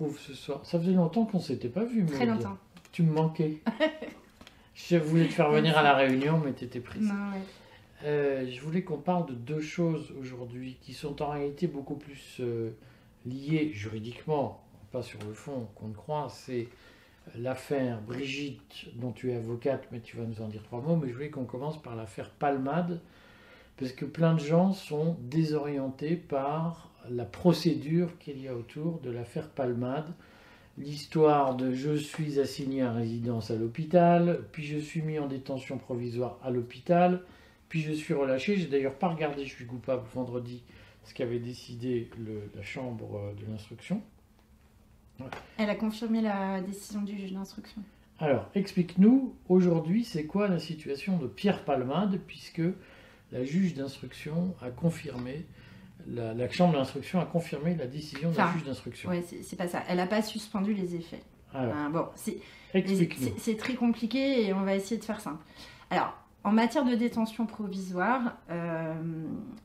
retrouve 0.00 0.18
ce 0.18 0.34
soir. 0.34 0.60
Ça 0.64 0.78
faisait 0.78 0.92
longtemps 0.92 1.24
qu'on 1.24 1.40
s'était 1.40 1.68
pas 1.68 1.84
vu. 1.84 2.06
Très 2.06 2.26
Maud. 2.26 2.36
longtemps. 2.36 2.58
Tu 2.92 3.02
me 3.02 3.12
manquais. 3.12 3.58
je 4.74 4.96
voulais 4.96 5.26
te 5.26 5.32
faire 5.32 5.50
venir 5.50 5.76
à 5.76 5.82
la 5.82 5.94
réunion, 5.94 6.40
mais 6.44 6.52
tu 6.52 6.64
étais 6.64 6.80
prise. 6.80 7.08
Non, 7.08 7.14
ouais. 7.32 7.42
Euh, 8.04 8.50
je 8.50 8.60
voulais 8.60 8.82
qu'on 8.82 8.98
parle 8.98 9.26
de 9.26 9.34
deux 9.34 9.60
choses 9.60 10.12
aujourd'hui 10.18 10.78
qui 10.80 10.94
sont 10.94 11.20
en 11.22 11.30
réalité 11.30 11.66
beaucoup 11.66 11.96
plus 11.96 12.38
euh, 12.40 12.70
liées 13.26 13.72
juridiquement, 13.74 14.62
pas 14.90 15.02
sur 15.02 15.18
le 15.26 15.34
fond 15.34 15.68
qu'on 15.74 15.88
ne 15.88 15.94
croit. 15.94 16.28
C'est 16.30 16.68
l'affaire 17.36 18.00
Brigitte, 18.00 18.86
dont 18.94 19.12
tu 19.12 19.30
es 19.30 19.36
avocate, 19.36 19.86
mais 19.92 20.00
tu 20.00 20.16
vas 20.16 20.24
nous 20.24 20.40
en 20.40 20.48
dire 20.48 20.62
trois 20.62 20.80
mots. 20.80 20.96
Mais 20.96 21.08
je 21.08 21.14
voulais 21.14 21.30
qu'on 21.30 21.44
commence 21.44 21.80
par 21.80 21.94
l'affaire 21.94 22.30
Palmade, 22.30 23.00
parce 23.78 23.92
que 23.92 24.06
plein 24.06 24.34
de 24.34 24.40
gens 24.40 24.72
sont 24.72 25.16
désorientés 25.20 26.16
par 26.16 26.89
la 27.08 27.24
procédure 27.24 28.18
qu'il 28.18 28.40
y 28.42 28.48
a 28.48 28.54
autour 28.54 29.00
de 29.00 29.10
l'affaire 29.10 29.48
Palmade. 29.48 30.12
L'histoire 30.78 31.56
de 31.56 31.72
je 31.72 31.94
suis 31.94 32.38
assigné 32.40 32.82
à 32.82 32.92
résidence 32.92 33.50
à 33.50 33.56
l'hôpital, 33.56 34.40
puis 34.52 34.64
je 34.64 34.78
suis 34.78 35.02
mis 35.02 35.18
en 35.18 35.26
détention 35.26 35.78
provisoire 35.78 36.38
à 36.42 36.50
l'hôpital, 36.50 37.22
puis 37.68 37.80
je 37.82 37.92
suis 37.92 38.14
relâché. 38.14 38.56
J'ai 38.56 38.66
d'ailleurs 38.68 38.94
pas 38.94 39.08
regardé, 39.08 39.44
je 39.44 39.54
suis 39.54 39.66
coupable 39.66 40.04
vendredi, 40.14 40.62
ce 41.04 41.12
qu'avait 41.14 41.38
décidé 41.38 42.08
le- 42.18 42.50
la 42.54 42.62
chambre 42.62 43.16
euh, 43.16 43.34
de 43.34 43.50
l'instruction. 43.50 44.00
Elle 45.58 45.68
a 45.68 45.74
confirmé 45.74 46.22
la 46.22 46.60
décision 46.62 47.02
du 47.02 47.18
juge 47.18 47.32
d'instruction. 47.32 47.82
Alors, 48.18 48.48
explique-nous 48.54 49.34
aujourd'hui, 49.48 50.04
c'est 50.04 50.24
quoi 50.24 50.48
la 50.48 50.58
situation 50.58 51.18
de 51.18 51.26
Pierre 51.26 51.64
Palmade, 51.64 52.18
puisque 52.26 52.62
la 53.32 53.44
juge 53.44 53.74
d'instruction 53.74 54.54
a 54.62 54.70
confirmé, 54.70 55.44
la, 56.08 56.34
la 56.34 56.48
chambre 56.50 56.74
d'instruction 56.74 57.20
a 57.20 57.24
confirmé 57.26 57.74
la 57.76 57.86
décision 57.86 58.30
de 58.30 58.36
la 58.36 58.44
Enfin, 58.44 58.52
juge 58.58 58.64
d'instruction. 58.66 59.10
Ouais, 59.10 59.24
c'est 59.42 59.56
pas 59.56 59.68
ça. 59.68 59.82
Elle 59.88 59.96
n'a 59.98 60.06
pas 60.06 60.22
suspendu 60.22 60.74
les 60.74 60.94
effets. 60.96 61.22
Hein, 61.54 61.90
bon, 61.90 62.06
c'est 62.14 63.56
très 63.56 63.74
compliqué 63.74 64.46
et 64.46 64.52
on 64.54 64.62
va 64.62 64.74
essayer 64.76 64.98
de 65.00 65.04
faire 65.04 65.20
simple. 65.20 65.42
Alors, 65.90 66.14
en 66.44 66.52
matière 66.52 66.84
de 66.84 66.94
détention 66.94 67.44
provisoire, 67.44 68.36
euh, 68.50 68.94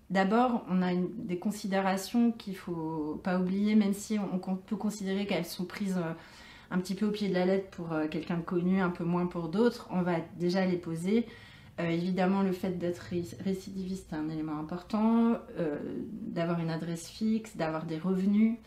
d'abord, 0.09 0.65
on 0.69 0.81
a 0.81 0.91
une- 0.91 1.09
des 1.25 1.37
considérations 1.37 2.31
qu'il 2.31 2.55
faut 2.55 3.21
pas 3.23 3.39
oublier, 3.39 3.75
même 3.75 3.93
si 3.93 4.17
on, 4.19 4.41
on 4.51 4.55
peut 4.55 4.75
considérer 4.75 5.25
qu'elles 5.25 5.45
sont 5.45 5.65
prises 5.65 5.97
euh, 5.97 6.11
un 6.71 6.79
petit 6.79 6.95
peu 6.95 7.05
au 7.05 7.11
pied 7.11 7.29
de 7.29 7.33
la 7.33 7.45
lettre 7.45 7.69
pour 7.69 7.93
euh, 7.93 8.07
quelqu'un 8.07 8.37
de 8.37 8.41
connu, 8.43 8.81
un 8.81 8.89
peu 8.89 9.03
moins 9.03 9.27
pour 9.27 9.47
d'autres. 9.49 9.87
On 9.91 10.01
va 10.01 10.15
déjà 10.37 10.65
les 10.65 10.77
poser. 10.77 11.27
Euh, 11.79 11.89
évidemment, 11.89 12.41
le 12.41 12.53
fait 12.53 12.77
d'être 12.77 12.99
ré- 13.09 13.23
récidiviste 13.43 14.13
est 14.13 14.15
un 14.15 14.29
élément 14.29 14.57
important, 14.59 15.33
euh, 15.59 15.77
d'avoir 16.11 16.59
une 16.59 16.69
adresse 16.69 17.09
fixe, 17.09 17.57
d'avoir 17.57 17.85
des 17.85 17.97
revenus. 17.97 18.57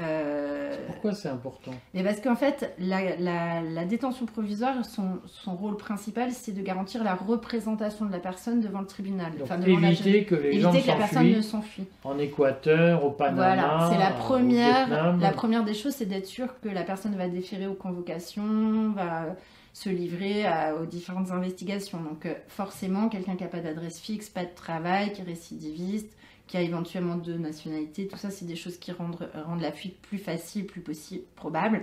Euh, 0.00 0.74
Pourquoi 0.88 1.14
c'est 1.14 1.28
important? 1.28 1.70
mais 1.94 2.02
parce 2.02 2.20
qu'en 2.20 2.34
fait, 2.34 2.74
la, 2.80 3.14
la- 3.16 3.62
la 3.62 3.84
détention 3.84 4.26
provisoire, 4.26 4.84
son, 4.84 5.20
son 5.26 5.54
rôle 5.54 5.76
principal, 5.76 6.32
c'est 6.32 6.50
de 6.50 6.60
garantir 6.62 7.04
la 7.04 7.14
représentation 7.14 8.04
de 8.04 8.10
la 8.10 8.18
personne 8.18 8.60
devant 8.60 8.80
le 8.80 8.86
tribunal. 8.88 9.30
Donc, 9.32 9.42
Enfin, 9.44 9.56
devant 9.56 9.78
la 9.78 9.92
éviter 9.92 10.24
que 10.24 10.34
les 10.34 10.60
gens 10.60 10.70
éviter 10.72 10.82
que 10.82 10.88
la 10.88 10.96
personne 10.96 11.28
ne 11.28 11.40
s'enfuient 11.40 11.42
s'enfuit. 11.42 11.84
en 12.02 12.18
Équateur, 12.18 13.04
au 13.04 13.10
Panama, 13.12 13.54
Voilà, 13.88 13.88
c'est 14.10 14.18
première, 14.18 15.16
la 15.16 15.30
première 15.30 15.64
des 15.64 15.74
choses, 15.74 15.94
c'est 15.94 16.06
d'être 16.06 16.26
sûr 16.26 16.48
que 16.60 16.68
la 16.68 16.82
personne 16.82 17.14
va 17.14 17.28
déférer 17.28 17.68
aux 17.68 17.74
convocations, 17.74 18.90
va 18.96 19.36
se 19.74 19.90
livrer 19.90 20.44
aux 20.80 20.86
différentes 20.86 21.32
investigations. 21.32 22.00
Donc 22.00 22.24
euh, 22.24 22.34
forcément, 22.46 23.10
quelqu'un 23.10 23.34
qui 23.36 23.42
n'a 23.42 23.50
pas 23.50 23.60
d'adresse 23.60 24.00
fixe, 24.00 24.30
pas 24.30 24.44
de 24.44 24.54
travail, 24.54 25.12
qui 25.12 25.20
est 25.20 25.24
récidiviste, 25.24 26.16
qui 26.46 26.56
a 26.56 26.60
éventuellement 26.62 27.16
deux 27.16 27.36
nationalités, 27.36 28.06
tout 28.06 28.16
ça, 28.16 28.30
c'est 28.30 28.44
des 28.44 28.54
choses 28.54 28.78
qui 28.78 28.92
rendent, 28.92 29.28
la 29.60 29.72
fuite 29.72 30.00
plus 30.00 30.18
facile, 30.18 30.66
plus 30.66 30.80
possible, 30.80 31.24
probable. 31.34 31.82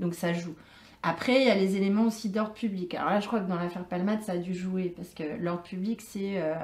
Donc 0.00 0.14
ça 0.14 0.32
joue. 0.32 0.54
Après, 1.02 1.40
il 1.40 1.46
y 1.46 1.50
a 1.50 1.54
les 1.54 1.76
éléments 1.76 2.06
aussi 2.06 2.30
d'ordre 2.30 2.52
public. 2.52 2.94
Alors 2.94 3.10
là, 3.10 3.20
je 3.20 3.26
crois 3.28 3.40
que 3.40 3.48
dans 3.48 3.56
l'affaire 3.56 3.84
Palmade, 3.84 4.22
ça 4.22 4.32
a 4.32 4.36
dû 4.36 4.54
jouer, 4.54 4.92
parce 4.96 5.10
que 5.10 5.22
l'ordre 5.38 5.62
public, 5.62 6.00
c'est 6.00 6.42
euh, 6.42 6.54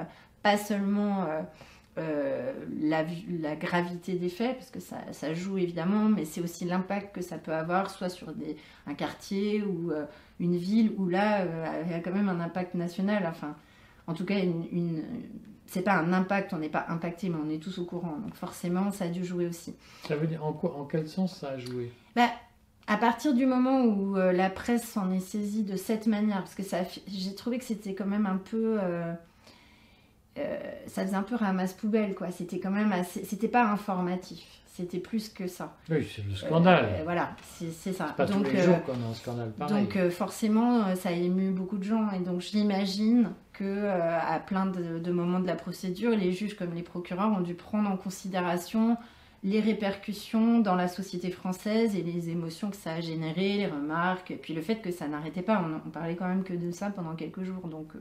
pas 0.43 0.57
seulement 0.57 1.23
euh, 1.23 1.41
euh, 1.97 2.53
la, 2.81 3.03
vi- 3.03 3.25
la 3.39 3.55
gravité 3.55 4.13
des 4.15 4.29
faits, 4.29 4.57
parce 4.57 4.69
que 4.69 4.79
ça, 4.79 5.33
joue 5.33 5.57
évidemment, 5.57 6.09
mais 6.09 6.25
c'est 6.25 6.41
aussi 6.41 6.65
l'impact 6.65 7.15
que 7.15 7.21
ça 7.21 7.37
peut 7.37 7.53
avoir, 7.53 7.89
soit 7.89 8.09
sur 8.09 8.33
un 8.85 8.93
quartier 8.95 9.61
ou 9.61 9.91
une 10.39 10.55
ville, 10.57 10.91
où 10.97 11.07
là, 11.09 11.41
euh, 11.41 11.83
il 11.85 11.91
y 11.91 11.95
a 11.95 11.99
quand 11.99 12.11
même 12.13 12.29
un 12.29 12.39
impact 12.39 12.75
national. 12.75 13.25
Enfin, 13.27 13.55
en 14.07 14.13
tout 14.13 14.25
cas, 14.25 14.37
une, 14.39 14.65
une- 14.71 15.03
c'est 15.65 15.81
pas 15.81 15.95
un 15.95 16.13
impact, 16.13 16.53
on 16.53 16.59
n'est 16.59 16.69
pas 16.69 16.85
impacté, 16.89 17.27
mais 17.29 17.37
on 17.43 17.49
est 17.49 17.57
tous 17.61 17.77
au 17.79 17.85
courant. 17.85 18.17
Donc 18.23 18.35
forcément, 18.35 18.91
ça 18.91 19.05
a 19.05 19.07
dû 19.09 19.25
jouer 19.25 19.47
aussi. 19.47 19.75
Ça 20.07 20.15
veut 20.15 20.27
dire 20.27 20.45
en 20.45 20.53
quoi, 20.53 20.75
en 20.77 20.85
quel 20.85 21.07
sens 21.07 21.37
ça 21.39 21.49
a 21.49 21.57
joué? 21.57 21.91
Bah, 22.15 22.29
à 22.87 22.95
partir 22.97 23.33
du 23.33 23.45
moment 23.45 23.83
où 23.83 24.15
euh, 24.15 24.31
la 24.31 24.49
presse 24.49 24.83
s'en 24.87 25.11
est 25.11 25.19
saisie 25.19 25.63
de 25.63 25.75
cette 25.75 26.07
manière, 26.07 26.37
parce 26.37 26.55
que 26.55 26.63
ça, 26.63 26.77
j'ai 27.07 27.35
trouvé 27.35 27.57
que 27.59 27.65
c'était 27.65 27.93
quand 27.93 28.05
même 28.05 28.25
un 28.25 28.37
peu, 28.37 28.77
euh, 28.81 29.13
euh, 30.37 30.57
ça 30.87 31.03
faisait 31.05 31.15
un 31.17 31.23
peu 31.23 31.35
ramasse 31.35 31.73
poubelle, 31.73 32.13
quoi. 32.15 32.31
C'était 32.31 32.59
quand 32.59 32.71
même 32.71 32.91
assez, 32.91 33.25
c'était 33.25 33.47
pas 33.47 33.65
informatif, 33.69 34.45
c'était 34.77 34.99
plus 34.99 35.29
que 35.29 35.47
ça. 35.47 35.75
Oui, 35.89 36.07
c'est 36.13 36.23
le 36.23 36.35
scandale. 36.35 36.85
Euh, 36.99 37.03
voilà, 37.03 37.35
c'est, 37.41 37.71
ça. 37.71 38.05
pas 38.15 38.25
donc, 38.25 38.45
tous 38.45 38.53
les 38.53 38.59
euh, 38.59 38.65
jours 38.65 38.83
qu'on 38.83 38.93
a 38.93 39.09
un 39.09 39.13
scandale 39.13 39.51
pareil. 39.51 39.83
donc 39.83 39.95
euh, 39.95 40.11
forcément, 40.11 40.95
ça 40.95 41.09
a 41.09 41.13
ému 41.13 41.51
beaucoup 41.51 41.77
de 41.77 41.83
gens 41.83 42.11
et 42.11 42.19
donc 42.19 42.41
j'imagine 42.41 43.31
que 43.53 43.87
à 43.87 44.39
plein 44.39 44.67
de, 44.67 44.99
de 44.99 45.11
moments 45.11 45.39
de 45.39 45.47
la 45.47 45.55
procédure, 45.55 46.11
les 46.11 46.31
juges 46.31 46.55
comme 46.55 46.75
les 46.75 46.83
procureurs 46.83 47.31
ont 47.31 47.41
dû 47.41 47.55
prendre 47.55 47.89
en 47.89 47.97
considération 47.97 48.97
les 49.43 49.59
répercussions 49.59 50.59
dans 50.59 50.75
la 50.75 50.87
société 50.87 51.31
française 51.31 51.95
et 51.95 52.03
les 52.03 52.29
émotions 52.29 52.69
que 52.69 52.75
ça 52.75 52.93
a 52.93 53.01
généré, 53.01 53.57
les 53.57 53.67
remarques, 53.67 54.31
et 54.31 54.35
puis 54.35 54.53
le 54.53 54.61
fait 54.61 54.77
que 54.77 54.91
ça 54.91 55.07
n'arrêtait 55.07 55.41
pas. 55.41 55.63
On, 55.63 55.87
on 55.87 55.89
parlait 55.89 56.15
quand 56.15 56.27
même 56.27 56.43
que 56.43 56.53
de 56.53 56.71
ça 56.71 56.89
pendant 56.89 57.15
quelques 57.15 57.43
jours, 57.43 57.67
donc 57.67 57.95
euh, 57.95 57.99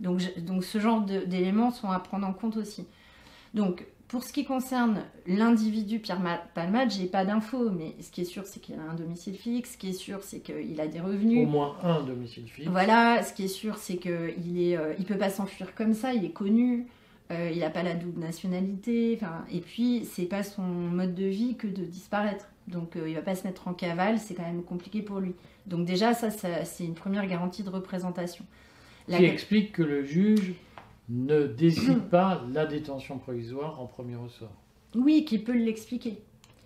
donc, 0.00 0.20
donc 0.38 0.64
ce 0.64 0.78
genre 0.78 1.00
d'éléments 1.02 1.70
sont 1.70 1.90
à 1.90 1.98
prendre 1.98 2.26
en 2.26 2.32
compte 2.32 2.56
aussi. 2.56 2.86
Donc 3.54 3.86
pour 4.14 4.22
ce 4.22 4.32
qui 4.32 4.44
concerne 4.44 5.02
l'individu 5.26 5.98
Pierre 5.98 6.20
Ma- 6.20 6.38
Palmade, 6.54 6.88
j'ai 6.92 7.06
pas 7.06 7.24
d'infos, 7.24 7.68
mais 7.70 7.96
ce 8.00 8.12
qui 8.12 8.20
est 8.20 8.24
sûr, 8.24 8.44
c'est 8.46 8.60
qu'il 8.60 8.76
a 8.76 8.82
un 8.88 8.94
domicile 8.94 9.34
fixe. 9.34 9.72
Ce 9.72 9.76
qui 9.76 9.88
est 9.88 9.92
sûr, 9.92 10.22
c'est 10.22 10.38
qu'il 10.38 10.80
a 10.80 10.86
des 10.86 11.00
revenus. 11.00 11.44
Au 11.44 11.50
moins 11.50 11.74
un 11.82 12.00
domicile 12.00 12.44
fixe. 12.46 12.68
Voilà, 12.68 13.24
ce 13.24 13.32
qui 13.34 13.46
est 13.46 13.48
sûr, 13.48 13.76
c'est 13.76 13.96
qu'il 13.96 14.60
est, 14.62 14.76
euh, 14.76 14.94
il 15.00 15.04
peut 15.04 15.18
pas 15.18 15.30
s'enfuir 15.30 15.74
comme 15.74 15.94
ça. 15.94 16.12
Il 16.14 16.24
est 16.24 16.30
connu. 16.30 16.86
euh, 17.32 17.50
il 17.52 17.58
n'a 17.58 17.70
pas 17.70 17.82
la 17.82 17.94
double 17.94 18.20
nationalité. 18.20 19.18
Enfin, 19.20 19.44
et 19.52 19.58
puis 19.60 20.04
c'est 20.04 20.26
pas 20.26 20.44
son 20.44 20.62
mode 20.62 21.16
de 21.16 21.24
vie 21.26 21.56
que 21.56 21.66
de 21.66 21.82
disparaître. 21.84 22.46
Donc 22.68 22.94
euh, 22.94 23.08
il 23.08 23.16
va 23.16 23.22
pas 23.22 23.34
se 23.34 23.44
mettre 23.44 23.66
en 23.66 23.74
cavale. 23.74 24.20
C'est 24.20 24.34
quand 24.34 24.44
même 24.44 24.62
compliqué 24.62 25.02
pour 25.02 25.18
lui. 25.18 25.32
Donc 25.66 25.86
déjà 25.86 26.14
ça, 26.14 26.30
ça, 26.30 26.64
c'est 26.64 26.84
une 26.84 26.94
première 26.94 27.26
garantie 27.26 27.64
de 27.64 27.70
représentation. 27.70 28.44
La- 29.08 29.18
Qui 29.18 29.24
explique 29.24 29.72
que 29.72 29.82
le 29.82 30.04
juge 30.04 30.52
ne 31.08 31.46
décide 31.46 32.00
pas 32.10 32.42
la 32.52 32.66
détention 32.66 33.18
provisoire 33.18 33.80
en 33.80 33.86
premier 33.86 34.16
ressort. 34.16 34.52
Oui, 34.94 35.24
qui 35.24 35.38
peut 35.38 35.56
l'expliquer. 35.56 36.22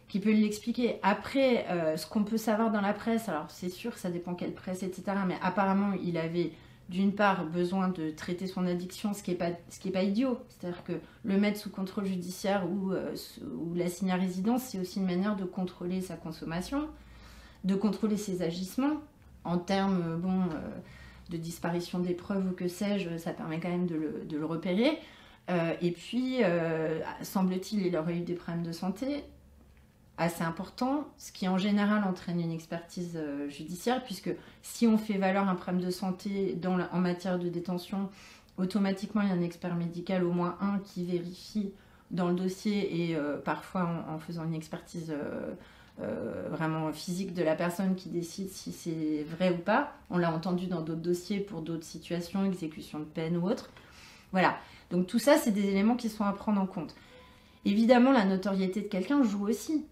Qui 0.08 0.20
peut 0.20 0.32
l'expliquer. 0.32 0.98
Après, 1.02 1.66
euh, 1.68 1.96
ce 1.96 2.06
qu'on 2.06 2.24
peut 2.24 2.36
savoir 2.36 2.70
dans 2.70 2.80
la 2.80 2.92
presse, 2.92 3.28
alors 3.28 3.50
c'est 3.50 3.68
sûr, 3.68 3.96
ça 3.98 4.10
dépend 4.10 4.34
quelle 4.34 4.54
presse, 4.54 4.82
etc. 4.82 5.02
Mais 5.26 5.36
apparemment, 5.42 5.92
il 6.02 6.16
avait 6.16 6.52
d'une 6.88 7.12
part 7.12 7.44
besoin 7.44 7.88
de 7.88 8.10
traiter 8.10 8.46
son 8.46 8.66
addiction, 8.66 9.12
ce 9.12 9.22
qui 9.22 9.32
n'est 9.32 9.36
pas, 9.36 9.50
pas 9.92 10.02
idiot. 10.02 10.38
C'est-à-dire 10.48 10.82
que 10.84 10.92
le 11.24 11.38
mettre 11.38 11.58
sous 11.58 11.70
contrôle 11.70 12.06
judiciaire 12.06 12.66
ou, 12.70 12.92
euh, 12.92 13.14
ou 13.42 13.74
l'assigner 13.74 14.12
à 14.12 14.16
résidence, 14.16 14.62
c'est 14.62 14.78
aussi 14.78 14.98
une 14.98 15.06
manière 15.06 15.36
de 15.36 15.44
contrôler 15.44 16.00
sa 16.00 16.16
consommation, 16.16 16.88
de 17.64 17.74
contrôler 17.74 18.16
ses 18.16 18.40
agissements. 18.40 19.02
En 19.44 19.58
termes, 19.58 20.16
bon, 20.16 20.40
euh, 20.42 20.78
de 21.28 21.36
disparition 21.36 21.98
des 21.98 22.14
preuves 22.14 22.46
ou 22.48 22.52
que 22.52 22.68
sais-je, 22.68 23.16
ça 23.18 23.32
permet 23.32 23.60
quand 23.60 23.68
même 23.68 23.86
de 23.86 24.36
le, 24.36 24.46
repérer. 24.46 24.98
Euh, 25.50 25.72
et 25.80 25.92
puis, 25.92 26.42
euh, 26.42 27.00
semble-t-il, 27.22 27.86
il 27.86 27.96
aurait 27.96 28.16
eu 28.16 28.20
des 28.20 28.34
problèmes 28.34 28.64
de 28.64 28.72
santé 28.72 29.24
assez 30.16 30.42
importants, 30.42 31.06
ce 31.16 31.30
qui 31.30 31.46
en 31.46 31.58
général 31.58 32.02
entraîne 32.02 32.40
une 32.40 32.50
expertise 32.50 33.16
euh, 33.16 33.48
judiciaire, 33.48 34.02
puisque 34.02 34.30
si 34.62 34.86
on 34.88 34.98
fait 34.98 35.16
valoir 35.16 35.48
un 35.48 35.54
problème 35.54 35.84
de 35.84 35.90
santé 35.90 36.58
en 36.92 36.98
matière 36.98 37.38
de 37.38 37.48
détention, 37.48 38.10
automatiquement 38.56 39.22
il 39.22 39.28
y 39.28 39.30
a 39.30 39.34
un 39.34 39.42
expert 39.42 39.76
médical, 39.76 40.24
au 40.24 40.32
moins 40.32 40.58
un, 40.60 40.80
qui 40.80 41.04
vérifie 41.04 41.72
dans 42.10 42.28
le 42.28 42.34
dossier 42.34 43.10
et 43.10 43.16
parfois 43.44 44.04
en 44.08 44.18
faisant 44.18 44.44
une 44.44 44.54
expertise 44.54 45.14
euh, 46.00 46.48
vraiment 46.50 46.92
physique 46.92 47.34
de 47.34 47.42
la 47.42 47.56
personne 47.56 47.96
qui 47.96 48.08
décide 48.08 48.50
si 48.50 48.72
c'est 48.72 49.24
vrai 49.24 49.50
ou 49.50 49.58
pas. 49.58 49.94
On 50.10 50.18
l'a 50.18 50.32
entendu 50.32 50.66
dans 50.66 50.80
d'autres 50.80 51.00
dossiers 51.00 51.40
pour 51.40 51.60
d'autres 51.60 51.84
situations, 51.84 52.44
exécution 52.44 53.00
de 53.00 53.04
peine 53.04 53.36
ou 53.36 53.48
autre. 53.48 53.70
Voilà. 54.32 54.56
Donc 54.90 55.06
tout 55.06 55.18
ça, 55.18 55.36
c'est 55.36 55.50
des 55.50 55.66
éléments 55.66 55.96
qui 55.96 56.08
sont 56.08 56.24
à 56.24 56.32
prendre 56.32 56.60
en 56.60 56.66
compte. 56.66 56.94
Évidemment, 57.64 58.12
la 58.12 58.24
notoriété 58.24 58.82
de 58.82 58.86
quelqu'un 58.86 59.22
joue 59.22 59.48
aussi. 59.48 59.84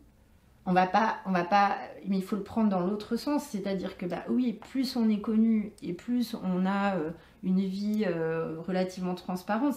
On 0.65 0.73
va 0.73 0.87
pas, 0.87 1.19
on 1.27 1.31
va 1.31 1.45
pas, 1.45 1.77
mais 2.07 2.17
il 2.17 2.25
faut 2.25 2.37
le 2.37 2.43
prendre 2.43 2.69
dans 2.69 2.81
l'autre 2.81 3.17
sens, 3.17 3.45
c'est-à-dire 3.45 3.97
que 3.97 4.07
bah 4.07 4.25
oui, 4.29 4.53
plus 4.53 4.97
on 4.97 5.09
est 5.09 5.21
connu 5.21 5.73
et 5.81 5.93
plus 5.93 6.35
on 6.43 6.67
a 6.67 6.97
euh, 6.97 7.11
une 7.45 7.61
vie 7.61 8.05
euh, 8.05 8.61
relativement 8.67 9.15
transparente, 9.15 9.75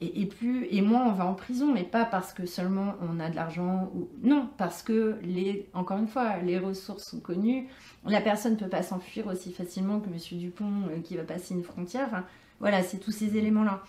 Et, 0.00 0.26
plus 0.26 0.64
et 0.70 0.80
moins 0.80 1.06
on 1.06 1.12
va 1.12 1.26
en 1.26 1.34
prison, 1.34 1.72
mais 1.72 1.82
pas 1.82 2.04
parce 2.04 2.32
que 2.32 2.46
seulement 2.46 2.94
on 3.00 3.18
a 3.18 3.30
de 3.30 3.34
l'argent 3.34 3.90
ou 3.96 4.08
non, 4.22 4.48
parce 4.56 4.84
que 4.84 5.18
les 5.22 5.68
encore 5.74 5.98
une 5.98 6.06
fois 6.06 6.36
les 6.38 6.56
ressources 6.56 7.02
sont 7.02 7.18
connues, 7.18 7.66
la 8.06 8.20
personne 8.20 8.52
ne 8.52 8.58
peut 8.58 8.68
pas 8.68 8.84
s'enfuir 8.84 9.26
aussi 9.26 9.52
facilement 9.52 9.98
que 9.98 10.08
Monsieur 10.08 10.36
Dupont 10.36 10.84
euh, 10.88 11.00
qui 11.00 11.16
va 11.16 11.24
passer 11.24 11.54
une 11.54 11.64
frontière. 11.64 12.24
voilà, 12.60 12.84
c'est 12.84 12.98
tous 12.98 13.10
ces 13.10 13.36
éléments 13.36 13.64
là. 13.64 13.82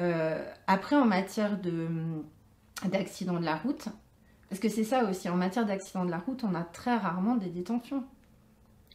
Euh, 0.00 0.44
après 0.66 0.96
en 0.96 1.04
matière 1.04 1.60
de 1.60 1.86
d'accident 2.88 3.38
de 3.38 3.44
la 3.44 3.56
route, 3.56 3.88
parce 4.48 4.60
que 4.60 4.68
c'est 4.68 4.84
ça 4.84 5.08
aussi 5.08 5.28
en 5.28 5.36
matière 5.36 5.64
d'accident 5.64 6.04
de 6.04 6.10
la 6.10 6.18
route, 6.18 6.42
on 6.42 6.56
a 6.56 6.64
très 6.64 6.96
rarement 6.96 7.36
des 7.36 7.50
détentions 7.50 8.02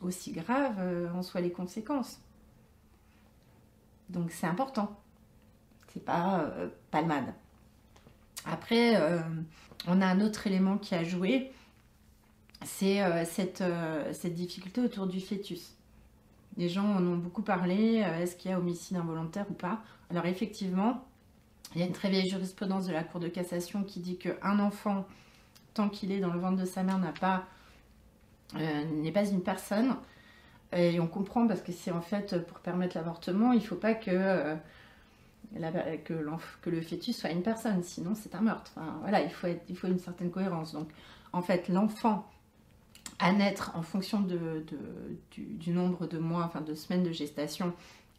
aussi 0.01 0.33
graves 0.33 0.79
euh, 0.79 1.09
en 1.13 1.23
soient 1.23 1.39
les 1.39 1.51
conséquences. 1.51 2.19
Donc 4.09 4.31
c'est 4.31 4.47
important 4.47 4.99
c'est 5.95 6.03
pas 6.03 6.41
euh, 6.41 6.67
palmade. 6.91 7.33
Après, 8.45 8.97
euh, 8.97 9.19
on 9.87 10.01
a 10.01 10.05
un 10.05 10.19
autre 10.19 10.45
élément 10.45 10.77
qui 10.77 10.93
a 10.93 11.03
joué, 11.03 11.51
c'est 12.63 13.01
euh, 13.01 13.23
cette, 13.25 13.63
cette 14.11 14.33
difficulté 14.33 14.81
autour 14.81 15.07
du 15.07 15.21
fœtus. 15.21 15.73
Les 16.57 16.69
gens 16.69 16.85
en 16.85 17.05
ont 17.05 17.17
beaucoup 17.17 17.41
parlé, 17.41 17.95
est-ce 17.95 18.35
qu'il 18.35 18.51
y 18.51 18.53
a 18.53 18.59
homicide 18.59 18.97
involontaire 18.97 19.45
ou 19.49 19.53
pas? 19.53 19.81
Alors 20.09 20.25
effectivement, 20.25 21.05
il 21.73 21.81
y 21.81 21.83
a 21.83 21.87
une 21.87 21.93
très 21.93 22.09
vieille 22.09 22.29
jurisprudence 22.29 22.87
de 22.87 22.93
la 22.93 23.03
Cour 23.03 23.19
de 23.19 23.27
cassation 23.27 23.83
qui 23.83 23.99
dit 23.99 24.17
qu'un 24.17 24.59
enfant, 24.59 25.05
tant 25.73 25.89
qu'il 25.89 26.13
est 26.13 26.19
dans 26.19 26.31
le 26.31 26.39
ventre 26.39 26.57
de 26.61 26.65
sa 26.65 26.83
mère, 26.83 26.97
n'a 26.99 27.11
pas 27.11 27.45
n'est 28.53 29.11
pas 29.11 29.25
une 29.27 29.41
personne. 29.41 29.97
Et 30.71 30.99
on 31.01 31.07
comprend 31.07 31.45
parce 31.45 31.61
que 31.61 31.73
c'est 31.73 31.91
en 31.91 32.01
fait 32.01 32.45
pour 32.45 32.59
permettre 32.59 32.95
l'avortement, 32.95 33.51
il 33.51 33.59
ne 33.59 33.65
faut 33.65 33.75
pas 33.75 33.93
que 33.93 34.55
que, 35.53 36.13
que, 36.61 36.69
le 36.69 36.81
fœtus 36.81 37.17
soit 37.17 37.31
une 37.31 37.43
personne, 37.43 37.83
sinon 37.83 38.13
c'est 38.15 38.35
un 38.35 38.41
meurtre. 38.41 38.73
voilà, 39.01 39.21
il 39.21 39.29
faut, 39.29 39.47
il 39.69 39.77
faut 39.77 39.87
une 39.87 39.99
certaine 39.99 40.31
cohérence. 40.31 40.73
Donc, 40.73 40.89
en 41.33 41.41
fait, 41.41 41.67
l'enfant 41.67 42.29
à 43.19 43.31
naître 43.31 43.71
en 43.75 43.81
fonction 43.81 44.21
de, 44.21 44.65
du, 45.31 45.71
nombre 45.71 46.07
de 46.07 46.17
mois, 46.17 46.43
enfin 46.43 46.61
de 46.61 46.75
semaines 46.75 47.03
de 47.03 47.11
gestation, 47.11 47.73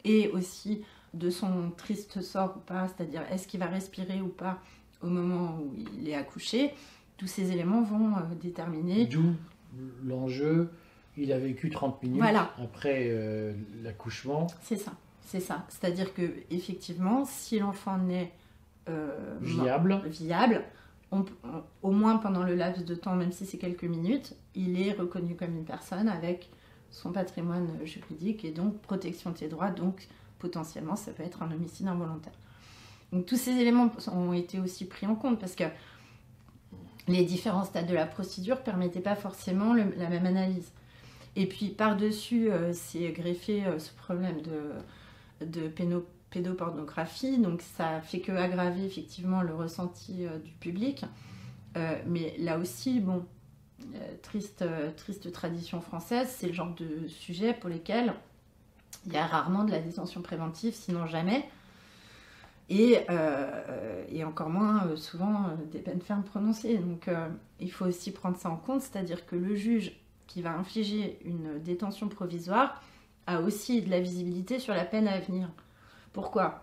et 0.04 0.28
aussi 0.28 0.82
de 1.14 1.30
son 1.30 1.70
triste 1.76 2.22
sort 2.22 2.54
ou 2.56 2.60
pas, 2.60 2.88
c'est-à-dire 2.88 3.22
est-ce 3.30 3.46
qu'il 3.46 3.60
va 3.60 3.66
respirer 3.66 4.20
ou 4.20 4.28
pas 4.28 4.58
au 5.02 5.08
moment 5.08 5.58
où 5.58 5.74
il 5.98 6.08
est 6.08 6.14
accouché, 6.14 6.72
tous 7.16 7.26
ces 7.26 7.52
éléments 7.52 7.82
vont 7.82 8.16
euh, 8.16 8.20
déterminer. 8.40 9.06
D'où 9.06 9.34
l'enjeu, 10.04 10.70
il 11.16 11.32
a 11.32 11.38
vécu 11.38 11.70
30 11.70 12.02
minutes 12.02 12.22
après 12.58 13.08
euh, 13.08 13.52
l'accouchement. 13.82 14.46
C'est 14.62 14.76
ça. 14.76 14.92
C'est 15.26 15.40
ça. 15.40 15.66
C'est-à-dire 15.68 16.14
que 16.14 16.22
effectivement, 16.50 17.24
si 17.24 17.58
l'enfant 17.58 17.98
naît 17.98 18.32
euh, 18.88 19.36
viable, 19.40 20.00
viable 20.06 20.62
au 21.82 21.90
moins 21.90 22.16
pendant 22.16 22.42
le 22.42 22.54
laps 22.54 22.84
de 22.84 22.94
temps, 22.94 23.14
même 23.14 23.32
si 23.32 23.44
c'est 23.46 23.58
quelques 23.58 23.84
minutes, 23.84 24.34
il 24.54 24.80
est 24.80 24.92
reconnu 24.92 25.34
comme 25.34 25.56
une 25.56 25.64
personne 25.64 26.08
avec 26.08 26.48
son 26.90 27.12
patrimoine 27.12 27.68
juridique 27.84 28.44
et 28.44 28.52
donc 28.52 28.78
protection 28.80 29.30
de 29.30 29.38
ses 29.38 29.48
droits. 29.48 29.70
Donc 29.70 30.06
potentiellement, 30.38 30.94
ça 30.96 31.12
peut 31.12 31.22
être 31.22 31.42
un 31.42 31.50
homicide 31.50 31.88
involontaire. 31.88 32.32
Donc 33.12 33.26
tous 33.26 33.36
ces 33.36 33.52
éléments 33.52 33.90
ont 34.12 34.32
été 34.32 34.60
aussi 34.60 34.84
pris 34.84 35.06
en 35.06 35.14
compte 35.14 35.40
parce 35.40 35.54
que 35.54 35.64
les 37.08 37.24
différents 37.24 37.64
stades 37.64 37.86
de 37.86 37.94
la 37.94 38.06
procédure 38.06 38.56
ne 38.56 38.62
permettaient 38.62 39.00
pas 39.00 39.16
forcément 39.16 39.74
la 39.74 40.08
même 40.08 40.26
analyse. 40.26 40.72
Et 41.36 41.46
puis 41.46 41.68
par-dessus, 41.68 42.50
euh, 42.50 42.72
c'est 42.72 43.10
greffé 43.10 43.64
euh, 43.66 43.78
ce 43.78 43.92
problème 43.92 44.40
de 44.40 44.72
de 45.40 45.68
pédopornographie, 46.30 47.38
donc 47.38 47.62
ça 47.62 48.00
fait 48.00 48.20
que 48.20 48.32
aggraver 48.32 48.84
effectivement 48.84 49.42
le 49.42 49.54
ressenti 49.54 50.26
euh, 50.26 50.38
du 50.38 50.52
public. 50.52 51.04
Euh, 51.76 51.96
mais 52.06 52.34
là 52.38 52.58
aussi, 52.58 53.00
bon, 53.00 53.24
euh, 53.94 54.14
triste, 54.22 54.64
triste 54.96 55.30
tradition 55.32 55.80
française, 55.80 56.34
c'est 56.36 56.48
le 56.48 56.52
genre 56.52 56.74
de 56.74 57.06
sujet 57.08 57.52
pour 57.54 57.70
lesquels 57.70 58.14
il 59.06 59.12
y 59.12 59.16
a 59.16 59.26
rarement 59.26 59.64
de 59.64 59.70
la 59.70 59.80
détention 59.80 60.20
préventive, 60.22 60.74
sinon 60.74 61.06
jamais. 61.06 61.48
Et, 62.68 62.98
et 64.08 64.24
encore 64.24 64.50
moins 64.50 64.96
souvent 64.96 65.50
des 65.70 65.78
peines 65.78 66.00
fermes 66.00 66.24
prononcées. 66.24 66.78
Donc 66.78 67.08
il 67.60 67.70
faut 67.70 67.84
aussi 67.84 68.10
prendre 68.10 68.36
ça 68.36 68.50
en 68.50 68.56
compte, 68.56 68.80
c'est-à-dire 68.80 69.24
que 69.24 69.36
le 69.36 69.54
juge 69.54 69.92
qui 70.26 70.42
va 70.42 70.52
infliger 70.52 71.20
une 71.24 71.60
détention 71.62 72.08
provisoire, 72.08 72.82
a 73.26 73.40
aussi 73.40 73.82
de 73.82 73.90
la 73.90 74.00
visibilité 74.00 74.58
sur 74.58 74.74
la 74.74 74.84
peine 74.84 75.08
à 75.08 75.18
venir. 75.20 75.48
Pourquoi? 76.12 76.62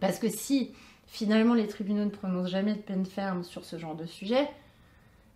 Parce 0.00 0.18
que 0.18 0.28
si 0.28 0.72
finalement 1.06 1.54
les 1.54 1.66
tribunaux 1.66 2.04
ne 2.04 2.10
prononcent 2.10 2.50
jamais 2.50 2.74
de 2.74 2.80
peine 2.80 3.06
ferme 3.06 3.44
sur 3.44 3.64
ce 3.64 3.78
genre 3.78 3.94
de 3.94 4.06
sujet, 4.06 4.48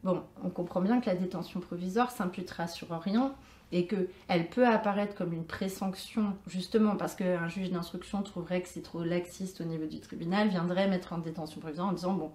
bon, 0.05 0.23
on 0.45 0.51
comprend 0.51 0.81
bien 0.81 1.01
que 1.01 1.07
la 1.07 1.17
détention 1.17 1.61
provisoire 1.61 2.11
s'imputera 2.11 2.67
sur 2.67 2.91
rien 3.01 3.33
et 3.73 3.87
qu'elle 3.87 4.51
peut 4.51 4.67
apparaître 4.67 5.15
comme 5.15 5.33
une 5.33 5.47
présanction, 5.47 6.37
justement 6.47 6.97
parce 6.97 7.15
qu'un 7.15 7.49
juge 7.49 7.71
d'instruction 7.71 8.23
trouverait 8.23 8.61
que 8.61 8.69
c'est 8.69 8.83
trop 8.83 9.03
laxiste 9.03 9.63
au 9.63 9.65
niveau 9.65 9.87
du 9.87 9.99
tribunal, 9.99 10.49
viendrait 10.49 10.89
mettre 10.89 11.15
en 11.15 11.19
détention 11.19 11.59
provisoire 11.61 11.89
en 11.89 11.93
disant, 11.93 12.13
bon, 12.13 12.31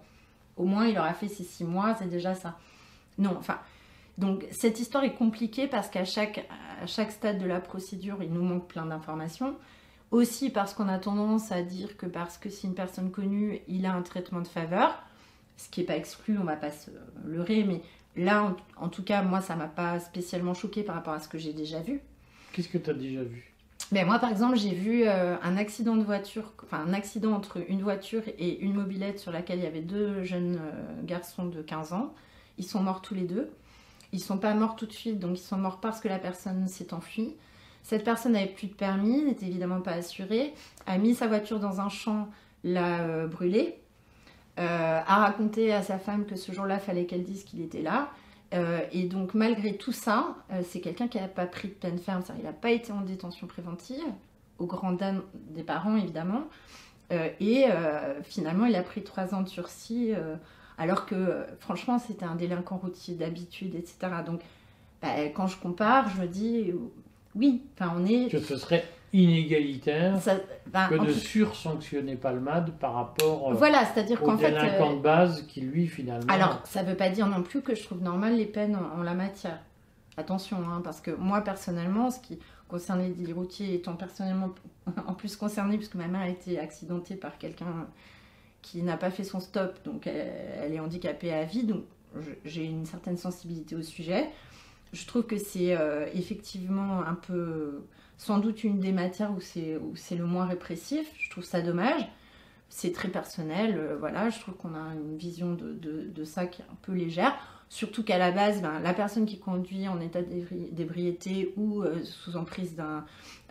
au 0.56 0.64
moins 0.64 0.86
il 0.86 0.98
aura 0.98 1.14
fait 1.14 1.28
ses 1.28 1.44
six 1.44 1.62
mois, 1.64 1.94
c'est 1.94 2.08
déjà 2.08 2.34
ça. 2.34 2.58
Non, 3.18 3.36
enfin, 3.38 3.58
donc 4.18 4.44
cette 4.50 4.80
histoire 4.80 5.04
est 5.04 5.14
compliquée 5.14 5.68
parce 5.68 5.88
qu'à 5.88 6.04
chaque, 6.04 6.46
à 6.82 6.86
chaque 6.86 7.12
stade 7.12 7.38
de 7.38 7.46
la 7.46 7.60
procédure, 7.60 8.18
il 8.20 8.32
nous 8.32 8.42
manque 8.42 8.66
plein 8.66 8.84
d'informations. 8.84 9.56
Aussi 10.10 10.50
parce 10.50 10.74
qu'on 10.74 10.88
a 10.88 10.98
tendance 10.98 11.52
à 11.52 11.62
dire 11.62 11.96
que 11.96 12.06
parce 12.06 12.36
que 12.36 12.50
c'est 12.50 12.66
une 12.66 12.74
personne 12.74 13.10
connue, 13.10 13.60
il 13.68 13.86
a 13.86 13.92
un 13.92 14.02
traitement 14.02 14.40
de 14.40 14.48
faveur, 14.48 15.02
ce 15.56 15.68
qui 15.68 15.80
n'est 15.80 15.86
pas 15.86 15.96
exclu, 15.96 16.36
on 16.38 16.42
ne 16.42 16.46
va 16.46 16.56
pas 16.56 16.70
se 16.70 16.90
leurrer, 17.26 17.62
mais 17.62 17.82
là, 18.16 18.56
en, 18.76 18.88
tout 18.88 19.02
cas, 19.02 19.22
moi, 19.22 19.40
ça 19.40 19.54
m'a 19.54 19.66
pas 19.66 20.00
spécialement 20.00 20.54
choqué 20.54 20.82
par 20.82 20.94
rapport 20.94 21.12
à 21.12 21.20
ce 21.20 21.28
que 21.28 21.38
j'ai 21.38 21.52
déjà 21.52 21.80
vu. 21.80 22.00
Qu'est-ce 22.52 22.68
que 22.68 22.78
tu 22.78 22.90
as 22.90 22.94
déjà 22.94 23.22
vu? 23.22 23.52
Ben, 23.92 24.06
moi, 24.06 24.18
par 24.18 24.30
exemple, 24.30 24.56
j'ai 24.56 24.74
vu 24.74 25.02
euh, 25.04 25.36
un 25.42 25.56
accident 25.56 25.94
de 25.94 26.02
voiture, 26.02 26.52
enfin 26.64 26.84
un 26.86 26.94
accident 26.94 27.32
entre 27.32 27.58
une 27.68 27.82
voiture 27.82 28.22
et 28.38 28.60
une 28.60 28.74
mobilette 28.74 29.18
sur 29.18 29.30
laquelle 29.30 29.58
il 29.58 29.64
y 29.64 29.68
avait 29.68 29.82
deux 29.82 30.24
jeunes 30.24 30.58
euh, 30.60 31.02
garçons 31.04 31.46
de 31.46 31.62
15 31.62 31.92
ans. 31.92 32.14
Ils 32.56 32.64
sont 32.64 32.82
morts 32.82 33.02
tous 33.02 33.14
les 33.14 33.24
deux. 33.24 33.50
Ils 34.12 34.20
sont 34.20 34.38
pas 34.38 34.54
morts 34.54 34.76
tout 34.76 34.86
de 34.86 34.92
suite, 34.92 35.18
donc 35.18 35.38
ils 35.38 35.42
sont 35.42 35.58
morts 35.58 35.80
parce 35.80 36.00
que 36.00 36.08
la 36.08 36.18
personne 36.18 36.66
s'est 36.66 36.94
enfuie. 36.94 37.34
Cette 37.82 38.04
personne 38.04 38.32
n'avait 38.32 38.46
plus 38.46 38.66
de 38.66 38.74
permis, 38.74 39.22
n'était 39.22 39.46
évidemment 39.46 39.80
pas 39.80 39.92
assurée, 39.92 40.52
a 40.86 40.98
mis 40.98 41.14
sa 41.14 41.26
voiture 41.26 41.58
dans 41.58 41.80
un 41.80 41.88
champ, 41.88 42.28
l'a 42.64 43.00
euh, 43.00 43.26
brûlée, 43.26 43.80
euh, 44.58 45.00
a 45.06 45.16
raconté 45.16 45.72
à 45.72 45.82
sa 45.82 45.98
femme 45.98 46.26
que 46.26 46.36
ce 46.36 46.52
jour-là, 46.52 46.78
fallait 46.78 47.06
qu'elle 47.06 47.24
dise 47.24 47.44
qu'il 47.44 47.62
était 47.62 47.82
là. 47.82 48.10
Euh, 48.54 48.80
et 48.92 49.04
donc, 49.04 49.34
malgré 49.34 49.76
tout 49.76 49.92
ça, 49.92 50.36
c'est 50.64 50.80
quelqu'un 50.80 51.08
qui 51.08 51.18
n'a 51.18 51.28
pas 51.28 51.46
pris 51.46 51.68
de 51.68 51.74
peine 51.74 51.98
ferme, 51.98 52.22
il 52.38 52.44
n'a 52.44 52.52
pas 52.52 52.70
été 52.70 52.92
en 52.92 53.02
détention 53.02 53.46
préventive, 53.46 54.04
au 54.58 54.66
grand 54.66 54.92
dam 54.92 55.22
des 55.34 55.62
parents 55.62 55.96
évidemment. 55.96 56.44
et 57.10 57.66
finalement, 58.24 58.66
il 58.66 58.74
a 58.74 58.82
pris 58.82 59.02
trois 59.02 59.34
ans 59.34 59.42
de 59.42 59.48
sursis 59.48 60.12
alors 60.78 61.06
que 61.06 61.44
franchement 61.60 61.98
c'était 61.98 62.24
un 62.24 62.36
délinquant 62.36 62.76
routier 62.76 63.14
d'habitude, 63.14 63.74
etc. 63.74 63.96
Donc 64.24 64.40
bah, 65.02 65.08
quand 65.34 65.46
je 65.46 65.58
compare, 65.58 66.08
je 66.08 66.22
me 66.22 66.26
dis 66.26 66.72
oui, 67.34 67.62
enfin 67.74 67.92
on 67.96 68.06
est... 68.06 68.30
Que 68.30 68.38
ce 68.38 68.56
serait 68.56 68.84
inégalitaire 69.12 70.18
bah, 70.66 70.88
que 70.90 70.96
de 70.96 71.12
sursanctionner 71.12 72.16
Palmade 72.16 72.72
par 72.78 72.94
rapport 72.94 73.50
euh, 73.50 73.54
voilà, 73.54 73.86
c'est-à-dire 73.86 74.22
au 74.22 74.36
délinquant 74.36 74.92
euh, 74.92 74.96
de 74.96 75.00
base 75.00 75.46
qui 75.46 75.62
lui 75.62 75.86
finalement... 75.86 76.30
Alors 76.32 76.60
ça 76.64 76.82
ne 76.82 76.90
veut 76.90 76.96
pas 76.96 77.08
dire 77.08 77.26
non 77.26 77.42
plus 77.42 77.62
que 77.62 77.74
je 77.74 77.82
trouve 77.82 78.02
normal 78.02 78.36
les 78.36 78.46
peines 78.46 78.76
en, 78.76 79.02
la 79.02 79.14
matière. 79.14 79.60
Attention, 80.16 80.58
hein, 80.68 80.82
parce 80.84 81.00
que 81.00 81.10
moi 81.12 81.40
personnellement, 81.40 82.10
ce 82.10 82.20
qui 82.20 82.38
concerne 82.68 83.02
les 83.18 83.32
routiers, 83.32 83.74
étant 83.74 83.94
personnellement 83.94 84.50
en 85.06 85.14
plus 85.14 85.36
concernée, 85.36 85.76
puisque 85.76 85.94
ma 85.94 86.08
mère 86.08 86.22
a 86.22 86.28
été 86.28 86.58
accidentée 86.58 87.14
par 87.14 87.38
quelqu'un 87.38 87.86
qui 88.62 88.82
n'a 88.82 88.96
pas 88.96 89.10
fait 89.10 89.24
son 89.24 89.40
stop, 89.40 89.78
donc 89.84 90.06
elle, 90.06 90.72
est 90.72 90.80
handicapée 90.80 91.32
à 91.32 91.44
vie, 91.44 91.64
donc 91.64 91.84
j'ai 92.44 92.64
une 92.64 92.86
certaine 92.86 93.16
sensibilité 93.16 93.76
au 93.76 93.82
sujet. 93.82 94.28
Je 94.92 95.06
trouve 95.06 95.24
que 95.24 95.36
c'est 95.36 95.76
euh, 95.76 96.06
effectivement 96.14 97.02
un 97.02 97.14
peu, 97.14 97.82
sans 98.16 98.38
doute 98.38 98.64
une 98.64 98.80
des 98.80 98.92
matières 98.92 99.32
où 99.32 99.40
c'est 99.40 100.16
le 100.16 100.24
moins 100.24 100.46
répressif. 100.46 101.06
Je 101.18 101.30
trouve 101.30 101.44
ça 101.44 101.60
dommage. 101.60 102.08
C'est 102.70 102.92
très 102.92 103.08
personnel, 103.08 103.76
euh, 103.78 103.96
voilà. 103.98 104.30
Je 104.30 104.40
trouve 104.40 104.54
qu'on 104.54 104.74
a 104.74 104.94
une 104.94 105.16
vision 105.16 105.54
de, 105.54 105.72
de, 105.72 106.24
ça 106.24 106.46
qui 106.46 106.62
est 106.62 106.66
un 106.66 106.76
peu 106.82 106.92
légère. 106.92 107.34
Surtout 107.70 108.02
qu'à 108.02 108.16
la 108.16 108.30
base, 108.30 108.62
ben, 108.62 108.80
la 108.80 108.94
personne 108.94 109.26
qui 109.26 109.38
conduit 109.38 109.88
en 109.88 110.00
état 110.00 110.22
d'ébriété 110.22 111.52
ou 111.56 111.82
euh, 111.82 112.02
sous 112.02 112.36
emprise 112.38 112.74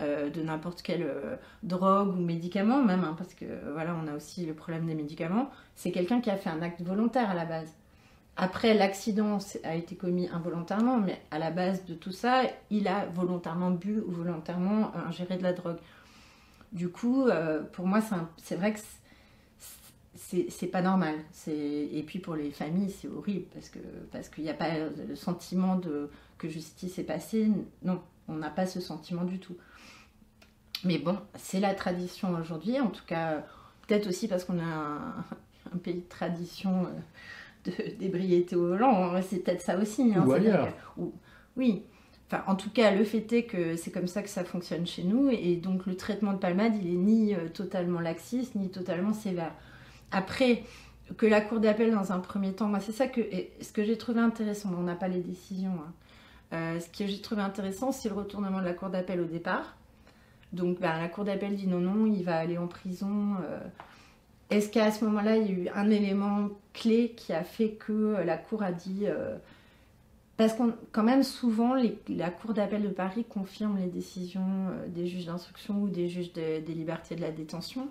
euh, 0.02 0.30
de 0.32 0.42
n'importe 0.42 0.82
quelle 0.82 1.04
euh, 1.04 1.36
drogue 1.62 2.10
ou 2.10 2.20
médicament, 2.20 2.84
même, 2.84 3.04
hein, 3.04 3.14
parce 3.16 3.36
que 3.36 3.46
voilà, 3.74 3.96
on 3.96 4.08
a 4.08 4.16
aussi 4.16 4.46
le 4.48 4.56
problème 4.56 4.88
des 4.88 4.96
médicaments, 4.96 5.52
c'est 5.76 5.92
quelqu'un 5.92 6.20
qui 6.20 6.32
a 6.32 6.36
fait 6.36 6.50
un 6.50 6.64
acte 6.64 6.82
volontaire 6.82 7.30
à 7.30 7.36
la 7.36 7.46
base. 7.46 7.72
Après, 8.38 8.74
l'accident 8.74 9.38
a 9.64 9.76
été 9.76 9.96
commis 9.96 10.30
involontairement, 10.30 10.98
mais 10.98 11.22
à 11.30 11.38
la 11.38 11.52
base 11.52 11.86
de 11.86 11.94
tout 11.94 12.12
ça, 12.12 12.42
il 12.72 12.88
a 12.88 13.06
volontairement 13.06 13.72
bu 13.72 14.00
ou 14.00 14.12
volontairement 14.12 14.92
ingéré 15.08 15.38
de 15.38 15.44
la 15.44 15.54
drogue. 15.54 15.78
Du 16.72 16.90
coup, 16.90 17.26
pour 17.74 17.88
moi, 17.88 18.00
c'est 18.38 18.56
vrai 18.56 18.74
que 18.74 18.80
c'est 20.50 20.68
pas 20.68 20.82
normal. 20.82 21.16
Et 21.48 22.04
puis 22.06 22.20
pour 22.20 22.36
les 22.36 22.52
familles, 22.52 22.90
c'est 22.90 23.08
horrible 23.08 23.46
parce 23.54 23.70
qu'il 23.70 23.82
parce 24.12 24.30
qu'il 24.30 24.44
n'y 24.44 24.50
a 24.50 24.54
pas 24.54 24.70
le 25.08 25.16
sentiment 25.16 25.78
de, 25.78 26.10
que 26.38 26.50
justice 26.50 27.00
est 27.00 27.04
passée. 27.04 27.48
Non, 27.84 28.02
on 28.28 28.36
n'a 28.36 28.50
pas 28.50 28.66
ce 28.66 28.82
sentiment 28.82 29.24
du 29.24 29.40
tout. 29.40 29.56
Mais 30.84 30.98
bon, 30.98 31.18
c'est 31.36 31.60
la 31.60 31.74
tradition 31.74 32.36
aujourd'hui. 32.40 32.80
En 32.80 32.90
tout 32.90 33.06
cas, 33.06 33.44
peut-être 33.88 34.08
aussi 34.08 34.28
parce 34.28 34.44
qu'on 34.44 34.60
a 34.60 34.64
un, 34.64 35.78
pays 35.84 35.96
de 35.96 36.10
tradition 36.10 36.88
euh, 37.68 37.72
d'ébriété 38.00 38.56
au 38.56 38.68
volant. 38.68 39.20
C'est 39.22 39.40
peut-être 39.40 39.62
ça 39.62 39.78
aussi. 39.78 40.14
Hein, 40.14 40.26
ou 40.26 40.34
ailleurs. 40.34 40.70
oui. 41.56 41.84
Enfin, 42.30 42.44
en 42.48 42.56
tout 42.56 42.70
cas, 42.70 42.92
le 42.92 43.06
fait 43.06 43.32
est 43.32 43.44
que 43.44 43.78
c'est 43.78 43.90
comme 43.90 44.08
ça 44.08 44.22
que 44.22 44.28
ça 44.28 44.44
fonctionne 44.44 44.86
chez 44.86 45.04
nous. 45.04 45.30
Et 45.30 45.56
donc, 45.56 45.86
le 45.86 45.96
traitement 45.96 46.34
de 46.34 46.40
palmade, 46.40 46.74
il 46.76 46.90
est 46.90 46.98
ni 46.98 47.34
euh, 47.34 47.48
totalement 47.48 48.02
laxiste, 48.02 48.56
ni 48.56 48.70
totalement 48.70 49.14
sévère. 49.14 49.54
Après, 50.12 50.64
que 51.16 51.26
la 51.26 51.42
cour 51.42 51.60
d'appel, 51.60 51.92
dans 51.92 52.12
un 52.12 52.20
premier 52.20 52.54
temps, 52.54 52.68
moi, 52.68 52.80
c'est 52.80 52.92
ça 52.92 53.08
que, 53.08 53.22
ce 53.62 53.72
que 53.72 53.84
j'ai 53.84 53.98
trouvé 53.98 54.20
intéressant. 54.20 54.72
On 54.78 54.84
n'a 54.84 54.96
pas 54.96 55.08
les 55.08 55.22
décisions. 55.22 55.72
Hein. 55.72 55.94
Euh, 56.54 56.80
ce 56.80 56.88
que 56.90 57.08
j'ai 57.08 57.22
trouvé 57.22 57.42
intéressant, 57.42 57.92
c'est 57.92 58.10
le 58.10 58.16
retournement 58.16 58.60
de 58.60 58.66
la 58.66 58.74
cour 58.74 58.90
d'appel 58.90 59.22
au 59.22 59.26
départ. 59.26 59.76
Donc, 60.54 60.80
ben, 60.80 60.98
la 61.00 61.08
cour 61.08 61.24
d'appel 61.24 61.56
dit 61.56 61.68
non, 61.68 61.80
non, 61.80 62.06
il 62.06 62.24
va 62.24 62.38
aller 62.38 62.58
en 62.58 62.68
prison. 62.68 63.36
Euh. 63.44 63.60
Est-ce 64.50 64.70
qu'à 64.70 64.92
ce, 64.92 65.04
moment-là, 65.06 65.38
il 65.38 65.48
y 65.48 65.50
a 65.50 65.64
eu 65.64 65.70
un 65.76 65.90
élément 65.90 66.50
clé 66.74 67.14
qui 67.18 67.34
a 67.34 67.44
fait 67.44 67.72
que 67.72 68.18
la 68.26 68.38
cour 68.38 68.64
a 68.64 68.72
dit. 68.72 69.04
Euh, 69.06 69.38
parce 70.38 70.54
qu'on, 70.54 70.74
quand 70.92 71.04
même, 71.04 71.24
souvent, 71.24 71.76
la 72.08 72.30
cour 72.30 72.54
d'appel 72.54 72.84
de 72.84 72.90
Paris 72.90 73.26
confirme 73.28 73.78
les 73.80 73.88
décisions 73.88 74.68
des 74.88 75.08
juges 75.08 75.26
d'instruction 75.26 75.82
ou 75.82 75.90
des 75.90 76.08
juges 76.10 76.32
des 76.32 76.62
libertés 76.62 77.16
de 77.16 77.22
la 77.22 77.32
détention. 77.32 77.90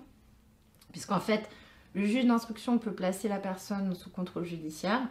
Puisqu'en 0.93 1.19
fait, 1.19 1.49
le 1.97 2.05
juge 2.05 2.27
d'instruction 2.27 2.77
peut 2.77 2.91
placer 2.91 3.27
la 3.27 3.39
personne 3.39 3.95
sous 3.95 4.11
contrôle 4.11 4.45
judiciaire, 4.45 5.01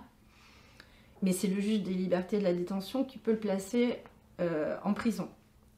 mais 1.20 1.32
c'est 1.32 1.48
le 1.48 1.60
juge 1.60 1.82
des 1.82 1.92
libertés 1.92 2.38
de 2.38 2.44
la 2.44 2.54
détention 2.54 3.02
qui 3.02 3.18
peut 3.18 3.32
le 3.32 3.40
placer 3.40 3.98
euh, 4.40 4.76
en 4.84 4.94
prison. 4.94 5.28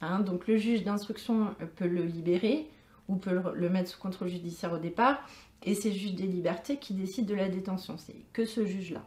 Hein. 0.01 0.19
donc 0.19 0.47
le 0.47 0.55
juge 0.55 0.83
d'instruction 0.85 1.53
peut 1.75 1.87
le 1.87 2.03
libérer 2.03 2.69
ou 3.09 3.17
peut 3.17 3.41
le, 3.53 3.69
mettre 3.69 3.89
sous 3.89 3.99
contrôle 3.99 4.27
judiciaire 4.27 4.71
au 4.71 4.77
départ, 4.77 5.17
et 5.63 5.73
c'est 5.73 5.89
le 5.89 5.95
juge 5.95 6.13
des 6.13 6.27
libertés 6.27 6.77
qui 6.77 6.93
décide 6.93 7.25
de 7.25 7.33
la 7.33 7.49
détention. 7.49 7.97
C'est 7.97 8.15
que 8.31 8.45
ce 8.45 8.65
juge-là. 8.65 9.03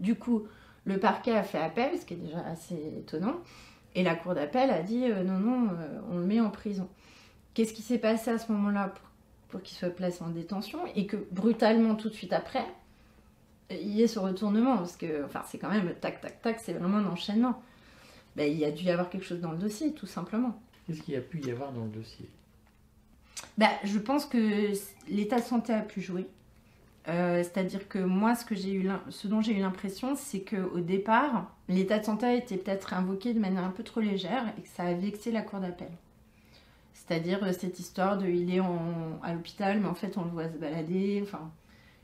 Du 0.00 0.16
coup, 0.16 0.48
le 0.84 0.98
parquet 0.98 1.36
a 1.36 1.44
fait 1.44 1.58
appel, 1.58 1.96
ce 1.98 2.04
qui 2.04 2.14
est 2.14 2.18
déjà 2.18 2.40
assez 2.40 2.74
étonnant, 2.98 3.36
et 3.94 4.02
la 4.02 4.16
cour 4.16 4.34
d'appel 4.34 4.70
a 4.70 4.82
dit 4.82 5.04
euh, 5.04 5.22
non, 5.22 5.38
non, 5.38 5.68
euh, 5.70 6.00
on 6.10 6.18
le 6.18 6.26
met 6.26 6.40
en 6.40 6.50
prison. 6.50 6.88
Qu'est-ce 7.54 7.72
qui 7.72 7.82
s'est 7.82 7.98
passé 7.98 8.32
à 8.32 8.38
ce 8.38 8.50
moment-là 8.50 8.92
qu'il 9.56 9.76
soit 9.76 9.90
placé 9.90 10.22
en 10.22 10.28
détention 10.28 10.80
et 10.94 11.06
que 11.06 11.16
brutalement 11.30 11.94
tout 11.94 12.10
de 12.10 12.14
suite 12.14 12.32
après, 12.32 12.64
il 13.70 13.88
y 13.88 14.02
ait 14.02 14.06
ce 14.06 14.18
retournement 14.18 14.76
parce 14.76 14.96
que 14.96 15.24
enfin 15.24 15.42
c'est 15.46 15.58
quand 15.58 15.70
même 15.70 15.94
tac 16.00 16.20
tac 16.20 16.42
tac, 16.42 16.60
c'est 16.60 16.74
vraiment 16.74 16.98
un 16.98 17.06
enchaînement. 17.06 17.62
Ben, 18.36 18.50
il 18.50 18.58
y 18.58 18.64
a 18.64 18.70
dû 18.70 18.84
y 18.84 18.90
avoir 18.90 19.08
quelque 19.08 19.24
chose 19.24 19.40
dans 19.40 19.52
le 19.52 19.58
dossier 19.58 19.92
tout 19.92 20.06
simplement. 20.06 20.60
Qu'est-ce 20.86 21.02
qu'il 21.02 21.14
y 21.14 21.16
a 21.16 21.20
pu 21.20 21.40
y 21.40 21.50
avoir 21.50 21.72
dans 21.72 21.84
le 21.84 21.90
dossier? 21.90 22.28
Ben, 23.56 23.70
je 23.84 23.98
pense 23.98 24.26
que 24.26 24.72
l'état 25.08 25.36
de 25.36 25.44
santé 25.44 25.72
a 25.72 25.80
pu 25.80 26.00
jouer. 26.00 26.26
Euh, 27.08 27.42
c'est-à-dire 27.42 27.88
que 27.88 27.98
moi, 27.98 28.34
ce, 28.34 28.44
que 28.44 28.54
j'ai 28.54 28.72
eu 28.72 28.88
ce 29.08 29.28
dont 29.28 29.40
j'ai 29.40 29.52
eu 29.52 29.60
l'impression, 29.60 30.14
c'est 30.14 30.40
qu'au 30.40 30.80
départ, 30.80 31.50
l'état 31.68 31.98
de 31.98 32.04
santé 32.04 32.26
a 32.26 32.34
été 32.34 32.56
peut-être 32.56 32.92
invoqué 32.92 33.32
de 33.32 33.38
manière 33.38 33.64
un 33.64 33.70
peu 33.70 33.82
trop 33.82 34.00
légère 34.00 34.44
et 34.58 34.62
que 34.62 34.68
ça 34.68 34.84
a 34.84 34.94
vexé 34.94 35.30
la 35.30 35.42
cour 35.42 35.60
d'appel. 35.60 35.90
C'est-à-dire 37.08 37.42
euh, 37.42 37.52
cette 37.52 37.80
histoire 37.80 38.18
de 38.18 38.26
il 38.26 38.54
est 38.54 38.60
à 39.22 39.32
l'hôpital, 39.32 39.80
mais 39.80 39.88
en 39.88 39.94
fait 39.94 40.16
on 40.18 40.24
le 40.24 40.30
voit 40.30 40.48
se 40.48 40.58
balader. 40.58 41.20
Enfin, 41.22 41.50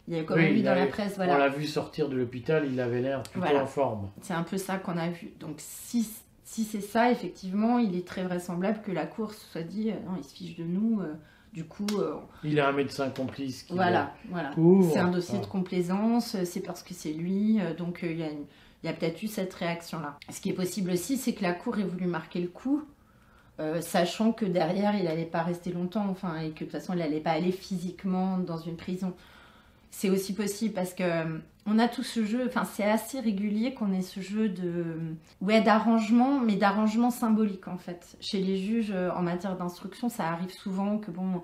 il 0.09 0.17
y 0.17 0.19
a 0.19 0.25
quand 0.25 0.37
même 0.37 0.55
eu 0.55 0.63
dans 0.63 0.75
la 0.75 0.87
presse. 0.87 1.17
Voilà. 1.17 1.35
On 1.35 1.39
l'a 1.39 1.49
vu 1.49 1.67
sortir 1.67 2.09
de 2.09 2.17
l'hôpital, 2.17 2.67
il 2.71 2.81
avait 2.81 3.03
l'air 3.03 3.23
plutôt 3.23 3.47
en 3.47 3.67
forme. 3.67 4.11
C'est 4.23 4.35
un 4.35 4.43
peu 4.43 4.57
ça 4.57 4.79
qu'on 4.79 4.97
a 4.97 5.09
vu. 5.09 5.33
Donc 5.41 5.57
si, 5.59 6.09
si 6.45 6.65
c'est 6.65 6.81
ça, 6.81 7.11
effectivement, 7.11 7.79
il 7.79 7.97
est 7.97 8.07
très 8.07 8.25
vraisemblable 8.25 8.81
que 8.83 8.93
la 8.93 9.07
course 9.07 9.47
soit 9.53 9.63
dit 9.63 9.91
euh, 9.91 9.95
non, 10.07 10.17
il 10.17 10.25
se 10.25 10.35
fiche 10.35 10.57
de 10.57 10.65
nous. 10.65 11.01
Euh, 11.01 11.15
du 11.53 11.65
coup, 11.65 11.87
il 12.43 12.59
a 12.59 12.69
un 12.69 12.73
médecin 12.73 13.11
complice 13.11 13.63
qui 13.63 13.75
voilà, 13.75 14.13
voilà. 14.29 14.51
C'est 14.91 14.99
un 14.99 15.13
dossier 15.13 15.39
de 15.39 15.47
complaisance, 15.47 16.37
c'est 16.43 16.63
parce 16.63 16.83
que 16.83 16.95
c'est 16.95 17.13
lui, 17.13 17.61
donc 17.79 18.01
il 18.03 18.19
y 18.19 18.25
a, 18.25 18.29
il 18.29 18.87
y 18.87 18.89
a 18.89 18.93
peut-être 18.93 19.23
eu 19.23 19.29
cette 19.29 19.55
réaction-là. 19.55 20.19
Ce 20.31 20.41
qui 20.41 20.51
est 20.51 20.55
possible 20.55 20.91
aussi, 20.91 21.17
c'est 21.17 21.33
que 21.33 21.45
la 21.45 21.53
cour 21.53 21.79
ait 21.79 21.85
voulu 21.85 22.07
marquer 22.07 22.41
le 22.41 22.49
coup 22.49 22.83
euh, 23.61 23.81
sachant 23.81 24.33
que 24.33 24.45
derrière, 24.45 24.97
il 24.97 25.05
n'allait 25.05 25.25
pas 25.25 25.43
rester 25.43 25.71
longtemps, 25.71 26.07
enfin, 26.09 26.39
et 26.39 26.51
que 26.51 26.61
de 26.61 26.65
toute 26.65 26.73
façon, 26.73 26.93
il 26.93 26.99
n'allait 26.99 27.21
pas 27.21 27.31
aller 27.31 27.53
physiquement 27.53 28.39
dans 28.39 28.59
une 28.59 28.77
prison. 28.77 29.15
C'est 29.93 30.11
aussi 30.11 30.35
possible 30.35 30.75
parce 30.75 30.93
que 30.93 31.05
euh, 31.05 31.39
on 31.67 31.79
a 31.79 31.87
tout 31.87 32.03
ce 32.03 32.25
jeu, 32.25 32.47
enfin, 32.49 32.65
c'est 32.65 32.85
assez 32.85 33.21
régulier 33.21 33.73
qu'on 33.73 33.93
ait 33.93 34.03
ce 34.03 34.21
jeu 34.21 34.49
de, 34.49 34.97
ouais, 35.41 35.63
d'arrangement, 35.63 36.41
mais 36.41 36.57
d'arrangement 36.57 37.13
symbolique 37.13 37.69
en 37.69 37.79
fait. 37.79 38.17
Chez 38.21 38.41
les 38.41 38.57
juges 38.57 38.91
euh, 38.93 39.13
en 39.13 39.23
matière 39.23 39.57
d'instruction, 39.57 40.09
ça 40.09 40.29
arrive 40.29 40.51
souvent 40.51 40.99
que 40.99 41.13
bon, 41.13 41.43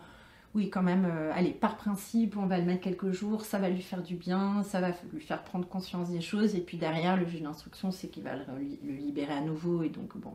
oui, 0.56 0.68
quand 0.68 0.82
même, 0.82 1.06
allez, 1.32 1.52
par 1.52 1.76
principe, 1.76 2.36
on 2.36 2.46
va 2.46 2.58
le 2.58 2.64
mettre 2.64 2.80
quelques 2.80 3.12
jours, 3.12 3.44
ça 3.44 3.60
va 3.60 3.68
lui 3.68 3.82
faire 3.82 4.02
du 4.02 4.16
bien, 4.16 4.64
ça 4.64 4.80
va 4.80 4.90
lui 5.12 5.20
faire 5.20 5.44
prendre 5.44 5.64
conscience 5.68 6.10
des 6.10 6.20
choses, 6.20 6.56
et 6.56 6.60
puis 6.60 6.76
derrière, 6.76 7.16
le 7.16 7.24
juge 7.24 7.42
d'instruction, 7.42 7.92
c'est 7.92 8.08
qu'il 8.08 8.24
va 8.24 8.34
le 8.34 8.96
libérer 8.96 9.32
à 9.32 9.42
nouveau, 9.42 9.84
et 9.84 9.90
donc 9.90 10.16
bon, 10.16 10.32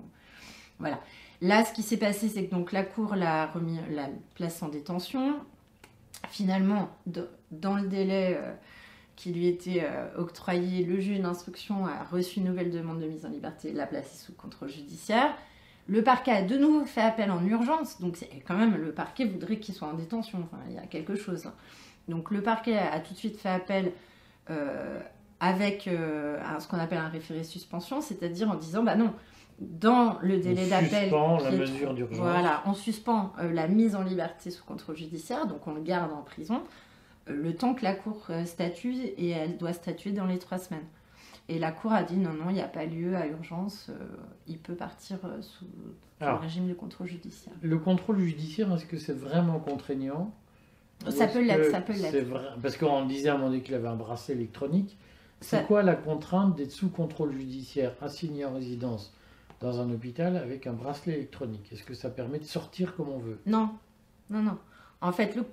voilà. 0.79 1.01
Là, 1.45 1.63
ce 1.63 1.73
qui 1.73 1.83
s'est 1.83 1.97
passé, 1.97 2.27
c'est 2.27 2.45
que 2.45 2.51
donc 2.51 2.71
la 2.71 2.81
Cour 2.81 3.15
l'a 3.15 3.45
remis 3.45 3.77
la 3.91 4.09
place 4.33 4.63
en 4.63 4.69
détention. 4.69 5.35
Finalement, 6.27 6.89
dans 7.51 7.75
le 7.75 7.87
délai 7.87 8.35
euh, 8.35 8.51
qui 9.15 9.31
lui 9.31 9.45
était 9.45 9.83
euh, 9.83 10.07
octroyé, 10.17 10.83
le 10.83 10.99
juge 10.99 11.19
d'instruction 11.19 11.85
a 11.85 12.03
reçu 12.03 12.39
une 12.39 12.45
nouvelle 12.45 12.71
demande 12.71 12.99
de 12.99 13.05
mise 13.05 13.27
en 13.27 13.29
liberté, 13.29 13.73
l'a 13.73 13.85
placé 13.85 14.25
sous 14.25 14.33
contrôle 14.33 14.69
judiciaire. 14.69 15.35
Le 15.87 16.03
parquet 16.03 16.31
a 16.31 16.41
de 16.41 16.57
nouveau 16.57 16.83
fait 16.83 17.01
appel 17.01 17.29
en 17.29 17.45
urgence, 17.45 18.01
donc 18.01 18.17
quand 18.47 18.57
même 18.57 18.75
le 18.75 18.91
parquet 18.91 19.25
voudrait 19.25 19.59
qu'il 19.59 19.75
soit 19.75 19.87
en 19.87 19.93
détention. 19.93 20.49
Il 20.69 20.73
y 20.73 20.79
a 20.79 20.87
quelque 20.87 21.13
chose. 21.13 21.45
Hein. 21.45 21.53
Donc 22.07 22.31
le 22.31 22.41
parquet 22.41 22.75
a 22.75 22.99
tout 22.99 23.13
de 23.13 23.19
suite 23.19 23.37
fait 23.37 23.49
appel 23.49 23.91
euh, 24.49 24.99
avec 25.39 25.83
ce 25.83 26.67
qu'on 26.67 26.79
appelle 26.79 26.97
un 26.97 27.09
référé 27.09 27.43
suspension, 27.43 28.01
c'est-à-dire 28.01 28.49
en 28.49 28.55
disant 28.55 28.81
bah 28.81 28.95
non, 28.95 29.13
dans 29.59 30.17
le 30.21 30.39
délai 30.39 30.67
d'appel. 30.67 31.13
On 31.13 31.37
suspend 31.37 31.49
la 31.49 31.51
mesure 31.51 31.93
d'urgence. 31.93 32.17
Voilà, 32.17 32.63
on 32.65 32.73
suspend 32.73 33.33
euh, 33.39 33.51
la 33.53 33.67
mise 33.67 33.95
en 33.95 34.03
liberté 34.03 34.51
sous 34.51 34.63
contrôle 34.63 34.97
judiciaire, 34.97 35.47
donc 35.47 35.65
on 35.67 35.73
le 35.73 35.81
garde 35.81 36.11
en 36.11 36.21
prison, 36.21 36.61
euh, 37.29 37.33
le 37.33 37.55
temps 37.55 37.73
que 37.73 37.83
la 37.83 37.93
Cour 37.93 38.25
euh, 38.29 38.45
statue, 38.45 38.93
et 38.95 39.29
elle 39.29 39.57
doit 39.57 39.73
statuer 39.73 40.11
dans 40.11 40.25
les 40.25 40.39
trois 40.39 40.57
semaines. 40.57 40.85
Et 41.47 41.59
la 41.59 41.71
Cour 41.71 41.93
a 41.93 42.03
dit 42.03 42.17
non, 42.17 42.33
non, 42.33 42.49
il 42.49 42.55
n'y 42.55 42.61
a 42.61 42.67
pas 42.67 42.85
lieu 42.85 43.15
à 43.15 43.27
urgence, 43.27 43.91
il 44.47 44.57
peut 44.57 44.73
partir 44.73 45.19
sous, 45.41 45.65
le 46.19 46.33
régime 46.33 46.67
de 46.67 46.73
contrôle 46.73 47.05
judiciaire. 47.05 47.53
Le 47.61 47.77
contrôle 47.77 48.17
judiciaire, 48.17 48.73
est-ce 48.73 48.85
que 48.85 48.97
c'est 48.97 49.13
vraiment 49.13 49.59
contraignant? 49.59 50.33
Ça 51.09 51.27
peut 51.27 51.45
l'être, 51.45 51.69
ça 51.69 51.81
peut 51.81 51.93
l'être. 51.93 52.57
Parce 52.63 52.77
qu'on 52.77 53.05
disait 53.05 53.29
à 53.29 53.33
un 53.33 53.37
moment 53.37 53.49
donné 53.49 53.61
qu'il 53.61 53.75
avait 53.75 53.87
un 53.87 53.95
bracelet 53.95 54.33
électronique. 54.33 54.97
C'est 55.39 55.67
quoi 55.67 55.83
la 55.83 55.95
contrainte 55.95 56.55
d'être 56.55 56.71
sous 56.71 56.89
contrôle 56.89 57.31
judiciaire, 57.33 57.93
assigné 58.01 58.45
en 58.45 58.55
résidence? 58.55 59.13
Dans 59.65 59.81
un 59.81 59.91
hôpital 59.91 60.37
avec 60.37 60.67
un 60.67 60.73
bracelet 60.73 61.13
électronique 61.13 61.69
Est-ce 61.71 61.83
que 61.83 61.95
ça 61.95 62.09
permet 62.09 62.39
de 62.39 62.45
sortir 62.45 62.95
comme 62.95 63.09
on 63.09 63.17
veut? 63.17 63.39
Non, 63.45 63.71
non, 64.29 64.41
non. 64.41 64.57
En 65.01 65.11
fait, 65.11 65.35
le, 65.35 65.43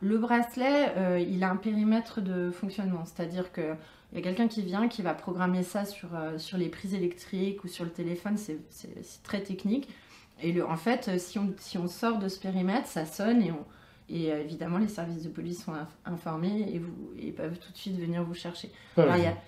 le 0.00 0.18
bracelet, 0.18 0.92
euh, 0.96 1.18
il 1.18 1.42
a 1.42 1.50
un 1.50 1.56
périmètre 1.56 2.20
de 2.20 2.50
fonctionnement, 2.50 3.04
c'est-à-dire 3.04 3.52
qu'il 3.52 3.76
y 4.14 4.18
a 4.18 4.22
quelqu'un 4.22 4.48
qui 4.48 4.62
vient, 4.62 4.88
qui 4.88 5.02
va 5.02 5.12
programmer 5.12 5.62
ça 5.62 5.84
sur, 5.84 6.14
euh, 6.14 6.38
sur 6.38 6.56
les 6.56 6.68
prises 6.68 6.94
électriques 6.94 7.64
ou 7.64 7.68
sur 7.68 7.84
le 7.84 7.90
téléphone, 7.90 8.36
c'est 8.36 8.60
très 9.22 9.42
technique. 9.42 9.88
Et 10.42 10.52
le, 10.52 10.66
en 10.66 10.76
fait, 10.76 11.18
si 11.18 11.38
on, 11.38 11.52
si 11.58 11.78
on 11.78 11.88
sort 11.88 12.18
de 12.18 12.28
ce 12.28 12.38
périmètre, 12.40 12.86
ça 12.86 13.04
sonne 13.04 13.42
et, 13.42 13.52
on, 13.52 13.64
et 14.08 14.32
euh, 14.32 14.40
évidemment, 14.40 14.78
les 14.78 14.88
services 14.88 15.22
de 15.22 15.28
police 15.28 15.64
sont 15.64 15.74
informés 16.04 16.70
et, 16.72 16.78
vous, 16.78 16.94
et 17.18 17.32
peuvent 17.32 17.58
tout 17.58 17.72
de 17.72 17.76
suite 17.76 17.98
venir 17.98 18.22
vous 18.22 18.34
chercher. 18.34 18.70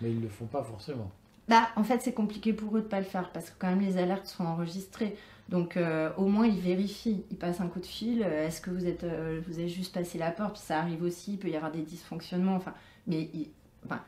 Mais 0.00 0.10
ils 0.10 0.18
ne 0.18 0.22
le 0.22 0.28
font 0.28 0.46
pas 0.46 0.62
forcément. 0.62 1.10
Bah, 1.48 1.68
en 1.76 1.84
fait, 1.84 2.00
c'est 2.00 2.14
compliqué 2.14 2.52
pour 2.52 2.76
eux 2.76 2.80
de 2.80 2.86
pas 2.86 3.00
le 3.00 3.06
faire 3.06 3.30
parce 3.32 3.50
que 3.50 3.54
quand 3.58 3.68
même 3.68 3.80
les 3.80 3.98
alertes 3.98 4.26
sont 4.26 4.44
enregistrées. 4.44 5.16
Donc 5.48 5.76
euh, 5.76 6.10
au 6.16 6.26
moins 6.26 6.46
ils 6.46 6.60
vérifient, 6.60 7.22
ils 7.30 7.36
passent 7.36 7.60
un 7.60 7.68
coup 7.68 7.80
de 7.80 7.86
fil. 7.86 8.22
Euh, 8.22 8.46
est-ce 8.46 8.60
que 8.60 8.70
vous 8.70 8.86
êtes, 8.86 9.04
euh, 9.04 9.40
vous 9.46 9.58
avez 9.58 9.68
juste 9.68 9.94
passé 9.94 10.18
la 10.18 10.30
porte? 10.30 10.54
Puis 10.54 10.62
ça 10.62 10.78
arrive 10.78 11.02
aussi, 11.02 11.34
il 11.34 11.38
peut 11.38 11.48
y 11.48 11.56
avoir 11.56 11.70
des 11.70 11.82
dysfonctionnements. 11.82 12.56
Enfin, 12.56 12.72
mais 13.06 13.30
ils, 13.34 13.50
enfin, 13.84 14.00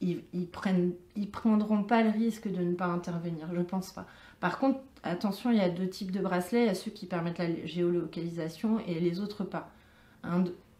ils, 0.00 0.46
prennent, 0.46 0.92
ils 1.16 1.30
prendront 1.30 1.82
pas 1.82 2.02
le 2.02 2.10
risque 2.10 2.48
de 2.48 2.62
ne 2.62 2.74
pas 2.74 2.86
intervenir. 2.86 3.48
Je 3.54 3.62
pense 3.62 3.92
pas. 3.92 4.06
Par 4.40 4.58
contre, 4.58 4.80
attention, 5.02 5.50
il 5.50 5.56
y 5.56 5.62
a 5.62 5.70
deux 5.70 5.88
types 5.88 6.12
de 6.12 6.20
bracelets. 6.20 6.64
Il 6.64 6.66
y 6.66 6.70
a 6.70 6.74
ceux 6.74 6.90
qui 6.90 7.06
permettent 7.06 7.38
la 7.38 7.66
géolocalisation 7.66 8.78
et 8.86 9.00
les 9.00 9.20
autres 9.20 9.44
pas. 9.44 9.70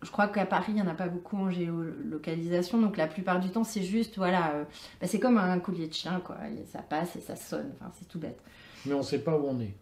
Je 0.03 0.11
crois 0.11 0.29
qu'à 0.29 0.47
Paris, 0.47 0.67
il 0.69 0.75
n'y 0.75 0.83
en 0.83 0.87
a 0.87 0.95
pas 0.95 1.09
beaucoup 1.09 1.37
en 1.37 1.51
géolocalisation, 1.51 2.81
donc 2.81 2.97
la 2.97 3.07
plupart 3.07 3.41
du 3.41 3.51
temps, 3.51 3.65
c'est 3.65 3.83
juste, 3.83 4.17
voilà, 4.17 4.53
euh, 4.55 4.65
bah, 5.01 5.07
c'est 5.07 5.19
comme 5.19 5.39
un 5.39 5.59
collier 5.59 5.89
de 5.89 5.95
chien, 5.95 6.21
quoi. 6.25 6.37
ça 6.73 6.81
passe 6.81 7.17
et 7.17 7.21
ça 7.21 7.37
sonne, 7.37 7.73
enfin, 7.81 7.91
c'est 7.99 8.07
tout 8.09 8.19
bête. 8.19 8.39
Mais 8.87 8.95
on 8.95 8.99
ne 8.99 9.03
sait 9.03 9.19
pas 9.19 9.37
où 9.37 9.45
on 9.49 9.61
est. 9.61 9.75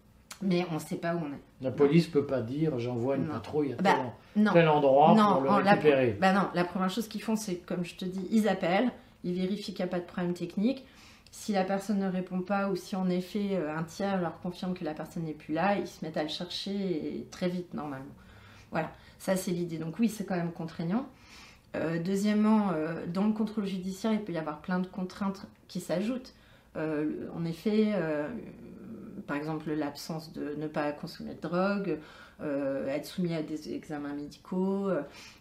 mais 0.42 0.66
on 0.70 0.74
ne 0.74 0.78
sait 0.80 0.96
pas 0.96 1.14
où 1.14 1.18
on 1.18 1.32
est. 1.32 1.40
La 1.62 1.70
police 1.70 2.06
peut 2.08 2.26
pas 2.26 2.40
dire 2.42 2.78
j'envoie 2.78 3.16
une 3.16 3.26
Non. 3.26 3.32
patrouille 3.34 3.72
à 3.72 3.76
Bah, 3.76 3.94
tel, 4.34 4.50
tel 4.52 4.68
endroit 4.68 5.14
Non, 5.14 5.34
pour 5.34 5.42
le 5.42 5.50
en- 5.50 5.58
la- 5.60 5.70
récupérer. 5.72 6.16
Bah 6.20 6.32
non, 6.32 6.48
la 6.54 6.64
première 6.64 6.90
chose 6.90 7.08
qu'ils 7.08 7.22
font, 7.22 7.36
c'est 7.36 7.56
comme 7.56 7.84
je 7.84 7.94
te 7.96 8.04
dis, 8.04 8.26
ils 8.30 8.48
appellent, 8.48 8.90
ils 9.24 9.34
vérifient 9.34 9.72
qu'il 9.74 9.84
n'y 9.84 9.88
a 9.90 9.92
pas 9.92 10.00
de 10.00 10.04
problème 10.06 10.34
technique. 10.34 10.84
Si 11.30 11.52
la 11.52 11.64
personne 11.64 11.98
ne 11.98 12.08
répond 12.08 12.40
pas 12.40 12.70
ou 12.70 12.76
si 12.76 12.96
en 12.96 13.08
effet 13.10 13.50
euh, 13.52 13.76
un 13.76 13.82
tiers 13.82 14.20
leur 14.20 14.40
confirme 14.40 14.72
que 14.74 14.84
la 14.84 14.94
personne 14.94 15.24
n'est 15.24 15.32
plus 15.34 15.52
là, 15.54 15.76
ils 15.78 15.86
se 15.86 16.02
mettent 16.04 16.16
à 16.16 16.22
le 16.22 16.28
chercher 16.30 16.70
et 17.18 17.26
très 17.30 17.48
vite 17.48 17.74
normalement. 17.74 18.04
Voilà, 18.70 18.92
ça 19.18 19.36
c'est 19.36 19.50
l'idée. 19.50 19.78
Donc 19.78 19.98
oui, 19.98 20.08
c'est 20.08 20.24
quand 20.24 20.36
même 20.36 20.52
contraignant. 20.52 21.06
Euh, 21.76 22.02
deuxièmement, 22.02 22.70
euh, 22.72 23.04
dans 23.06 23.26
le 23.26 23.32
contrôle 23.32 23.66
judiciaire, 23.66 24.12
il 24.12 24.22
peut 24.22 24.32
y 24.32 24.38
avoir 24.38 24.60
plein 24.60 24.78
de 24.78 24.86
contraintes 24.86 25.46
qui 25.68 25.80
s'ajoutent. 25.80 26.32
Euh, 26.76 27.28
en 27.34 27.44
effet, 27.44 27.94
par 29.26 29.36
exemple, 29.36 29.72
l'absence 29.72 30.32
de 30.32 30.54
ne 30.56 30.66
pas 30.66 30.92
consommer 30.92 31.34
de 31.34 31.40
drogue, 31.40 31.98
être 32.40 33.06
soumis 33.06 33.34
à 33.34 33.42
des 33.42 33.72
examens 33.74 34.12
médicaux, 34.12 34.90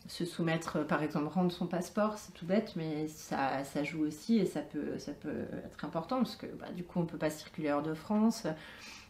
se 0.08 0.24
soumettre, 0.24 0.86
par 0.88 1.04
exemple, 1.04 1.28
rendre 1.28 1.52
son 1.52 1.68
passeport, 1.68 2.18
c'est 2.18 2.34
tout 2.34 2.46
bête, 2.46 2.74
mais 2.78 3.08
ça, 3.10 3.64
ça 3.66 3.84
joue 3.84 4.06
aussi 4.06 4.38
et 4.38 4.46
ça 4.46 4.62
peut, 4.62 4.98
ça 4.98 5.12
peut 5.12 5.46
être 5.66 5.84
important 5.84 6.18
parce 6.18 6.38
que 6.38 6.48
bah, 6.48 6.72
du 6.74 6.84
coup, 6.84 7.00
on 7.00 7.04
ne 7.04 7.08
peut 7.08 7.18
pas 7.18 7.30
circuler 7.30 7.72
hors 7.72 7.84
de 7.84 7.94
France. 7.94 8.48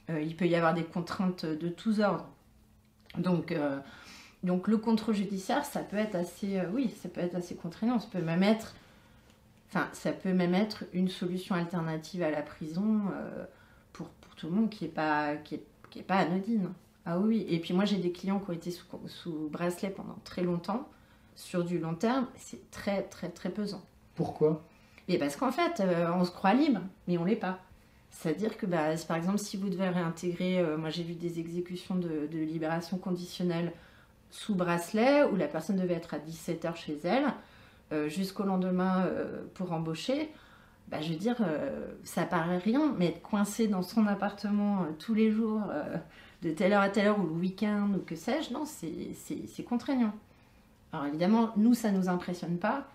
Il 0.09 0.35
peut 0.35 0.47
y 0.47 0.55
avoir 0.55 0.73
des 0.73 0.83
contraintes 0.83 1.45
de 1.45 1.69
tous 1.69 1.99
ordres. 1.99 2.27
Donc, 3.17 3.55
donc 4.45 4.67
le 4.67 4.77
contrôle 4.77 5.15
judiciaire, 5.15 5.65
ça 5.65 5.81
peut 5.81 5.97
être 5.97 6.15
assez, 6.15 6.59
euh, 6.59 6.69
oui, 6.71 6.93
ça 7.01 7.09
peut 7.09 7.21
être 7.21 7.35
assez 7.35 7.55
contraignant. 7.55 7.99
Ça 7.99 8.07
peut 8.11 8.21
même 8.21 8.43
être, 8.43 8.75
enfin, 9.69 9.89
ça 9.91 10.11
peut 10.11 10.33
même 10.33 10.53
être 10.53 10.85
une 10.93 11.09
solution 11.09 11.55
alternative 11.55 12.21
à 12.21 12.29
la 12.29 12.41
prison 12.41 13.01
euh, 13.13 13.45
pour, 13.91 14.07
pour 14.07 14.35
tout 14.35 14.47
le 14.47 14.53
monde 14.53 14.69
qui 14.69 14.85
n'est 14.85 14.91
pas, 14.91 15.35
qui 15.35 15.55
est, 15.55 15.63
qui 15.89 15.99
est 15.99 16.03
pas 16.03 16.17
anodine. 16.17 16.69
Ah 17.05 17.19
oui, 17.19 17.45
et 17.49 17.59
puis 17.59 17.73
moi 17.73 17.85
j'ai 17.85 17.97
des 17.97 18.11
clients 18.11 18.39
qui 18.39 18.49
ont 18.49 18.53
été 18.53 18.71
sous, 18.71 18.85
sous 19.07 19.49
bracelet 19.49 19.89
pendant 19.89 20.17
très 20.23 20.43
longtemps. 20.43 20.87
Sur 21.35 21.65
du 21.65 21.79
long 21.79 21.95
terme, 21.95 22.27
c'est 22.37 22.71
très 22.71 23.03
très 23.03 23.29
très 23.29 23.49
pesant. 23.49 23.83
Pourquoi? 24.15 24.63
Et 25.07 25.17
parce 25.17 25.35
qu'en 25.35 25.51
fait, 25.51 25.81
euh, 25.81 26.09
on 26.15 26.23
se 26.23 26.31
croit 26.31 26.53
libre, 26.53 26.79
mais 27.07 27.17
on 27.17 27.25
l'est 27.25 27.35
pas. 27.35 27.59
C'est-à-dire 28.09 28.57
que, 28.57 28.65
bah, 28.65 28.95
par 29.07 29.17
exemple, 29.17 29.39
si 29.39 29.57
vous 29.57 29.69
devez 29.69 29.89
réintégrer, 29.89 30.63
moi 30.77 30.89
j'ai 30.89 31.03
vu 31.03 31.15
des 31.15 31.37
exécutions 31.39 31.95
de, 31.95 32.27
de 32.31 32.37
libération 32.37 32.97
conditionnelle 32.97 33.73
sous 34.35 34.53
bracelet, 34.53 35.23
où 35.23 35.35
la 35.37 35.47
personne 35.47 35.77
devait 35.77 35.93
être 35.93 36.13
à 36.13 36.17
17h 36.19 36.75
chez 36.75 36.99
elle, 37.05 37.25
euh, 37.93 38.09
jusqu'au 38.09 38.43
lendemain 38.43 39.05
euh, 39.05 39.43
pour 39.53 39.71
embaucher, 39.71 40.29
bah, 40.89 40.99
je 41.01 41.09
veux 41.13 41.15
dire, 41.17 41.37
euh, 41.39 41.87
ça 42.03 42.23
paraît 42.25 42.57
rien, 42.57 42.93
mais 42.97 43.07
être 43.07 43.21
coincé 43.21 43.67
dans 43.67 43.81
son 43.81 44.05
appartement 44.07 44.85
tous 44.99 45.13
les 45.13 45.31
jours, 45.31 45.61
de 46.41 46.51
telle 46.51 46.73
heure 46.73 46.81
à 46.81 46.89
telle 46.89 47.07
heure, 47.07 47.19
ou 47.19 47.23
le 47.25 47.31
week-end, 47.33 47.89
ou 47.95 47.99
que 47.99 48.15
sais-je, 48.15 48.51
non, 48.53 48.65
c'est- 48.65 49.63
contraignant. 49.63 50.13
Alors 50.91 51.05
évidemment, 51.07 51.51
nous, 51.55 51.73
ça 51.73 51.91
nous 51.91 52.09
impressionne 52.09 52.57
pas, 52.57 52.87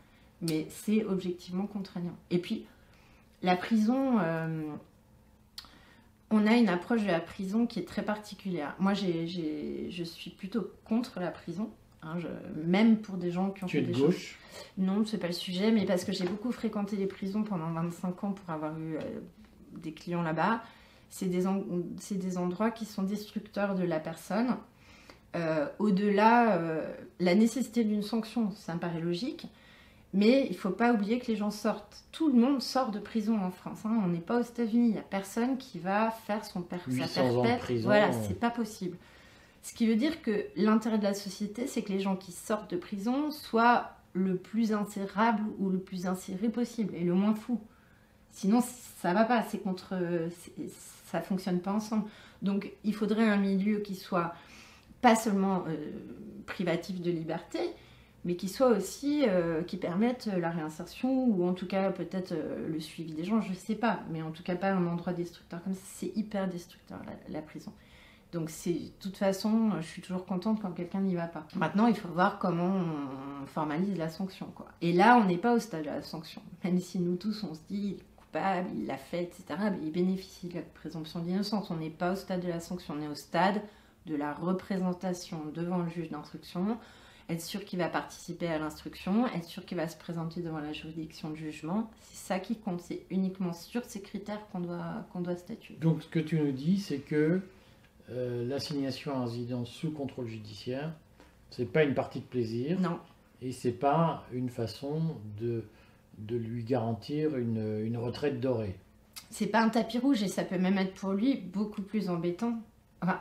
mais 0.43 0.67
c'est 0.69 1.05
objectivement 1.05 1.67
contraignant. 1.67 2.17
Et 2.31 2.39
puis, 2.39 2.67
la 3.43 3.57
prison, 3.57 4.19
on 6.31 6.47
a 6.47 6.55
une 6.57 6.69
approche 6.69 7.03
de 7.03 7.09
la 7.09 7.21
prison 7.21 7.67
qui 7.67 7.81
est 7.81 7.85
très 7.89 8.03
particulière. 8.03 8.75
Moi, 8.79 8.95
je 8.95 10.03
suis 10.05 10.31
plutôt 10.31 10.71
contre 10.85 11.19
la 11.21 11.31
prison, 11.31 11.71
hein, 12.03 12.19
je- 12.19 12.29
même 12.65 12.99
pour 12.99 13.17
des 13.17 13.31
gens 13.31 13.51
qui 13.51 13.65
ont 13.65 13.67
Tu 13.67 13.79
es 13.79 13.81
fait 13.81 13.87
de 13.87 13.93
des 13.93 13.99
choses 13.99 14.07
gauche 14.11 14.39
non, 14.77 15.05
c'est 15.07 15.19
pas 15.19 15.29
le 15.29 15.33
sujet, 15.33 15.71
mais 15.71 15.87
parce 15.87 16.05
que 16.05 16.13
j'ai 16.13 16.25
beaucoup 16.27 16.53
fréquenté 16.53 16.97
les 16.97 17.07
prisons 17.07 17.43
pendant 17.45 17.73
25 17.73 18.25
ans 18.25 18.33
pour 18.33 18.51
avoir 18.51 18.79
eu 18.79 18.97
euh, 18.97 19.01
des 19.77 19.93
clients 19.93 20.23
là-bas. 20.23 20.63
C'est 21.09 21.27
des, 21.27 21.47
en- 21.47 21.65
c'est 21.99 22.17
des 22.19 22.37
endroits 22.37 22.71
qui 22.71 22.85
sont 22.85 23.03
destructeurs 23.03 23.75
de 23.75 23.85
la 23.85 24.01
personne. 24.01 24.57
Euh, 25.37 25.67
Au-delà, 25.79 26.57
euh, 26.57 26.93
la 27.21 27.35
nécessité 27.35 27.85
d'une 27.85 28.03
sanction, 28.03 28.51
ça 28.53 28.75
me 28.75 28.81
paraît 28.81 29.01
logique, 29.01 29.47
mais 30.13 30.47
il 30.51 30.57
faut 30.57 30.71
pas 30.71 30.93
oublier 30.93 31.19
que 31.21 31.27
les 31.29 31.37
gens 31.37 31.51
sortent. 31.51 32.03
Tout 32.13 32.29
le 32.29 32.35
monde 32.39 32.61
sort 32.63 32.91
de 32.91 32.99
prison 32.99 33.39
en 33.41 33.51
France. 33.51 33.79
hein. 33.85 34.01
On 34.05 34.09
n'est 34.09 34.19
pas 34.21 34.41
aux 34.41 34.45
États-Unis. 34.45 34.89
Il 34.89 34.93
n'y 34.93 34.99
a 34.99 35.03
personne 35.03 35.57
qui 35.59 35.79
va 35.79 36.11
faire 36.11 36.45
son 36.45 36.63
per- 36.63 36.79
sa 36.79 36.91
800 36.91 37.21
ans 37.21 37.37
de 37.39 37.43
perpète. 37.43 37.61
prison, 37.61 37.85
Voilà, 37.89 38.13
c'est 38.13 38.39
pas 38.39 38.51
possible. 38.51 38.97
Ce 39.63 39.75
qui 39.75 39.87
veut 39.87 39.97
dire 39.97 40.23
que 40.23 40.47
l'intérêt 40.57 40.99
de 40.99 41.05
la 41.05 41.15
société, 41.15 41.67
c'est 41.67 41.83
que 41.83 41.93
les 41.93 42.01
gens 42.01 42.17
qui 42.17 42.33
sortent 42.33 42.71
de 42.71 42.77
prison 42.79 43.31
soient 43.31 43.91
le 44.15 44.37
plus 44.37 44.73
insérable 44.73 45.43
ou 45.59 45.69
le 45.69 45.79
plus 45.79 46.07
inséré 46.07 46.49
possible 46.49 46.95
et 46.97 47.05
le 47.05 47.15
moins 47.15 47.35
fou. 47.35 47.61
Sinon, 48.33 48.63
ça 49.01 49.13
va 49.13 49.25
pas. 49.25 49.45
C'est 49.49 49.59
contre, 49.59 49.95
ça 51.07 51.21
fonctionne 51.21 51.61
pas 51.61 51.73
ensemble. 51.73 52.05
Donc, 52.43 52.73
il 52.85 52.95
faudrait 52.95 53.29
un 53.29 53.37
milieu 53.37 53.79
qui 53.81 53.95
soit 53.95 54.35
pas 55.03 55.15
seulement 55.15 55.65
euh, 55.69 55.77
privatif 56.47 57.01
de 57.01 57.11
liberté, 57.11 57.59
mais 58.25 58.37
qui 58.37 58.49
soit 58.49 58.69
aussi 58.69 59.25
euh, 59.27 59.63
qui 59.63 59.77
permette 59.77 60.27
la 60.27 60.51
réinsertion 60.51 61.25
ou 61.25 61.49
en 61.49 61.55
tout 61.55 61.67
cas 61.67 61.91
peut-être 61.91 62.33
euh, 62.33 62.69
le 62.69 62.81
suivi 62.81 63.13
des 63.13 63.25
gens. 63.25 63.41
Je 63.41 63.55
sais 63.55 63.75
pas, 63.75 64.01
mais 64.11 64.23
en 64.23 64.31
tout 64.31 64.43
cas 64.43 64.57
pas 64.57 64.71
un 64.73 64.87
endroit 64.87 65.13
destructeur 65.13 65.63
comme 65.63 65.75
ça. 65.75 65.81
C'est 65.85 66.17
hyper 66.17 66.49
destructeur 66.49 66.99
la, 67.29 67.43
prison. 67.43 67.73
Donc 68.33 68.51
c'est 68.51 68.73
de 68.73 68.93
toute 69.01 69.17
façon, 69.17 69.71
je 69.81 69.87
suis 69.87 70.03
toujours 70.03 70.27
contente 70.27 70.61
quand 70.61 70.73
quelqu'un 70.73 71.01
n'y 71.01 71.15
va 71.15 71.27
pas. 71.27 71.47
Maintenant, 71.57 71.87
il 71.87 71.97
faut 71.97 72.09
voir 72.09 72.39
comment 72.39 72.75
on 73.43 73.47
formalise 73.47 73.97
la 73.97 74.09
sanction, 74.09 74.47
quoi. 74.55 74.67
Et 74.83 74.93
là, 74.93 75.17
on 75.17 75.25
n'est 75.25 75.39
pas 75.39 75.55
au 75.55 75.59
stade 75.59 75.83
de 75.83 75.87
la 75.87 76.03
sanction. 76.03 76.43
Même 76.63 76.79
si 76.79 77.01
nous 77.01 77.17
tous, 77.17 77.43
on 77.43 77.55
se 77.55 77.61
dit, 77.69 77.97
coupable, 78.17 78.69
il 78.77 78.87
l'a 78.87 78.99
fait, 78.99 79.25
etc. 79.25 79.45
Mais 79.73 79.79
il 79.83 79.91
bénéficie 79.91 80.49
de 80.49 80.57
la 80.57 80.63
présomption 80.63 81.21
d'innocence. 81.21 81.71
On 81.71 81.77
n'est 81.77 81.91
pas 81.91 82.13
au 82.13 82.17
stade 82.17 82.43
de 82.43 82.49
la 82.49 82.61
sanction, 82.61 82.95
on 82.97 83.03
est 83.03 83.09
au 83.09 83.17
stade 83.17 83.63
de 84.07 84.15
la 84.15 84.33
représentation 84.33 85.43
devant 85.55 85.79
le 85.79 85.89
juge 85.89 86.11
d'instruction, 86.11 86.79
être 87.31 87.41
sûr 87.41 87.65
qu'il 87.65 87.79
va 87.79 87.89
participer 87.89 88.47
à 88.49 88.59
l'instruction, 88.59 89.27
être 89.29 89.45
sûr 89.45 89.65
qu'il 89.65 89.77
va 89.77 89.89
se 89.89 89.97
présenter 89.97 90.43
devant 90.43 90.59
la 90.61 90.73
juridiction 90.73 91.31
de 91.31 91.37
jugement. 91.37 91.91
C'est 92.03 92.27
ça 92.27 92.39
qui 92.41 92.57
compte. 92.57 92.81
C'est 92.81 93.03
uniquement 93.11 93.53
sur 93.53 93.85
ces 93.85 94.01
critères 94.01 94.47
qu'on 94.51 94.61
doit, 94.61 95.07
qu'on 95.13 95.21
doit 95.21 95.37
statuer. 95.37 95.77
Donc 95.81 96.03
ce 96.03 96.09
que 96.09 96.19
tu 96.19 96.39
nous 96.39 96.53
dis, 96.53 96.79
c'est 96.79 96.99
que 96.99 97.41
euh, 98.11 98.45
l'assignation 98.49 99.15
à 99.17 99.25
résidence 99.25 99.69
sous 99.71 99.93
contrôle 99.93 100.27
judiciaire, 100.27 100.93
c'est 101.51 101.71
pas 101.71 101.85
une 101.85 101.95
partie 101.95 102.21
de 102.21 102.25
plaisir 102.25 102.81
Non, 102.81 102.99
et 103.41 103.53
c'est 103.53 103.73
pas 103.73 104.25
une 104.33 104.49
façon 104.51 105.01
de, 105.41 105.65
de 106.19 106.37
lui 106.37 106.65
garantir 106.65 107.37
une, 107.37 107.83
une 107.85 107.97
retraite 107.97 108.41
dorée. 108.41 108.77
c'est 109.31 109.47
pas 109.47 109.61
un 109.63 109.69
tapis 109.69 109.99
rouge 109.99 110.23
et 110.23 110.29
ça 110.29 110.45
peut 110.45 110.59
même 110.59 110.79
être 110.79 110.95
pour 110.95 111.13
lui 111.13 111.37
beaucoup 111.37 111.83
plus 111.83 112.09
embêtant. 112.11 112.59
Enfin, 113.03 113.21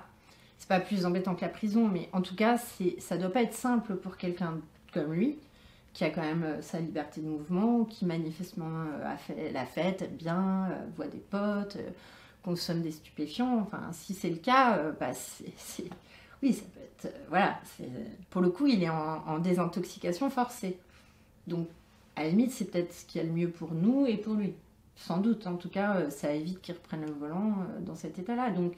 c'est 0.59 0.67
pas 0.67 0.81
plus 0.81 1.05
embêtant 1.05 1.35
que 1.35 1.41
la 1.41 1.49
prison, 1.49 1.87
mais 1.87 2.09
en 2.11 2.21
tout 2.21 2.35
cas, 2.35 2.57
ça 2.99 3.17
doit 3.17 3.31
pas 3.31 3.41
être 3.41 3.53
simple 3.53 3.95
pour 3.95 4.17
quelqu'un 4.17 4.59
comme 4.93 5.13
lui, 5.13 5.37
qui 5.93 6.03
a 6.03 6.09
quand 6.09 6.21
même 6.21 6.43
euh, 6.43 6.61
sa 6.61 6.79
liberté 6.79 7.21
de 7.21 7.27
mouvement, 7.27 7.85
qui 7.85 8.05
manifestement 8.05 8.67
euh, 8.67 9.13
a 9.13 9.17
fait 9.17 9.51
la 9.51 9.65
fête, 9.65 10.15
bien, 10.17 10.69
euh, 10.69 10.85
voit 10.95 11.07
des 11.07 11.19
potes, 11.19 11.77
consomme 12.43 12.81
des 12.81 12.91
stupéfiants. 12.91 13.59
Enfin, 13.59 13.81
si 13.93 14.13
c'est 14.13 14.29
le 14.29 14.35
cas, 14.35 14.91
bah, 14.99 15.13
c'est, 15.13 15.85
oui, 16.43 16.53
ça 16.53 16.63
peut 16.73 17.07
être. 17.07 17.15
voilà, 17.29 17.59
pour 18.29 18.41
le 18.41 18.49
coup, 18.49 18.67
il 18.67 18.83
est 18.83 18.89
en, 18.89 19.39
désintoxication 19.39 20.29
forcée. 20.29 20.77
Donc, 21.47 21.67
à 22.15 22.23
la 22.23 22.29
limite, 22.29 22.51
c'est 22.51 22.65
peut-être 22.65 22.93
ce 22.93 23.05
qu'il 23.05 23.21
y 23.21 23.23
a 23.23 23.27
le 23.27 23.33
mieux 23.33 23.49
pour 23.49 23.73
nous 23.73 24.05
et 24.05 24.17
pour 24.17 24.33
lui. 24.33 24.53
Sans 24.95 25.17
doute, 25.19 25.47
en 25.47 25.55
tout 25.55 25.69
cas, 25.69 26.09
ça 26.09 26.33
évite 26.33 26.61
qu'il 26.61 26.75
reprenne 26.75 27.05
le 27.05 27.13
volant 27.13 27.65
dans 27.81 27.95
cet 27.95 28.19
état-là. 28.19 28.51
Donc, 28.51 28.73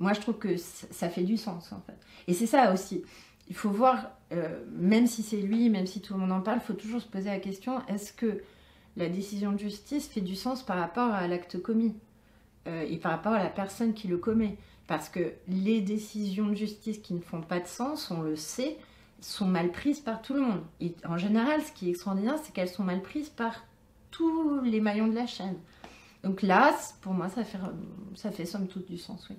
moi, 0.00 0.14
je 0.14 0.20
trouve 0.20 0.38
que 0.38 0.56
ça 0.56 1.10
fait 1.10 1.22
du 1.22 1.36
sens, 1.36 1.72
en 1.72 1.80
fait. 1.82 1.96
Et 2.26 2.32
c'est 2.32 2.46
ça 2.46 2.72
aussi. 2.72 3.04
Il 3.48 3.54
faut 3.54 3.68
voir, 3.68 4.10
euh, 4.32 4.64
même 4.72 5.06
si 5.06 5.22
c'est 5.22 5.40
lui, 5.40 5.68
même 5.68 5.86
si 5.86 6.00
tout 6.00 6.14
le 6.14 6.20
monde 6.20 6.32
en 6.32 6.40
parle, 6.40 6.58
il 6.62 6.66
faut 6.66 6.72
toujours 6.72 7.02
se 7.02 7.06
poser 7.06 7.28
la 7.28 7.38
question 7.38 7.86
est-ce 7.86 8.12
que 8.14 8.42
la 8.96 9.08
décision 9.08 9.52
de 9.52 9.58
justice 9.58 10.08
fait 10.08 10.22
du 10.22 10.34
sens 10.36 10.62
par 10.62 10.78
rapport 10.78 11.12
à 11.12 11.28
l'acte 11.28 11.60
commis 11.60 11.94
euh, 12.66 12.86
et 12.88 12.96
par 12.96 13.12
rapport 13.12 13.32
à 13.32 13.42
la 13.42 13.50
personne 13.50 13.92
qui 13.92 14.08
le 14.08 14.16
commet? 14.16 14.56
Parce 14.86 15.10
que 15.10 15.34
les 15.48 15.82
décisions 15.82 16.46
de 16.46 16.54
justice 16.54 16.98
qui 16.98 17.12
ne 17.12 17.20
font 17.20 17.42
pas 17.42 17.60
de 17.60 17.66
sens, 17.66 18.10
on 18.10 18.22
le 18.22 18.36
sait, 18.36 18.78
sont 19.20 19.46
mal 19.46 19.70
prises 19.70 20.00
par 20.00 20.22
tout 20.22 20.32
le 20.32 20.40
monde. 20.40 20.62
En 21.06 21.18
général, 21.18 21.60
ce 21.62 21.72
qui 21.72 21.88
est 21.88 21.90
extraordinaire, 21.90 22.38
c'est 22.42 22.54
qu'elles 22.54 22.70
sont 22.70 22.84
mal 22.84 23.02
prises 23.02 23.28
par 23.28 23.64
tous 24.10 24.60
les 24.62 24.80
maillons 24.80 25.08
de 25.08 25.14
la 25.14 25.26
chaîne. 25.26 25.58
Donc 26.24 26.40
là, 26.40 26.74
pour 27.02 27.12
moi, 27.12 27.28
ça 27.28 28.30
fait 28.32 28.46
somme 28.46 28.66
toute 28.66 28.90
du 28.90 28.96
sens, 28.96 29.26
oui. 29.28 29.36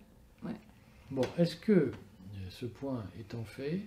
Bon, 1.11 1.21
est-ce 1.37 1.55
que, 1.55 1.71
euh, 1.71 1.91
ce 2.49 2.65
point 2.65 3.03
étant 3.19 3.43
fait, 3.43 3.79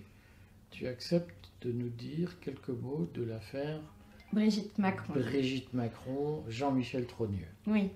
tu 0.71 0.87
acceptes 0.87 1.49
de 1.61 1.71
nous 1.71 1.89
dire 1.89 2.39
quelques 2.39 2.69
mots 2.69 3.09
de 3.13 3.23
l'affaire 3.23 3.79
Brigitte 4.31 4.77
Macron. 4.77 5.13
Brigitte 5.13 5.73
Macron, 5.73 6.43
Jean-Michel 6.49 7.05
Trogneux 7.07 7.47
Oui. 7.67 7.89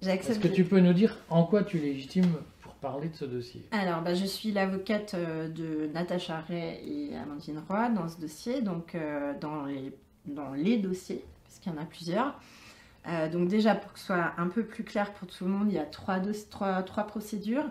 Est-ce 0.00 0.06
J'accepte. 0.08 0.42
que 0.42 0.48
tu 0.48 0.64
peux 0.64 0.80
nous 0.80 0.92
dire 0.92 1.18
en 1.28 1.44
quoi 1.44 1.62
tu 1.62 1.76
es 1.78 1.80
légitime 1.80 2.26
pour 2.60 2.72
parler 2.74 3.08
de 3.08 3.16
ce 3.16 3.24
dossier? 3.24 3.62
Alors, 3.70 4.02
bah, 4.02 4.14
je 4.14 4.24
suis 4.24 4.50
l'avocate 4.52 5.14
euh, 5.14 5.48
de 5.48 5.90
Natacha 5.92 6.40
Ray 6.40 7.10
et 7.10 7.16
Amandine 7.16 7.60
Roy 7.68 7.90
dans 7.90 8.08
ce 8.08 8.18
dossier, 8.20 8.62
donc 8.62 8.94
euh, 8.94 9.34
dans, 9.40 9.64
les, 9.66 9.92
dans 10.26 10.54
les 10.54 10.78
dossiers, 10.78 11.24
parce 11.44 11.58
qu'il 11.58 11.72
y 11.72 11.76
en 11.76 11.80
a 11.82 11.84
plusieurs. 11.84 12.40
Euh, 13.08 13.28
donc 13.28 13.48
déjà, 13.48 13.74
pour 13.74 13.92
que 13.92 13.98
ce 13.98 14.06
soit 14.06 14.32
un 14.38 14.46
peu 14.48 14.64
plus 14.64 14.84
clair 14.84 15.12
pour 15.14 15.28
tout 15.28 15.44
le 15.44 15.50
monde, 15.50 15.68
il 15.70 15.74
y 15.74 15.78
a 15.78 15.84
trois, 15.86 16.20
trois, 16.50 16.82
trois 16.82 17.04
procédures. 17.04 17.68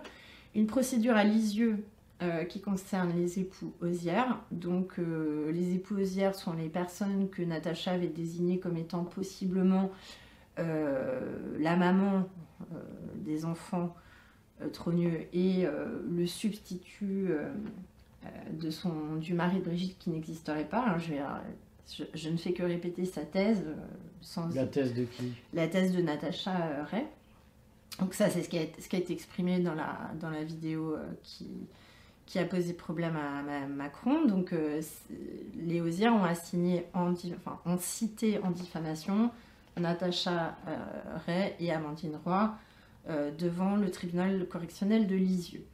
Une 0.54 0.66
procédure 0.66 1.16
à 1.16 1.24
Lisieux 1.24 1.84
euh, 2.22 2.44
qui 2.44 2.60
concerne 2.60 3.12
les 3.16 3.38
époux 3.38 3.72
osières. 3.80 4.40
Donc 4.50 4.98
euh, 4.98 5.50
les 5.52 5.74
époux 5.74 5.96
osières 5.96 6.34
sont 6.34 6.52
les 6.52 6.68
personnes 6.68 7.28
que 7.30 7.42
Natacha 7.42 7.92
avait 7.92 8.08
désignées 8.08 8.58
comme 8.58 8.76
étant 8.76 9.04
possiblement 9.04 9.90
la 10.58 11.76
maman 11.76 12.28
des 13.16 13.46
enfants 13.46 13.96
trogneux 14.74 15.22
et 15.32 15.66
le 16.10 16.26
substitut 16.26 17.30
de 18.52 18.68
son, 18.68 19.16
du 19.16 19.32
mari 19.32 19.60
de 19.60 19.64
Brigitte 19.64 19.98
qui 19.98 20.10
n'existerait 20.10 20.68
pas. 20.68 20.84
Hein, 20.86 20.98
je 20.98 21.14
vais 21.14 21.20
je, 22.14 22.28
ne 22.28 22.36
fais 22.36 22.52
que 22.52 22.62
répéter 22.62 23.04
sa 23.04 23.22
thèse. 23.22 23.64
Euh, 23.66 23.74
sans... 24.20 24.54
La 24.54 24.66
thèse 24.66 24.94
de 24.94 25.04
qui? 25.04 25.32
La 25.52 25.68
thèse 25.68 25.94
de 25.94 26.00
Natacha 26.00 26.56
euh, 26.56 26.84
Ray. 26.84 27.04
Donc 27.98 28.14
ça, 28.14 28.30
c'est 28.30 28.42
ce, 28.42 28.48
qui 28.48 28.58
a, 28.58 28.62
ce 28.78 28.88
qui 28.88 28.96
a 28.96 28.98
été 28.98 29.12
exprimé 29.12 29.60
dans 29.60 29.74
la, 29.74 30.10
dans 30.20 30.30
la 30.30 30.42
vidéo 30.42 30.94
euh, 30.94 31.04
qui, 31.22 31.48
qui 32.26 32.38
a 32.38 32.44
posé 32.44 32.72
problème 32.72 33.16
à, 33.16 33.66
Macron. 33.66 34.24
Donc 34.24 34.54
les 35.56 35.80
Osières 35.80 36.14
ont 36.14 36.24
assigné, 36.24 36.86
en, 36.94 37.12
enfin, 37.12 37.58
ont 37.66 37.78
cité 37.78 38.38
en 38.42 38.50
diffamation 38.50 39.30
Natacha 39.78 40.56
Ray 41.26 41.54
et 41.60 41.72
Amandine 41.72 42.18
Roy 42.24 42.54
devant 43.38 43.76
le 43.76 43.90
tribunal 43.90 44.46
correctionnel 44.48 45.06
de 45.06 45.16
Lisieux. 45.16 45.64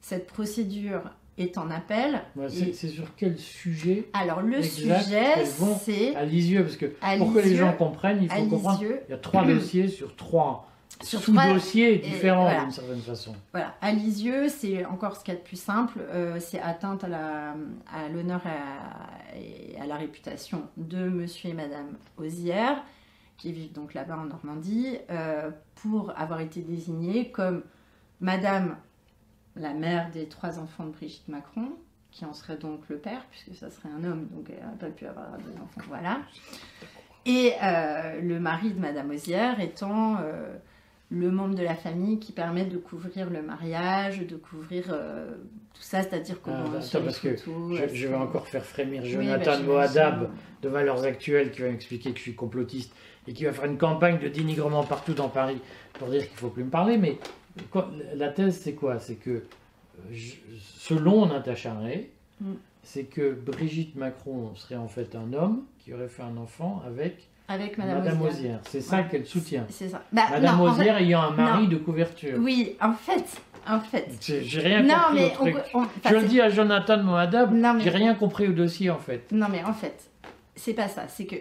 Cette 0.00 0.26
procédure 0.26 1.02
est 1.38 1.56
en 1.58 1.70
appel. 1.70 2.22
c'est 2.48 2.88
sur 2.88 3.14
quel 3.16 3.38
sujet 3.38 4.08
Alors 4.12 4.42
le 4.42 4.62
sujet, 4.62 5.44
c'est 5.80 6.14
à 6.14 6.24
Lisieux, 6.24 6.62
parce 6.62 6.76
que 6.76 6.86
pour 7.18 7.32
que 7.32 7.38
les 7.38 7.56
gens 7.56 7.72
comprennent, 7.72 8.22
il 8.22 8.30
faut 8.30 8.46
comprendre. 8.46 8.82
Il 8.82 9.10
y 9.10 9.14
a 9.14 9.18
trois 9.18 9.44
dossiers 9.44 9.88
sur 9.88 10.14
trois 10.16 10.68
sous-dossiers 11.00 11.98
différents 11.98 12.62
d'une 12.62 12.70
certaine 12.70 13.00
façon. 13.00 13.34
Voilà, 13.52 13.74
à 13.80 13.92
Lisieux, 13.92 14.48
c'est 14.48 14.84
encore 14.84 15.16
ce 15.16 15.24
qu'il 15.24 15.34
y 15.34 15.36
a 15.36 15.40
de 15.40 15.44
plus 15.44 15.60
simple, 15.60 15.98
euh, 16.00 16.38
c'est 16.40 16.60
atteinte 16.60 17.04
à 17.04 18.08
l'honneur 18.12 18.40
et 19.36 19.78
à, 19.78 19.86
la 19.86 19.96
réputation 19.96 20.68
de 20.76 21.08
Monsieur 21.08 21.50
et 21.50 21.54
Madame 21.54 21.96
Osière, 22.18 22.82
qui 23.36 23.52
vivent 23.52 23.72
donc 23.72 23.94
là-bas 23.94 24.18
en 24.18 24.24
Normandie, 24.24 24.98
euh, 25.10 25.50
pour 25.76 26.12
avoir 26.16 26.40
été 26.40 26.60
désignés 26.60 27.30
comme 27.30 27.62
Madame 28.20 28.76
la 29.56 29.74
mère 29.74 30.10
des 30.10 30.26
trois 30.28 30.58
enfants 30.58 30.84
de 30.84 30.92
Brigitte 30.92 31.28
Macron, 31.28 31.72
qui 32.10 32.24
en 32.24 32.32
serait 32.32 32.56
donc 32.56 32.88
le 32.88 32.98
père, 32.98 33.24
puisque 33.30 33.54
ça 33.54 33.70
serait 33.70 33.88
un 33.88 34.04
homme, 34.04 34.28
donc 34.28 34.48
elle 34.50 34.64
n'a 34.64 34.72
pas 34.72 34.90
pu 34.90 35.06
avoir 35.06 35.36
des 35.38 35.54
enfants, 35.60 35.80
voilà. 35.88 36.20
Et 37.24 37.52
euh, 37.62 38.20
le 38.20 38.40
mari 38.40 38.72
de 38.72 38.80
Madame 38.80 39.10
Osière 39.10 39.60
étant 39.60 40.18
le 41.12 41.30
membre 41.30 41.54
de 41.54 41.62
la 41.62 41.74
famille 41.74 42.18
qui 42.18 42.32
permet 42.32 42.64
de 42.64 42.78
couvrir 42.78 43.28
le 43.28 43.42
mariage, 43.42 44.26
de 44.26 44.36
couvrir 44.36 44.86
euh, 44.90 45.30
tout 45.74 45.82
ça, 45.82 46.02
c'est-à-dire 46.02 46.40
qu'on 46.40 46.52
ah, 46.52 46.70
parce 46.72 47.18
que 47.18 47.36
je, 47.36 48.06
vais 48.06 48.14
encore 48.14 48.48
faire 48.48 48.64
frémir 48.64 49.04
Jonathan 49.04 49.58
bah, 49.58 49.62
Moadab 49.62 50.30
de 50.62 50.68
Valeurs 50.68 51.04
Actuelles 51.04 51.50
qui 51.50 51.60
va 51.60 51.68
m'expliquer 51.68 52.12
que 52.12 52.16
je 52.16 52.22
suis 52.22 52.34
complotiste 52.34 52.94
et 53.28 53.34
qui 53.34 53.44
va 53.44 53.52
faire 53.52 53.66
une 53.66 53.76
campagne 53.76 54.18
de 54.18 54.28
dénigrement 54.28 54.84
partout 54.84 55.12
dans 55.12 55.28
Paris 55.28 55.58
pour 55.92 56.08
dire 56.08 56.22
qu'il 56.22 56.32
ne 56.32 56.38
faut 56.38 56.48
plus 56.48 56.64
me 56.64 56.70
parler, 56.70 56.96
mais 56.96 57.18
la 58.14 58.30
thèse, 58.30 58.58
c'est 58.60 58.74
quoi? 58.74 58.98
C'est 58.98 59.16
que, 59.16 59.44
selon 60.78 61.26
Natacha 61.26 61.74
Ray, 61.74 62.08
mm. 62.40 62.52
c'est 62.82 63.04
que 63.04 63.32
Brigitte 63.32 63.96
Macron 63.96 64.54
serait 64.54 64.76
en 64.76 64.88
fait 64.88 65.14
un 65.14 65.34
homme 65.34 65.64
qui 65.78 65.92
aurait 65.92 66.08
fait 66.08 66.22
un 66.22 66.38
enfant 66.38 66.82
avec, 66.86 67.28
avec 67.52 67.78
Madame, 67.78 68.20
Osière. 68.22 68.60
C'est 68.64 68.80
ça 68.80 69.02
qu'elle 69.02 69.26
soutient. 69.26 69.66
C'est 69.68 69.88
ça. 69.88 70.02
Bah, 70.12 70.22
Madame 70.30 70.60
Osière 70.60 70.96
ayant 70.96 71.22
un 71.22 71.30
mari 71.30 71.68
de 71.68 71.76
couverture. 71.76 72.38
Oui, 72.40 72.76
en 72.80 72.92
fait. 72.92 73.24
En 73.66 73.80
fait. 73.80 74.18
J'ai 74.20 74.60
rien 74.60 74.82
compris 74.82 75.14
mais 75.14 75.26
au 75.26 75.84
truc. 75.84 75.90
Je 76.04 76.14
le 76.14 76.26
dis 76.26 76.40
à 76.40 76.48
Jonathan 76.48 77.02
Moadab, 77.02 77.54
j'ai 77.80 77.90
rien 77.90 78.14
compris 78.14 78.48
au 78.48 78.52
dossier 78.52 78.90
en 78.90 78.98
fait. 78.98 79.30
Non 79.30 79.46
mais 79.48 79.62
en 79.62 79.72
fait, 79.72 80.10
c'est 80.56 80.74
pas 80.74 80.88
ça. 80.88 81.06
C'est 81.06 81.26
que 81.26 81.36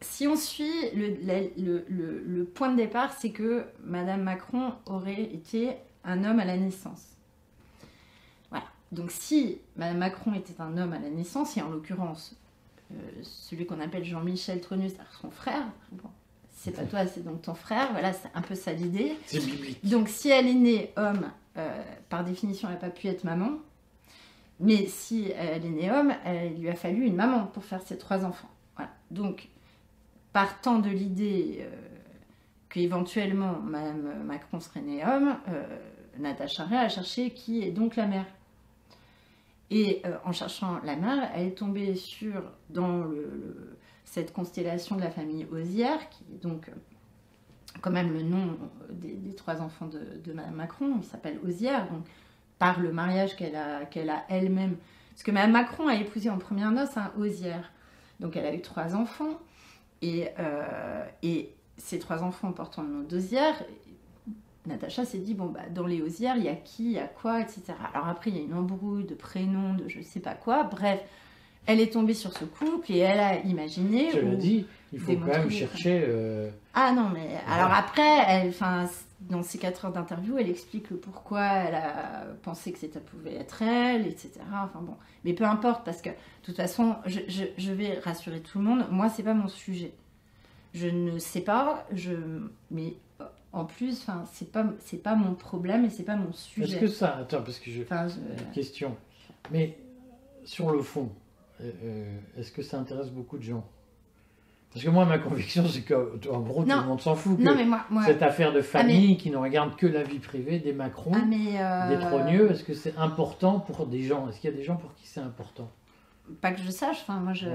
si 0.00 0.26
on 0.26 0.36
suit 0.36 0.90
le, 0.94 2.42
point 2.44 2.70
de 2.70 2.76
départ, 2.76 3.12
c'est 3.12 3.30
que 3.30 3.66
Madame 3.84 4.22
Macron 4.22 4.72
aurait 4.86 5.22
été 5.22 5.72
un 6.04 6.24
homme 6.24 6.40
à 6.40 6.44
la 6.44 6.56
naissance. 6.56 7.16
Voilà. 8.48 8.64
Donc 8.92 9.10
si 9.10 9.58
Madame 9.76 9.98
Macron 9.98 10.32
était 10.32 10.60
un 10.60 10.78
homme 10.78 10.94
à 10.94 10.98
la 10.98 11.10
naissance, 11.10 11.56
et 11.58 11.62
en 11.62 11.68
l'occurrence 11.68 12.34
celui 13.22 13.66
qu'on 13.66 13.80
appelle 13.80 14.04
Jean-Michel 14.04 14.60
Tronius, 14.60 14.94
son 15.20 15.30
frère, 15.30 15.64
c'est 16.52 16.72
pas 16.72 16.84
toi, 16.84 17.06
c'est 17.06 17.22
donc 17.22 17.42
ton 17.42 17.54
frère, 17.54 17.92
voilà, 17.92 18.12
c'est 18.12 18.30
un 18.34 18.42
peu 18.42 18.54
ça 18.54 18.72
l'idée. 18.72 19.16
C'est 19.26 19.44
biblique. 19.44 19.86
Donc 19.88 20.08
si 20.08 20.28
elle 20.30 20.48
est 20.48 20.54
née 20.54 20.92
homme, 20.96 21.30
euh, 21.56 21.82
par 22.08 22.24
définition, 22.24 22.68
elle 22.68 22.74
n'a 22.74 22.80
pas 22.80 22.90
pu 22.90 23.06
être 23.06 23.24
maman. 23.24 23.50
Mais 24.60 24.86
si 24.86 25.30
elle 25.36 25.64
est 25.64 25.70
née 25.70 25.90
homme, 25.90 26.12
il 26.26 26.60
lui 26.60 26.68
a 26.68 26.74
fallu 26.74 27.06
une 27.06 27.14
maman 27.14 27.46
pour 27.46 27.64
faire 27.64 27.80
ses 27.82 27.96
trois 27.96 28.24
enfants. 28.24 28.50
Voilà. 28.74 28.90
Donc 29.12 29.48
partant 30.32 30.80
de 30.80 30.90
l'idée 30.90 31.58
euh, 31.60 31.70
qu'éventuellement 32.68 33.60
Mme 33.60 34.24
Macron 34.24 34.58
serait 34.58 34.80
née 34.80 35.04
homme, 35.04 35.36
euh, 35.48 35.64
Natacha 36.18 36.64
Ray 36.64 36.78
a 36.78 36.88
cherché 36.88 37.30
qui 37.30 37.62
est 37.62 37.70
donc 37.70 37.94
la 37.94 38.06
mère. 38.06 38.26
Et 39.70 40.02
euh, 40.06 40.16
en 40.24 40.32
cherchant 40.32 40.80
la 40.84 40.96
mère, 40.96 41.30
elle 41.34 41.48
est 41.48 41.58
tombée 41.58 41.94
sur, 41.94 42.42
dans 42.70 43.04
cette 44.04 44.32
constellation 44.32 44.96
de 44.96 45.02
la 45.02 45.10
famille 45.10 45.46
Osière, 45.52 46.08
qui 46.08 46.24
est 46.32 46.42
donc 46.42 46.70
quand 47.80 47.90
même 47.90 48.12
le 48.12 48.22
nom 48.22 48.56
des, 48.90 49.34
trois 49.36 49.60
enfants 49.60 49.86
de, 49.86 50.32
Mme 50.32 50.54
Macron, 50.54 50.94
il 50.98 51.04
s'appelle 51.04 51.38
Osière, 51.46 51.90
donc 51.90 52.04
par 52.58 52.80
le 52.80 52.92
mariage 52.92 53.36
qu'elle 53.36 53.56
a, 53.56 53.84
qu'elle 53.84 54.12
elle-même. 54.28 54.76
Parce 55.10 55.22
que 55.22 55.30
Mme 55.30 55.52
Macron 55.52 55.86
a 55.88 55.94
épousé 55.96 56.30
en 56.30 56.38
première 56.38 56.70
noce 56.70 56.96
un 56.96 57.12
Osière. 57.18 57.72
Donc 58.20 58.36
elle 58.36 58.46
a 58.46 58.54
eu 58.54 58.60
trois 58.60 58.94
enfants. 58.94 59.38
Et, 60.00 60.28
euh, 60.38 61.04
et 61.22 61.54
ces 61.76 61.98
trois 61.98 62.22
enfants 62.22 62.52
portant 62.52 62.82
le 62.82 62.88
nom 62.88 63.02
d'Osière, 63.02 63.54
Natacha 64.68 65.04
s'est 65.04 65.18
dit, 65.18 65.34
bon, 65.34 65.46
bah, 65.46 65.60
dans 65.74 65.86
les 65.86 66.00
Osières, 66.00 66.36
il 66.36 66.44
y 66.44 66.48
a 66.48 66.54
qui, 66.54 66.84
il 66.84 66.92
y 66.92 66.98
a 66.98 67.08
quoi, 67.08 67.40
etc. 67.40 67.62
Alors 67.92 68.08
après, 68.08 68.30
il 68.30 68.36
y 68.36 68.40
a 68.40 68.42
une 68.42 68.54
embrouille 68.54 69.04
de 69.04 69.14
prénoms, 69.14 69.74
de 69.74 69.88
je 69.88 70.00
sais 70.02 70.20
pas 70.20 70.34
quoi. 70.34 70.64
Bref, 70.64 71.00
elle 71.66 71.80
est 71.80 71.92
tombée 71.92 72.14
sur 72.14 72.32
ce 72.32 72.44
couple 72.44 72.92
et 72.92 72.98
elle 72.98 73.20
a 73.20 73.40
imaginé. 73.40 74.10
Je 74.12 74.20
le 74.20 74.36
dis, 74.36 74.66
il 74.92 75.00
faut 75.00 75.14
quand 75.16 75.26
même 75.26 75.50
chercher. 75.50 76.02
Euh, 76.08 76.50
ah 76.72 76.92
non, 76.92 77.10
mais 77.12 77.28
alors 77.46 77.72
après, 77.72 78.24
elle, 78.26 78.54
dans 79.20 79.42
ces 79.42 79.58
quatre 79.58 79.84
heures 79.84 79.92
d'interview, 79.92 80.38
elle 80.38 80.48
explique 80.48 80.88
pourquoi 81.00 81.44
elle 81.44 81.74
a 81.74 82.26
pensé 82.42 82.72
que 82.72 82.78
ça 82.78 82.88
pouvait 83.00 83.34
être 83.34 83.60
elle, 83.62 84.06
etc. 84.06 84.30
Enfin 84.46 84.80
bon, 84.80 84.94
mais 85.24 85.34
peu 85.34 85.44
importe 85.44 85.84
parce 85.84 86.00
que 86.00 86.08
de 86.08 86.14
toute 86.42 86.56
façon, 86.56 86.96
je, 87.04 87.20
je, 87.26 87.72
vais 87.72 87.98
rassurer 87.98 88.40
tout 88.40 88.58
le 88.58 88.64
monde. 88.64 88.86
Moi, 88.90 89.10
c'est 89.10 89.22
pas 89.22 89.34
mon 89.34 89.48
sujet. 89.48 89.92
Je 90.72 90.88
ne 90.88 91.18
sais 91.18 91.42
pas. 91.42 91.86
Je 91.92 92.12
mais 92.70 92.94
en 93.58 93.64
plus, 93.64 94.02
enfin, 94.02 94.22
c'est 94.32 94.52
pas 94.52 94.64
c'est 94.78 95.02
pas 95.02 95.16
mon 95.16 95.34
problème 95.34 95.84
et 95.84 95.90
c'est 95.90 96.04
pas 96.04 96.16
mon 96.16 96.32
sujet. 96.32 96.76
Est-ce 96.76 96.80
que 96.80 96.86
ça 96.86 97.16
Attends, 97.16 97.42
parce 97.42 97.58
que 97.58 97.70
je. 97.70 97.82
Question. 98.54 98.96
Mais 99.50 99.76
sur 100.44 100.70
le 100.70 100.80
fond, 100.80 101.10
euh, 101.60 101.70
euh, 101.82 102.18
est-ce 102.38 102.52
que 102.52 102.62
ça 102.62 102.78
intéresse 102.78 103.10
beaucoup 103.10 103.36
de 103.36 103.42
gens? 103.42 103.64
Parce 104.72 104.84
que 104.84 104.90
moi, 104.90 105.06
ma 105.06 105.18
conviction, 105.18 105.66
c'est 105.66 105.80
qu'en 105.80 106.40
gros, 106.40 106.62
tout 106.62 106.68
le 106.68 106.86
monde 106.86 107.00
s'en 107.00 107.16
fout. 107.16 107.38
Non, 107.38 107.54
mais 107.56 107.64
moi, 107.64 107.84
Cette 108.04 108.22
affaire 108.22 108.52
de 108.52 108.60
famille 108.60 109.16
qui 109.16 109.30
ne 109.30 109.36
regarde 109.36 109.74
que 109.76 109.86
la 109.86 110.04
vie 110.04 110.18
privée 110.20 110.60
des 110.60 110.72
Macron, 110.72 111.10
ah, 111.14 111.88
euh, 111.88 111.96
des 111.96 112.04
trogneux, 112.04 112.52
est-ce 112.52 112.62
que 112.62 112.74
c'est 112.74 112.96
important 112.96 113.58
pour 113.58 113.86
des 113.86 114.02
gens? 114.02 114.28
Est-ce 114.28 114.40
qu'il 114.40 114.50
y 114.50 114.52
a 114.52 114.56
des 114.56 114.64
gens 114.64 114.76
pour 114.76 114.94
qui 114.94 115.06
c'est 115.06 115.20
important? 115.20 115.68
Pas 116.42 116.52
que 116.52 116.60
je 116.60 116.70
sache, 116.70 116.98
enfin, 117.02 117.18
moi, 117.18 117.32
je 117.32 117.48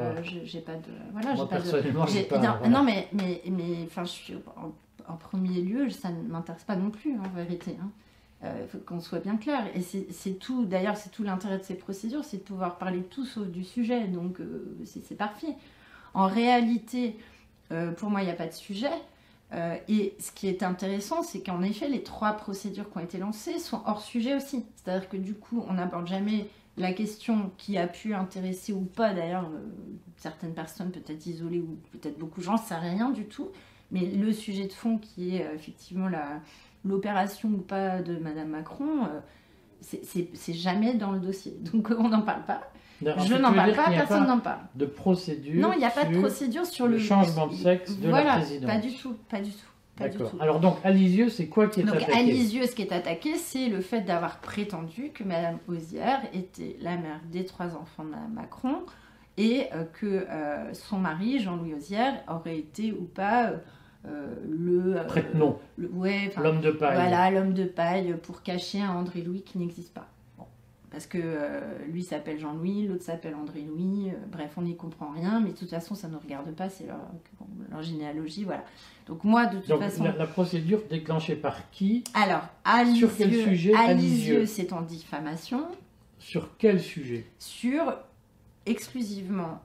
j'ai 0.44 0.60
pas 0.60 0.74
de. 0.74 0.92
Voilà, 1.12 1.36
moi, 1.36 1.48
pas 1.48 1.58
personnellement, 1.58 2.08
j'ai 2.08 2.24
pas. 2.24 2.40
Non, 2.40 2.70
non, 2.70 2.84
mais, 2.84 3.08
mais, 3.14 3.42
mais 3.46 3.86
enfin, 3.86 4.04
je 4.04 4.10
suis, 4.10 4.34
en, 5.08 5.16
premier 5.16 5.62
lieu, 5.62 5.90
ça 5.90 6.10
ne 6.10 6.22
m'intéresse 6.24 6.64
pas 6.64 6.76
non 6.76 6.90
plus, 6.90 7.18
en 7.20 7.30
vérité. 7.36 7.78
Hein. 7.82 7.90
Euh, 8.44 8.68
faut 8.68 8.78
qu'on 8.80 9.00
soit 9.00 9.20
bien 9.20 9.38
clair. 9.38 9.66
Et 9.74 9.82
c'est 9.82 10.34
tout, 10.34 10.66
d'ailleurs, 10.66 10.98
c'est 10.98 11.12
tout 11.12 11.24
l'intérêt 11.24 11.60
de 11.60 11.64
ces 11.64 11.76
procédures, 11.76 12.26
c'est 12.26 12.38
de 12.38 12.44
pouvoir 12.44 12.78
parler 12.78 13.02
tout 13.04 13.26
sauf 13.26 13.48
du 13.48 13.64
sujet. 13.64 14.08
Donc, 14.08 14.40
euh, 14.42 14.78
c'est 14.86 15.16
parfait. 15.16 15.56
En 16.14 16.28
réalité, 16.28 17.18
euh, 17.72 17.92
pour 17.92 18.10
moi, 18.10 18.22
il 18.22 18.26
n'y 18.26 18.32
a 18.32 18.36
pas 18.36 18.48
de 18.48 18.54
sujet. 18.54 18.92
Et 19.88 20.16
ce 20.18 20.32
qui 20.32 20.48
est 20.48 20.64
intéressant, 20.64 21.22
c'est 21.22 21.44
qu'en 21.44 21.62
effet, 21.62 21.88
les 21.88 22.02
trois 22.02 22.34
procédures 22.34 22.92
qui 22.92 22.98
ont 22.98 23.02
été 23.02 23.20
lancées 23.20 23.60
sont 23.60 23.84
hors 23.86 24.02
sujet 24.02 24.34
aussi. 24.34 24.66
C'est-à-dire 24.76 25.08
que 25.08 25.16
du 25.16 25.36
coup, 25.36 25.64
on 25.70 25.74
n'aborde 25.74 26.08
jamais 26.08 26.48
la 26.76 26.92
question 26.92 27.52
qui 27.60 27.78
a 27.78 27.86
pu 27.86 28.16
intéresser 28.16 28.74
ou 28.74 28.82
pas, 28.82 29.14
d'ailleurs, 29.14 29.48
certaines 30.18 30.56
personnes 30.56 30.90
peut-être 30.90 31.28
isolées 31.28 31.60
ou 31.60 31.78
peut-être 31.92 32.18
beaucoup 32.18 32.40
de 32.40 32.46
gens, 32.46 32.58
ça 32.58 32.80
rien 32.80 33.12
du 33.12 33.26
tout. 33.26 33.52
Mais 33.92 34.02
le 34.06 34.32
sujet 34.34 34.66
de 34.68 34.74
fond 34.74 34.98
qui 34.98 35.36
est 35.38 35.46
effectivement 35.54 36.08
l'opération 36.86 37.50
ou 37.50 37.58
pas 37.58 38.02
de 38.02 38.18
Madame 38.18 38.50
Macron, 38.50 39.08
c'est- 39.82 40.30
c'est 40.34 40.54
jamais 40.54 40.94
dans 40.96 41.12
le 41.12 41.20
dossier. 41.20 41.56
Donc 41.74 41.92
on 41.98 42.10
n'en 42.10 42.22
parle 42.22 42.44
pas. 42.46 42.62
Je 43.02 43.36
n'en 43.36 43.52
parle 43.54 43.74
pas, 43.74 43.90
personne 43.90 44.28
n'en 44.28 44.40
parle. 44.40 44.62
de 44.76 44.86
procédure. 44.86 45.62
Non, 45.62 45.74
il 45.74 45.80
n'y 45.80 45.86
a 45.86 45.90
pas 45.90 46.06
de 46.06 46.18
procédure 46.20 46.66
sur 46.66 46.88
le 46.88 46.94
le 46.94 47.00
changement 47.00 47.48
de 47.48 47.54
sexe 47.56 47.98
de 47.98 48.10
la 48.10 48.38
présidente. 48.38 48.70
Pas 48.70 48.78
du 48.78 48.94
tout, 48.94 49.16
pas 49.30 49.40
du 49.42 49.52
tout. 49.52 49.58
D'accord. 49.98 50.32
Alors 50.40 50.60
donc, 50.60 50.78
à 50.84 50.90
Lisieux, 50.90 51.30
c'est 51.30 51.48
quoi 51.48 51.68
qui 51.68 51.82
est 51.82 51.84
Donc 51.84 51.96
attaqué 51.98 52.14
à 52.14 52.24
Lisieux, 52.24 52.66
ce 52.66 52.74
qui 52.74 52.82
est 52.82 52.92
attaqué, 52.92 53.36
c'est 53.36 53.68
le 53.70 53.80
fait 53.82 54.02
d'avoir 54.02 54.40
prétendu 54.40 55.12
que 55.14 55.24
Madame 55.24 55.60
Osière 55.68 56.22
était 56.34 56.78
la 56.82 56.98
mère 56.98 57.20
des 57.32 57.46
trois 57.46 57.76
enfants 57.76 58.04
de 58.04 58.10
Madame 58.10 58.34
Macron 58.34 58.78
et 59.38 59.68
euh, 59.74 59.84
que 60.00 60.06
euh, 60.06 60.74
son 60.74 61.00
mari, 61.00 61.40
Jean-Louis 61.40 61.74
Osière, 61.74 62.24
aurait 62.28 62.58
été 62.60 62.92
ou 62.92 63.06
pas 63.06 63.52
euh, 64.06 64.36
le, 64.50 64.96
Prête-nom, 65.08 65.58
ouais, 65.94 66.32
l'homme 66.38 66.62
de 66.62 66.72
paille. 66.72 66.96
voilà, 66.96 67.32
l'homme 67.32 67.54
de 67.54 67.64
paille 67.64 68.16
pour 68.22 68.44
cacher 68.44 68.82
un 68.82 68.92
André 68.92 69.22
Louis 69.22 69.42
qui 69.42 69.58
n'existe 69.58 69.94
pas. 69.94 70.08
Bon. 70.38 70.46
Parce 70.92 71.08
que 71.08 71.18
lui 71.90 72.04
s'appelle 72.04 72.38
Jean-Louis, 72.38 72.86
l'autre 72.88 73.04
s'appelle 73.04 73.34
André 73.34 73.62
Louis, 73.62 74.10
euh, 74.10 74.18
bref, 74.32 74.52
on 74.58 74.62
n'y 74.64 74.76
comprend 74.76 75.10
rien, 75.12 75.40
mais 75.40 75.52
de 75.52 75.58
toute 75.58 75.70
façon, 75.70 75.96
ça 75.96 76.08
ne 76.08 76.14
nous 76.14 76.20
regarde 76.20 76.52
pas, 76.54 76.70
c'est 76.70 76.86
leur, 76.86 77.00
leur 77.72 77.82
généalogie, 77.82 78.44
voilà. 78.44 78.64
Donc 79.08 79.24
moi, 79.24 79.46
de 79.48 79.58
toute 79.60 79.70
Donc 79.70 79.80
façon... 79.80 80.04
la, 80.04 80.12
la 80.12 80.28
procédure 80.28 80.82
déclenchée 80.90 81.36
par 81.36 81.72
qui? 81.72 82.04
Alors, 82.14 82.44
à 82.66 82.86
Sur 82.86 83.10
quel 83.18 83.34
sujet 83.34 83.74
à 83.74 83.98
c'est 84.46 84.74
en 84.74 84.82
diffamation 84.82 85.66
Sur 86.20 86.58
quel 86.58 86.80
sujet? 86.80 87.26
Sur 87.40 87.96
exclusivement 88.66 89.62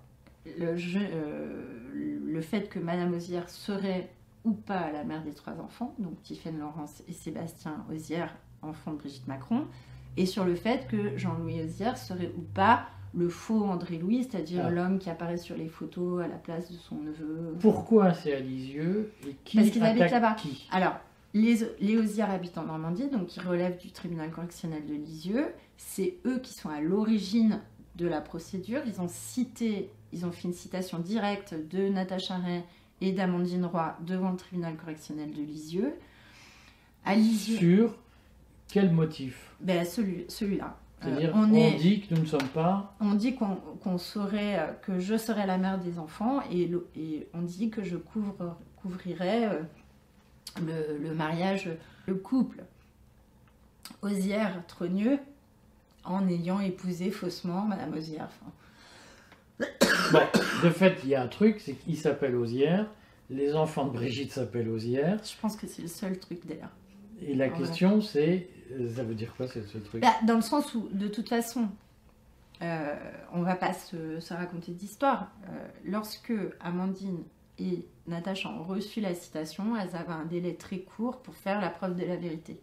le, 0.59 0.77
jeu- 0.77 1.01
euh, 1.01 1.63
le 2.25 2.41
fait 2.41 2.69
que 2.69 2.79
Madame 2.79 3.15
Osière 3.15 3.49
serait 3.49 4.11
ou 4.45 4.53
pas 4.53 4.91
la 4.93 5.05
mère 5.05 5.23
des 5.25 5.33
trois 5.33 5.61
enfants, 5.61 5.95
donc 5.99 6.23
Tiffaine 6.23 6.59
Laurence 6.59 7.03
et 7.09 7.13
Sébastien 7.13 7.85
Osière, 7.93 8.35
enfants 8.63 8.93
de 8.93 8.99
Brigitte 8.99 9.27
Macron, 9.29 9.65
et 10.17 10.27
sur 10.27 10.45
le 10.45 10.55
fait 10.55 10.87
que 10.89 11.17
Jean-Louis 11.17 11.61
Osière 11.63 11.99
serait 11.99 12.33
ou 12.37 12.41
pas 12.43 12.87
le 13.15 13.29
faux 13.29 13.65
André 13.65 13.99
Louis, 13.99 14.25
c'est-à-dire 14.25 14.65
Ah. 14.67 14.71
l'homme 14.71 14.99
qui 14.99 15.11
apparaît 15.11 15.37
sur 15.39 15.57
les 15.57 15.69
photos 15.69 16.23
à 16.25 16.29
la 16.29 16.37
place 16.37 16.71
de 16.71 16.77
son 16.77 16.97
neveu. 16.97 17.57
Pourquoi 17.61 18.13
c'est 18.15 18.35
à 18.35 18.41
Lisieux 18.41 19.13
et 19.29 19.35
qui 19.45 19.57
Parce 19.59 19.71
qu'ils 19.71 19.83
habitent 19.83 20.11
là-bas. 20.11 20.37
Alors, 20.71 20.95
les, 21.35 21.59
les 21.81 21.97
Osières 21.97 22.31
habitent 22.31 22.59
en 22.59 22.65
Normandie, 22.67 23.09
donc 23.09 23.37
ils 23.37 23.43
relèvent 23.43 23.79
du 23.79 23.91
tribunal 23.93 24.31
correctionnel 24.31 24.87
de 24.87 24.95
Lisieux. 24.95 25.47
C'est 25.77 26.19
eux 26.27 26.39
qui 26.39 26.53
sont 26.55 26.69
à 26.71 26.81
l'origine 26.81 27.61
de 27.99 28.07
la 28.07 28.21
procédure. 28.21 28.81
Ils 28.87 29.01
ont 29.01 29.09
cité, 29.09 29.91
ils 30.13 30.25
ont 30.25 30.33
fait 30.33 30.49
une 30.49 30.55
citation 30.55 30.99
directe 30.99 31.55
de 31.71 31.89
Natacha 31.89 32.37
Ray 32.37 32.63
et 33.01 33.13
d'Amandine 33.13 33.67
Roy 33.67 33.97
devant 34.07 34.31
le 34.31 34.37
tribunal 34.37 34.77
correctionnel 34.77 35.33
de 35.33 35.43
Lisieux. 35.43 35.95
À 37.05 37.15
Lisieux, 37.15 37.89
Sur 37.89 37.99
quel 38.69 38.93
motif? 38.93 39.53
Ben, 39.61 39.85
celui, 39.85 40.25
celui-là. 40.29 40.77
Euh, 41.03 41.05
C'est-à-dire, 41.05 41.33
on, 41.35 41.51
on, 41.51 41.55
est, 41.55 41.75
dit 41.75 42.01
que 42.01 42.15
nous 42.15 42.23
ne 42.23 42.27
sommes 42.27 42.49
pas. 42.49 42.97
on 43.01 43.15
dit 43.15 43.35
qu'on 43.35 43.59
euh, 43.87 44.73
que 44.83 44.99
je 44.99 45.17
serais 45.17 45.47
la 45.47 45.59
mère 45.59 45.79
des 45.79 45.99
enfants 45.99 46.41
et, 46.51 46.71
et 46.97 47.29
on 47.35 47.43
dit 47.43 47.71
que 47.71 47.85
je 47.85 47.97
couvre, 47.97 48.57
couvrirais 48.77 49.47
euh, 49.47 49.61
le, 50.61 50.99
le 50.99 51.15
mariage, 51.15 51.71
le 52.07 52.15
couple 52.15 52.65
Osière-Trogneux 54.03 55.19
en 56.09 56.29
ayant 56.29 56.61
épousé 56.61 57.11
faussement 57.11 57.63
Madame 57.63 57.93
Osière. 57.95 58.27
Enfin, 58.27 59.67
Bon, 60.13 60.21
de 60.63 60.71
fait, 60.71 60.99
il 61.03 61.11
y 61.11 61.15
a 61.15 61.23
un 61.23 61.29
truc, 61.29 61.61
c'est 61.61 61.75
qu'il 61.75 61.97
s'appelle 61.97 62.37
Osière. 62.37 62.87
Les 63.31 63.55
enfants 63.55 63.87
de 63.87 63.91
Brigitte 63.91 64.33
s'appellent 64.33 64.69
Osière. 64.69 65.19
je 65.23 65.39
pense 65.41 65.57
que 65.57 65.67
c'est 65.67 65.83
le 65.83 65.89
seul 65.89 66.19
truc 66.19 66.47
d'ailleurs. 66.47 66.71
Et 67.21 67.35
la 67.35 67.49
question, 67.49 68.01
c'est. 68.01 68.49
Ça 68.95 69.03
veut 69.03 69.15
dire 69.15 69.35
quoi, 69.37 69.49
ce, 69.49 69.63
ce 69.65 69.79
truc? 69.79 70.03
Bah, 70.03 70.15
dans 70.27 70.37
le 70.37 70.43
sens 70.43 70.75
où, 70.75 70.89
de 70.93 71.09
toute 71.09 71.29
façon, 71.29 71.69
euh, 72.63 72.95
on 73.33 73.43
va 73.43 73.57
pas 73.57 73.73
se, 73.73 74.21
se 74.21 74.35
raconter 74.35 74.73
d'histoire. 74.73 75.31
Euh, 75.49 75.69
lorsque 75.85 76.33
Amandine 76.61 77.23
et 77.59 77.87
Natacha 78.07 78.49
ont 78.51 78.63
reçu 78.63 79.01
la 79.01 79.15
citation, 79.15 79.77
elles 79.77 79.97
avaient 79.97 80.13
un 80.13 80.25
délai 80.27 80.55
très 80.55 80.79
court 80.79 81.19
pour 81.19 81.35
faire 81.35 81.61
la 81.61 81.71
preuve 81.71 81.97
de 81.97 82.05
la 82.05 82.17
vérité. 82.17 82.61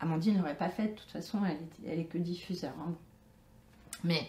Amandine 0.00 0.34
ne 0.34 0.38
l'aurait 0.38 0.54
pas 0.56 0.68
fait, 0.68 0.88
de 0.88 0.92
toute 0.94 1.10
façon, 1.10 1.38
elle, 1.44 1.56
était- 1.56 1.92
elle 1.92 1.98
est 2.00 2.04
que 2.04 2.18
diffuseur. 2.18 2.72
hein. 2.80 2.92
Mais 4.04 4.28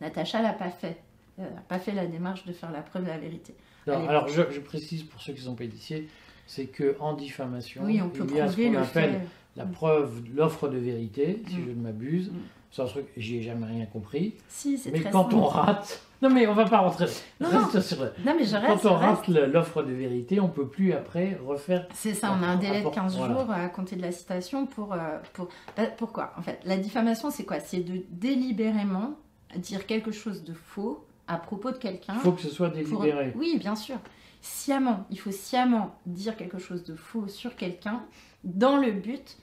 Natacha 0.00 0.42
l'a 0.42 0.52
pas 0.52 0.70
fait. 0.70 0.98
Elle 1.38 1.44
n'a 1.54 1.60
pas 1.62 1.78
fait 1.78 1.92
la 1.92 2.06
démarche 2.06 2.44
de 2.46 2.52
faire 2.52 2.70
la 2.70 2.82
preuve 2.82 3.04
de 3.04 3.08
la 3.08 3.18
vérité. 3.18 3.54
Non, 3.86 4.08
alors, 4.08 4.28
je, 4.28 4.42
je 4.50 4.60
précise 4.60 5.02
pour 5.04 5.20
ceux 5.22 5.32
qui 5.32 5.42
sont 5.42 5.54
pas 5.54 5.64
initiés, 5.64 6.08
c'est 6.46 6.66
que 6.66 6.96
en 7.00 7.14
diffamation, 7.14 7.84
Oui, 7.84 8.00
on 8.02 8.08
peut 8.10 8.26
il 8.28 8.36
y 8.36 8.40
a 8.40 8.48
ce 8.50 8.56
qu'on 8.56 8.72
le 8.72 8.78
appelle 8.78 9.12
fait. 9.20 9.26
la 9.56 9.64
preuve, 9.66 10.22
l'offre 10.34 10.68
de 10.68 10.76
vérité, 10.78 11.42
si 11.48 11.56
Mm. 11.58 11.64
je 11.66 11.70
ne 11.70 11.82
m'abuse. 11.82 12.30
Mm. 12.30 12.34
C'est 12.76 12.82
un 12.82 12.86
truc, 12.86 13.06
j'y 13.16 13.38
ai 13.38 13.42
jamais 13.42 13.64
rien 13.64 13.86
compris. 13.86 14.34
Si, 14.48 14.76
c'est 14.76 14.90
Mais 14.90 15.00
très 15.00 15.10
quand 15.10 15.22
simple. 15.22 15.36
on 15.36 15.44
rate, 15.46 16.02
non 16.20 16.28
mais 16.28 16.46
on 16.46 16.52
va 16.52 16.66
pas 16.66 16.80
rentrer. 16.80 17.06
Non, 17.40 17.48
Reste 17.48 17.80
sur 17.80 17.96
Non, 18.02 18.34
mais 18.38 18.44
je 18.44 18.54
reste. 18.54 18.82
Quand 18.82 18.90
on 18.90 18.94
rate 18.96 19.28
l'offre 19.28 19.82
de 19.82 19.92
vérité, 19.94 20.40
on 20.40 20.48
peut 20.48 20.68
plus 20.68 20.92
après 20.92 21.38
refaire. 21.46 21.88
C'est 21.94 22.12
ça, 22.12 22.36
on 22.38 22.42
a 22.42 22.46
un 22.46 22.56
délai 22.56 22.80
de 22.82 22.86
Rapport- 22.86 23.02
15 23.04 23.16
voilà. 23.16 23.32
jours 23.32 23.50
à 23.50 23.68
compter 23.70 23.96
de 23.96 24.02
la 24.02 24.12
citation 24.12 24.66
pour... 24.66 24.92
euh, 24.92 24.98
pour... 25.32 25.48
bah, 25.74 25.86
pourquoi? 25.96 26.34
En 26.36 26.42
fait, 26.42 26.60
la 26.64 26.76
diffamation, 26.76 27.30
c'est 27.30 27.44
quoi? 27.44 27.60
C'est 27.60 27.80
de 27.80 28.02
délibérément 28.10 29.14
dire 29.56 29.86
quelque 29.86 30.10
chose 30.12 30.44
de 30.44 30.52
faux 30.52 31.02
à 31.28 31.38
propos 31.38 31.70
de 31.70 31.78
quelqu'un. 31.78 32.12
Il 32.16 32.20
faut 32.20 32.32
que 32.32 32.42
ce 32.42 32.50
soit 32.50 32.68
pour- 32.68 32.76
délibéré. 32.76 33.32
Oui, 33.36 33.56
bien 33.58 33.74
sûr. 33.74 33.96
Sciemment, 34.42 35.06
il 35.10 35.18
faut 35.18 35.32
sciemment 35.32 35.94
dire 36.04 36.36
quelque 36.36 36.58
chose 36.58 36.84
de 36.84 36.94
faux 36.94 37.26
sur 37.26 37.56
quelqu'un 37.56 38.02
dans 38.44 38.76
le 38.76 38.92
but 38.92 39.38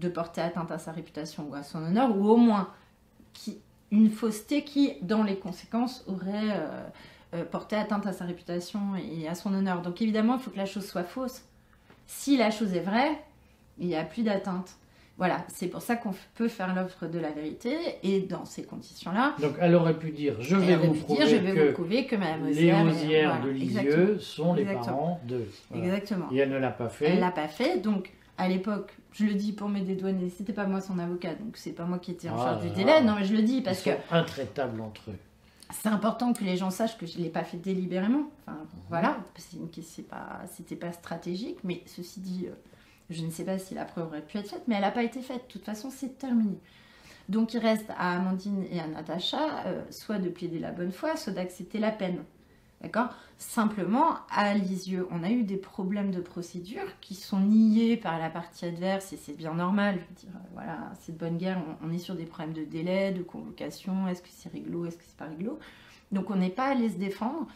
de 0.00 0.08
porter 0.08 0.40
atteinte 0.40 0.70
à 0.70 0.78
sa 0.78 0.92
réputation 0.92 1.46
ou 1.50 1.54
à 1.54 1.62
son 1.62 1.82
honneur, 1.82 2.16
ou 2.16 2.28
au 2.28 2.36
moins 2.36 2.68
qui, 3.32 3.58
une 3.90 4.10
fausseté 4.10 4.64
qui, 4.64 4.94
dans 5.02 5.22
les 5.22 5.36
conséquences, 5.36 6.04
aurait 6.06 6.50
euh, 6.50 6.82
euh, 7.34 7.44
porté 7.44 7.76
atteinte 7.76 8.06
à 8.06 8.12
sa 8.12 8.24
réputation 8.24 8.80
et 8.96 9.28
à 9.28 9.34
son 9.34 9.54
honneur. 9.54 9.82
Donc 9.82 10.02
évidemment, 10.02 10.34
il 10.36 10.40
faut 10.40 10.50
que 10.50 10.56
la 10.56 10.66
chose 10.66 10.86
soit 10.86 11.04
fausse. 11.04 11.44
Si 12.06 12.36
la 12.36 12.50
chose 12.50 12.74
est 12.74 12.80
vraie, 12.80 13.20
il 13.78 13.86
n'y 13.86 13.96
a 13.96 14.04
plus 14.04 14.22
d'atteinte. 14.22 14.76
Voilà, 15.16 15.44
c'est 15.46 15.68
pour 15.68 15.80
ça 15.80 15.94
qu'on 15.94 16.12
peut 16.34 16.48
faire 16.48 16.74
l'offre 16.74 17.06
de 17.06 17.20
la 17.20 17.30
vérité, 17.30 17.76
et 18.02 18.20
dans 18.22 18.44
ces 18.44 18.64
conditions-là, 18.64 19.36
Donc 19.40 19.54
elle 19.60 19.76
aurait 19.76 19.96
pu 19.96 20.10
dire 20.10 20.34
je 20.40 20.56
vais 20.56 20.74
vous 20.74 20.92
prouver 20.92 21.24
dire, 21.24 21.28
je 21.28 21.36
vais 21.36 21.54
que 21.54 21.66
vous 21.68 21.72
prouver 21.72 22.06
que 22.06 22.16
Madame 22.16 22.46
les 22.46 22.50
Osière 22.50 22.84
osières 22.84 23.36
voilà, 23.38 23.44
de 23.54 23.62
exactement. 23.62 23.96
Lisieux 23.96 24.18
sont 24.18 24.54
les 24.54 24.62
Exactement. 24.62 24.96
parents 24.96 25.20
de. 25.24 25.46
Voilà. 25.70 25.84
Exactement. 25.84 26.26
Et 26.32 26.38
elle 26.38 26.50
ne 26.50 26.58
l'a 26.58 26.70
pas 26.70 26.88
fait. 26.88 27.04
Elle 27.06 27.20
l'a 27.20 27.30
pas 27.30 27.46
fait, 27.46 27.78
donc 27.78 28.10
à 28.38 28.48
l'époque, 28.48 28.96
je 29.12 29.24
le 29.26 29.34
dis 29.34 29.52
pour 29.52 29.68
me 29.68 29.80
dédouaner, 29.80 30.28
c'était 30.30 30.52
pas 30.52 30.66
moi 30.66 30.80
son 30.80 30.98
avocat, 30.98 31.34
donc 31.34 31.56
c'est 31.56 31.72
pas 31.72 31.84
moi 31.84 31.98
qui 31.98 32.10
étais 32.10 32.28
en 32.28 32.36
Ah 32.38 32.44
charge 32.44 32.62
du 32.64 32.70
délai. 32.70 33.00
Non, 33.02 33.14
mais 33.16 33.24
je 33.24 33.34
le 33.34 33.42
dis 33.42 33.60
parce 33.62 33.84
Ils 33.86 33.92
que 33.94 34.14
intraitables 34.14 34.80
entre 34.80 35.10
eux. 35.10 35.18
c'est 35.70 35.88
important 35.88 36.32
que 36.32 36.42
les 36.44 36.56
gens 36.56 36.70
sachent 36.70 36.98
que 36.98 37.06
je 37.06 37.18
l'ai 37.18 37.28
pas 37.30 37.44
fait 37.44 37.56
délibérément. 37.58 38.24
Enfin, 38.46 38.58
voilà, 38.88 39.18
c'est 39.36 40.02
pas, 40.08 40.40
c'était 40.52 40.76
pas 40.76 40.92
stratégique, 40.92 41.58
mais 41.64 41.82
ceci 41.86 42.20
dit, 42.20 42.46
euh, 42.48 42.54
je 43.10 43.22
ne 43.24 43.30
sais 43.30 43.44
pas 43.44 43.58
si 43.58 43.74
la 43.74 43.84
preuve 43.84 44.06
aurait 44.08 44.22
pu 44.22 44.38
être 44.38 44.48
faite, 44.50 44.62
mais 44.66 44.74
elle 44.74 44.80
n'a 44.82 44.90
pas 44.90 45.04
été 45.04 45.20
faite. 45.20 45.42
De 45.46 45.52
toute 45.52 45.64
façon, 45.64 45.90
c'est 45.90 46.18
terminé. 46.18 46.58
Donc 47.28 47.54
il 47.54 47.58
reste 47.58 47.88
à 47.96 48.16
Amandine 48.16 48.64
et 48.70 48.80
à 48.80 48.86
Natacha 48.86 49.64
euh, 49.66 49.82
soit 49.90 50.18
de 50.18 50.28
plaider 50.28 50.58
la 50.58 50.72
bonne 50.72 50.92
foi, 50.92 51.16
soit 51.16 51.32
d'accepter 51.32 51.78
la 51.78 51.90
peine. 51.90 52.22
D'accord? 52.84 53.08
Simplement, 53.38 54.16
à 54.30 54.52
Lisieux, 54.52 55.08
on 55.10 55.22
a 55.24 55.30
eu 55.30 55.42
des 55.42 55.56
problèmes 55.56 56.10
de 56.10 56.20
procédure 56.20 56.84
qui 57.00 57.14
sont 57.14 57.40
niés 57.40 57.96
par 57.96 58.18
la 58.18 58.28
partie 58.28 58.66
adverse 58.66 59.12
et 59.14 59.16
c'est 59.16 59.32
bien 59.36 59.54
normal. 59.54 59.94
Je 59.96 60.00
veux 60.00 60.30
dire, 60.30 60.36
euh, 60.38 60.48
voilà, 60.52 60.78
c'est 61.00 61.12
de 61.12 61.18
bonne 61.18 61.38
guerre, 61.38 61.62
on, 61.82 61.88
on 61.88 61.92
est 61.92 61.98
sur 61.98 62.14
des 62.14 62.26
problèmes 62.26 62.52
de 62.52 62.64
délai, 62.64 63.10
de 63.12 63.22
convocation, 63.22 64.06
est-ce 64.08 64.20
que 64.20 64.28
c'est 64.30 64.52
réglo, 64.52 64.84
est-ce 64.84 64.98
que 64.98 65.02
c'est 65.06 65.16
pas 65.16 65.24
réglo? 65.24 65.58
Donc 66.12 66.28
on 66.30 66.36
n'est 66.36 66.50
pas 66.50 66.66
allé 66.66 66.90
se 66.90 66.96
défendre 66.96 67.46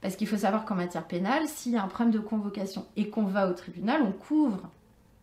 parce 0.00 0.16
qu'il 0.16 0.26
faut 0.26 0.36
savoir 0.38 0.64
qu'en 0.64 0.74
matière 0.74 1.06
pénale, 1.06 1.46
s'il 1.46 1.72
y 1.72 1.76
a 1.76 1.82
un 1.84 1.88
problème 1.88 2.12
de 2.12 2.18
convocation 2.18 2.84
et 2.96 3.08
qu'on 3.10 3.24
va 3.24 3.48
au 3.48 3.52
tribunal, 3.52 4.02
on 4.02 4.10
couvre 4.12 4.68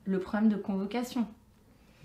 le 0.06 0.20
problème 0.20 0.48
de 0.50 0.56
convocation. 0.56 1.28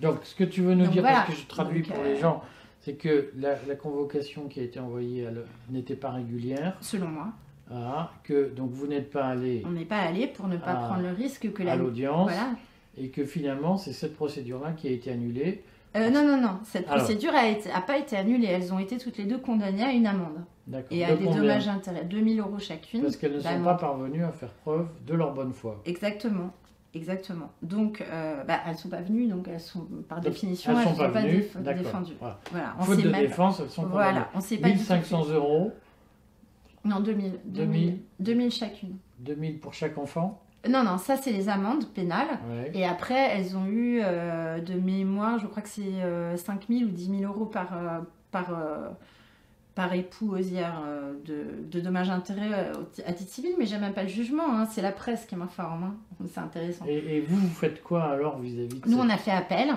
Donc 0.01 0.19
ce 0.25 0.35
que 0.35 0.45
tu 0.45 0.63
veux 0.63 0.75
nous 0.75 0.85
Donc, 0.85 0.93
dire, 0.95 1.03
voilà. 1.03 1.19
parce 1.23 1.35
que 1.35 1.41
je 1.41 1.47
traduis 1.47 1.83
Donc, 1.83 1.93
pour 1.93 2.03
euh, 2.05 2.13
les 2.13 2.19
gens, 2.21 2.43
c'est 2.81 2.95
que 2.95 3.31
la, 3.37 3.57
la 3.69 3.75
convocation 3.75 4.49
qui 4.49 4.61
a 4.61 4.63
été 4.63 4.81
envoyée 4.81 5.27
à 5.27 5.31
n'était 5.71 5.97
pas 5.97 6.11
régulière. 6.11 6.77
Selon 6.81 7.09
moi, 7.09 7.29
Ah, 7.71 8.11
que 8.25 8.51
donc 8.51 8.71
vous 8.73 8.87
n'êtes 8.87 9.11
pas 9.11 9.27
allé 9.27 9.63
on 9.67 9.71
n'est 9.71 9.85
pas 9.85 9.99
allé 9.99 10.27
pour 10.27 10.49
ne 10.49 10.57
pas 10.57 10.75
prendre 10.75 11.03
le 11.03 11.11
risque 11.13 11.53
que 11.53 11.63
à 11.63 11.67
la 11.67 11.77
l'audience 11.77 12.25
voilà. 12.31 12.51
et 12.99 13.09
que 13.11 13.25
finalement 13.25 13.77
c'est 13.77 13.93
cette 13.93 14.15
procédure-là 14.17 14.73
qui 14.73 14.89
a 14.89 14.91
été 14.91 15.11
annulée. 15.11 15.63
Euh, 15.97 16.09
non, 16.11 16.25
non, 16.25 16.41
non. 16.41 16.59
Cette 16.65 16.87
Alors. 16.89 16.99
procédure 16.99 17.35
a, 17.35 17.49
été, 17.49 17.69
a 17.71 17.81
pas 17.81 17.99
été 17.99 18.17
annulée. 18.17 18.47
Elles 18.47 18.73
ont 18.73 18.79
été 18.79 18.97
toutes 18.97 19.17
les 19.19 19.25
deux 19.25 19.39
condamnées 19.39 19.83
à 19.83 19.91
une 19.91 20.07
amende 20.07 20.39
D'accord. 20.69 20.87
et 20.97 21.05
à 21.05 21.17
De 21.17 21.25
des 21.25 21.25
dommages 21.35 21.67
intérêts. 21.67 22.05
2000 22.05 22.39
euros 22.39 22.59
chacune. 22.61 23.03
Parce 23.03 23.17
qu'elles 23.17 23.33
ne 23.35 23.41
sont 23.41 23.49
d'amende. 23.49 23.65
pas 23.65 23.75
parvenues 23.75 24.23
à 24.25 24.31
faire 24.31 24.53
preuve 24.53 24.87
de 25.07 25.15
leur 25.15 25.35
bonne 25.35 25.53
foi. 25.53 25.83
Exactement. 25.87 26.51
Exactement. 26.93 27.51
Donc, 27.63 28.03
euh, 28.03 28.43
bah, 28.45 28.59
elles 28.67 28.77
sont 28.77 28.89
pas 28.89 29.01
venues, 29.01 29.27
donc 29.29 29.47
elles 29.49 29.61
sont, 29.61 29.87
par 30.09 30.21
Donc, 30.21 30.33
définition, 30.33 30.73
elles 30.73 30.79
elles 30.79 30.85
sont 30.85 30.91
ne 30.91 30.97
sont 30.97 31.03
pas 31.03 31.09
pas, 31.11 31.21
venues, 31.23 31.45
d'accord. 31.61 31.83
défendues. 31.85 32.15
Voilà. 32.19 32.39
Voilà, 32.51 32.75
on 32.79 32.83
Faute 32.83 32.97
sait 32.97 33.03
de 33.03 33.09
même 33.11 33.21
défense, 33.23 33.61
elles 33.61 33.71
sont 33.71 33.83
condamnées. 33.83 33.95
Voilà, 34.11 34.31
on 34.35 34.41
sait 34.41 34.57
pas 34.59 34.69
du 34.71 34.75
tout 34.75 34.81
1500 34.81 35.29
euros, 35.31 35.73
Non, 36.85 37.01
2000. 37.01 37.39
2000, 37.45 37.99
2000 38.19 38.51
chacune. 38.51 38.97
2000 39.21 39.61
pour 39.61 39.73
chaque 39.75 39.99
enfant. 39.99 40.43
Non, 40.69 40.83
non, 40.83 40.99
ça 40.99 41.17
c'est 41.17 41.33
les 41.33 41.49
amendes 41.49 41.87
pénales. 41.89 42.39
Ouais. 42.51 42.71
Et 42.75 42.85
après, 42.85 43.37
elles 43.39 43.57
ont 43.57 43.67
eu 43.67 44.01
euh, 44.03 44.61
de 44.61 44.75
mémoire, 44.75 45.39
je 45.39 45.47
crois 45.47 45.63
que 45.63 45.69
c'est 45.69 46.03
euh, 46.03 46.37
5 46.37 46.67
000 46.69 46.83
ou 46.83 46.93
10 46.93 47.19
000 47.21 47.33
euros 47.33 47.47
par, 47.47 47.69
euh, 47.73 48.01
par, 48.31 48.51
euh, 48.51 48.91
par 49.81 49.95
époux 49.95 50.33
osière 50.35 50.83
euh, 50.87 51.15
de, 51.25 51.45
de 51.71 51.81
dommages 51.81 52.09
et 52.09 52.13
intérêts 52.13 52.51
euh, 52.53 52.73
à 53.07 53.13
titre 53.15 53.31
civil, 53.33 53.53
mais 53.59 53.65
j'ai 53.65 53.79
même 53.79 53.95
pas 53.95 54.03
le 54.03 54.09
jugement, 54.11 54.43
hein, 54.59 54.67
c'est 54.71 54.83
la 54.83 54.93
presse 54.93 55.25
qui 55.25 55.37
m'informe. 55.37 55.85
Hein. 55.85 56.27
C'est 56.31 56.41
intéressant. 56.41 56.85
Et, 56.87 57.17
et 57.17 57.21
vous, 57.23 57.37
vous 57.37 57.49
faites 57.55 57.83
quoi 57.83 58.05
alors 58.05 58.39
vis-à-vis 58.39 58.69
de 58.81 58.87
Nous, 58.89 58.97
cette- 58.99 59.01
on 59.07 59.09
a 59.09 59.17
fait 59.17 59.31
appel 59.31 59.71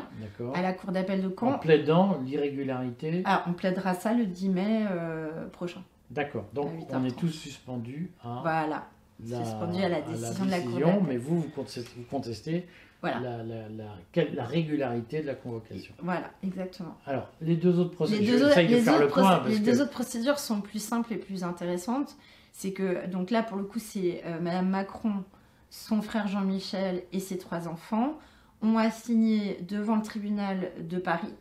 à 0.53 0.61
la 0.61 0.73
cour 0.73 0.91
d'appel 0.91 1.21
de 1.21 1.27
En 1.27 1.51
Caen. 1.51 1.57
plaidant 1.59 2.17
l'irrégularité. 2.25 3.21
Ah, 3.25 3.45
on 3.47 3.53
plaidera 3.53 3.93
ça 3.93 4.13
le 4.13 4.25
10 4.25 4.49
mai 4.49 4.85
euh, 4.91 5.47
prochain. 5.49 5.83
D'accord. 6.11 6.45
Donc 6.53 6.69
on 6.91 7.03
est 7.05 7.09
8h30. 7.09 7.15
tous 7.15 7.29
suspendus 7.29 8.11
à 8.23 8.39
Voilà, 8.41 8.83
suspendu 9.25 9.81
à 9.83 9.89
la 9.89 10.01
décision 10.01 10.45
de 10.45 10.51
la 10.51 10.59
Cour 10.59 10.79
d'appel. 10.79 10.99
mais 11.07 11.17
vous, 11.17 11.39
vous 11.41 11.49
contestez, 11.49 11.81
vous 11.97 12.03
contestez 12.11 12.67
voilà, 13.11 13.19
la, 13.19 13.43
la- 13.43 13.69
la- 13.69 13.97
quelle- 14.11 14.33
la 14.33 14.45
régularité 14.45 15.21
de 15.21 15.27
la 15.27 15.35
convocation. 15.35 15.93
voilà, 16.01 16.31
exactement. 16.41 16.97
Alors, 17.05 17.29
les 17.41 17.55
deux 17.55 17.77
autres 17.79 17.91
Les 17.91 17.95
procédures, 17.95 18.39
deux, 18.39 18.55
les 18.61 18.81
le 18.81 19.07
point. 19.07 19.39
procé- 19.39 19.59
que- 19.59 19.65
deux 19.65 19.81
autres 19.81 19.91
procédures 19.91 20.39
sont 20.39 20.61
plus 20.61 20.81
simples 20.81 21.13
et 21.13 21.17
plus 21.17 21.43
intéressantes. 21.43 22.15
C'est 22.53 22.71
que, 22.71 23.05
donc 23.07 23.29
là, 23.31 23.43
pour 23.43 23.57
le 23.57 23.63
coup, 23.63 23.79
c'est 23.79 24.21
euh, 24.25 24.39
Madame 24.39 24.69
Macron, 24.69 25.23
son 25.69 26.01
frère 26.01 26.27
Jean-Michel 26.27 27.03
et 27.11 27.19
ses 27.19 27.37
trois 27.37 27.67
enfants 27.67 28.17
ont 28.61 28.77
assigné 28.77 29.59
devant 29.67 29.95
le 29.97 30.01
tribunal 30.03 30.71
de 30.79 30.97
Paris 30.97 31.33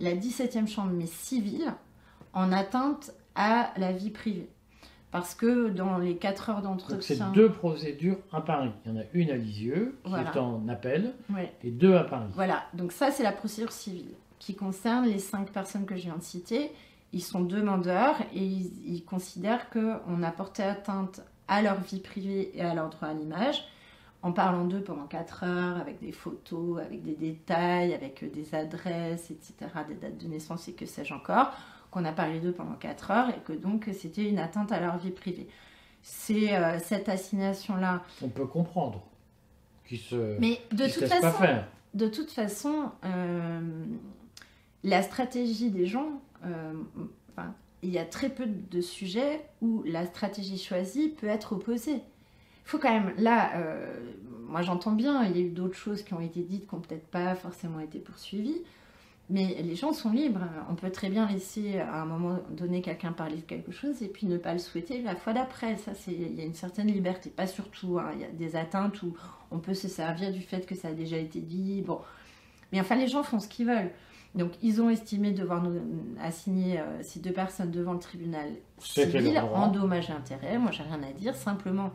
la 0.00 0.14
17e 0.14 0.66
chambre, 0.68 0.92
mais 0.92 1.06
civile, 1.06 1.72
en 2.32 2.52
atteinte 2.52 3.12
à 3.36 3.72
la 3.76 3.92
vie 3.92 4.10
privée. 4.10 4.48
Parce 5.14 5.36
que 5.36 5.68
dans 5.68 5.96
les 5.98 6.16
4 6.16 6.50
heures 6.50 6.60
Donc, 6.60 6.80
c'est 6.80 6.88
d'entretien. 7.16 7.30
deux 7.32 7.48
procédures 7.52 8.16
à 8.32 8.40
Paris. 8.40 8.72
Il 8.84 8.90
y 8.90 8.94
en 8.96 8.98
a 9.00 9.04
une 9.12 9.30
à 9.30 9.36
Lisieux, 9.36 9.96
qui 10.02 10.10
Voilà. 10.10 10.32
est 10.34 10.38
en 10.38 10.66
appel, 10.66 11.14
Ouais. 11.32 11.52
et 11.62 11.70
deux 11.70 11.94
à 11.94 12.02
Paris. 12.02 12.26
Voilà, 12.34 12.64
donc 12.74 12.90
ça 12.90 13.12
c'est 13.12 13.22
la 13.22 13.30
procédure 13.30 13.70
civile 13.70 14.10
qui 14.40 14.56
concerne 14.56 15.04
les 15.06 15.20
cinq 15.20 15.52
personnes 15.52 15.86
que 15.86 15.94
je 15.94 16.02
viens 16.02 16.16
de 16.16 16.22
citer. 16.24 16.72
Ils 17.12 17.22
sont 17.22 17.42
demandeurs 17.42 18.16
et 18.34 18.44
ils, 18.44 18.92
ils 18.96 19.04
considèrent 19.04 19.70
qu'on 19.70 20.20
a 20.24 20.30
porté 20.32 20.64
atteinte 20.64 21.20
à 21.46 21.62
leur 21.62 21.80
vie 21.80 22.00
privée 22.00 22.50
et 22.52 22.62
à 22.62 22.74
leur 22.74 22.90
droit 22.90 23.06
à 23.06 23.14
l'image 23.14 23.62
en 24.22 24.32
parlant 24.32 24.64
d'eux 24.64 24.80
pendant 24.80 25.04
4 25.06 25.44
heures 25.44 25.76
avec 25.76 26.00
des 26.00 26.10
photos, 26.10 26.80
avec 26.80 27.04
des 27.04 27.14
détails, 27.14 27.94
avec 27.94 28.24
euh, 28.24 28.28
des 28.30 28.52
adresses, 28.52 29.30
etc., 29.30 29.54
des 29.86 29.94
dates 29.94 30.18
de 30.18 30.26
naissance 30.26 30.66
et 30.66 30.72
que 30.72 30.86
sais-je 30.86 31.14
encore, 31.14 31.52
qu'on 31.94 32.04
a 32.04 32.12
parlé 32.12 32.40
d'eux 32.40 32.52
pendant 32.52 32.74
4 32.74 33.10
heures 33.12 33.28
et 33.30 33.40
que 33.44 33.52
donc 33.52 33.88
c'était 33.92 34.28
une 34.28 34.40
atteinte 34.40 34.72
à 34.72 34.80
leur 34.80 34.98
vie 34.98 35.12
privée. 35.12 35.46
C'est 36.02 36.54
euh, 36.54 36.78
cette 36.80 37.08
assignation-là. 37.08 38.02
On 38.20 38.28
peut 38.28 38.46
comprendre 38.46 39.06
qu'ils 39.86 40.00
se, 40.00 40.38
Mais 40.40 40.60
de 40.72 40.86
toute 40.88 41.02
laissent 41.02 41.10
pas 41.10 41.20
façon, 41.20 41.38
faire. 41.38 41.68
de 41.94 42.08
toute 42.08 42.32
façon, 42.32 42.90
euh, 43.04 43.60
la 44.82 45.02
stratégie 45.02 45.70
des 45.70 45.86
gens, 45.86 46.20
euh, 46.44 46.72
enfin, 47.30 47.54
il 47.82 47.90
y 47.90 47.98
a 47.98 48.04
très 48.04 48.28
peu 48.28 48.46
de 48.46 48.80
sujets 48.80 49.46
où 49.62 49.84
la 49.86 50.04
stratégie 50.04 50.58
choisie 50.58 51.10
peut 51.10 51.28
être 51.28 51.52
opposée. 51.52 52.02
Il 52.66 52.70
faut 52.70 52.78
quand 52.78 52.92
même, 52.92 53.14
là, 53.18 53.52
moi 54.48 54.62
j'entends 54.62 54.92
bien, 54.92 55.22
il 55.24 55.36
y 55.36 55.40
a 55.42 55.44
eu 55.44 55.50
d'autres 55.50 55.76
choses 55.76 56.02
qui 56.02 56.14
ont 56.14 56.20
été 56.20 56.40
dites 56.40 56.66
qui 56.66 56.74
n'ont 56.74 56.80
peut-être 56.80 57.06
pas 57.08 57.34
forcément 57.34 57.78
été 57.78 57.98
poursuivies, 57.98 58.62
mais 59.30 59.56
les 59.62 59.74
gens 59.74 59.92
sont 59.92 60.10
libres. 60.10 60.44
On 60.70 60.74
peut 60.74 60.90
très 60.90 61.08
bien 61.08 61.26
laisser 61.26 61.78
à 61.78 62.02
un 62.02 62.04
moment 62.04 62.38
donné 62.50 62.82
quelqu'un 62.82 63.12
parler 63.12 63.36
de 63.36 63.42
quelque 63.42 63.72
chose 63.72 64.02
et 64.02 64.08
puis 64.08 64.26
ne 64.26 64.36
pas 64.36 64.52
le 64.52 64.58
souhaiter 64.58 65.00
la 65.02 65.16
fois 65.16 65.32
d'après. 65.32 65.76
Ça, 65.76 65.94
c'est, 65.94 66.12
il 66.12 66.34
y 66.34 66.40
a 66.40 66.44
une 66.44 66.54
certaine 66.54 66.88
liberté, 66.88 67.30
pas 67.30 67.46
surtout. 67.46 67.98
hein. 67.98 68.10
Il 68.14 68.20
y 68.20 68.24
a 68.24 68.28
des 68.28 68.56
atteintes 68.56 69.02
où 69.02 69.14
on 69.50 69.58
peut 69.58 69.74
se 69.74 69.88
servir 69.88 70.32
du 70.32 70.40
fait 70.40 70.66
que 70.66 70.74
ça 70.74 70.88
a 70.88 70.92
déjà 70.92 71.16
été 71.16 71.40
dit. 71.40 71.82
Bon, 71.82 72.00
mais 72.72 72.80
enfin, 72.80 72.96
les 72.96 73.08
gens 73.08 73.22
font 73.22 73.40
ce 73.40 73.48
qu'ils 73.48 73.66
veulent. 73.66 73.90
Donc, 74.34 74.50
ils 74.62 74.82
ont 74.82 74.90
estimé 74.90 75.30
devoir 75.30 75.62
nous 75.62 75.80
assigner 76.20 76.80
euh, 76.80 77.02
ces 77.02 77.20
deux 77.20 77.32
personnes 77.32 77.70
devant 77.70 77.92
le 77.92 78.00
tribunal 78.00 78.48
civil 78.78 79.38
en 79.38 79.68
dommages 79.68 80.10
et 80.10 80.12
intérêts. 80.12 80.58
Moi, 80.58 80.72
j'ai 80.72 80.82
rien 80.82 81.00
à 81.02 81.12
dire. 81.12 81.36
Simplement, 81.36 81.92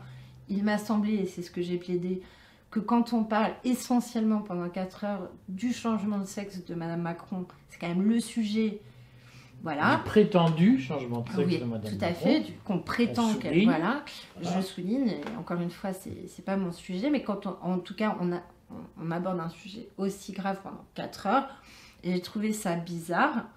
il 0.48 0.64
m'a 0.64 0.78
semblé, 0.78 1.14
et 1.16 1.26
c'est 1.26 1.42
ce 1.42 1.50
que 1.50 1.60
j'ai 1.60 1.76
plaidé, 1.76 2.22
que 2.70 2.78
quand 2.80 3.12
on 3.12 3.24
parle 3.24 3.52
essentiellement 3.64 4.42
pendant 4.42 4.68
4 4.68 5.04
heures 5.04 5.30
du 5.48 5.72
changement 5.72 6.18
de 6.18 6.24
sexe 6.24 6.64
de 6.64 6.74
Madame 6.74 7.02
Macron, 7.02 7.46
c'est 7.68 7.78
quand 7.80 7.88
même 7.88 8.02
le 8.08 8.20
sujet. 8.20 8.80
Voilà. 9.62 9.96
Du 9.96 10.02
prétendu 10.04 10.78
changement 10.80 11.20
de 11.20 11.28
sexe 11.28 11.38
Oui, 11.46 11.58
de 11.58 11.64
Madame 11.64 11.90
tout 11.98 12.04
à 12.04 12.08
Macron. 12.08 12.24
fait, 12.24 12.44
qu'on 12.64 12.78
prétend 12.78 13.34
qu'elle. 13.34 13.64
Voilà. 13.64 14.02
Voilà. 14.40 14.56
Je 14.60 14.64
souligne, 14.64 15.08
et 15.08 15.20
encore 15.38 15.60
une 15.60 15.70
fois, 15.70 15.92
c'est 15.92 16.44
pas 16.44 16.56
mon 16.56 16.72
sujet, 16.72 17.10
mais 17.10 17.22
quand 17.22 17.46
on- 17.46 17.56
en 17.62 17.78
tout 17.78 17.94
cas, 17.94 18.16
on, 18.20 18.32
a, 18.32 18.40
on, 18.70 19.04
on 19.06 19.10
aborde 19.10 19.40
un 19.40 19.50
sujet 19.50 19.88
aussi 19.98 20.32
grave 20.32 20.60
pendant 20.62 20.84
4 20.94 21.26
heures, 21.26 21.48
j'ai 22.04 22.20
trouvé 22.22 22.52
ça 22.54 22.76
bizarre 22.76 23.48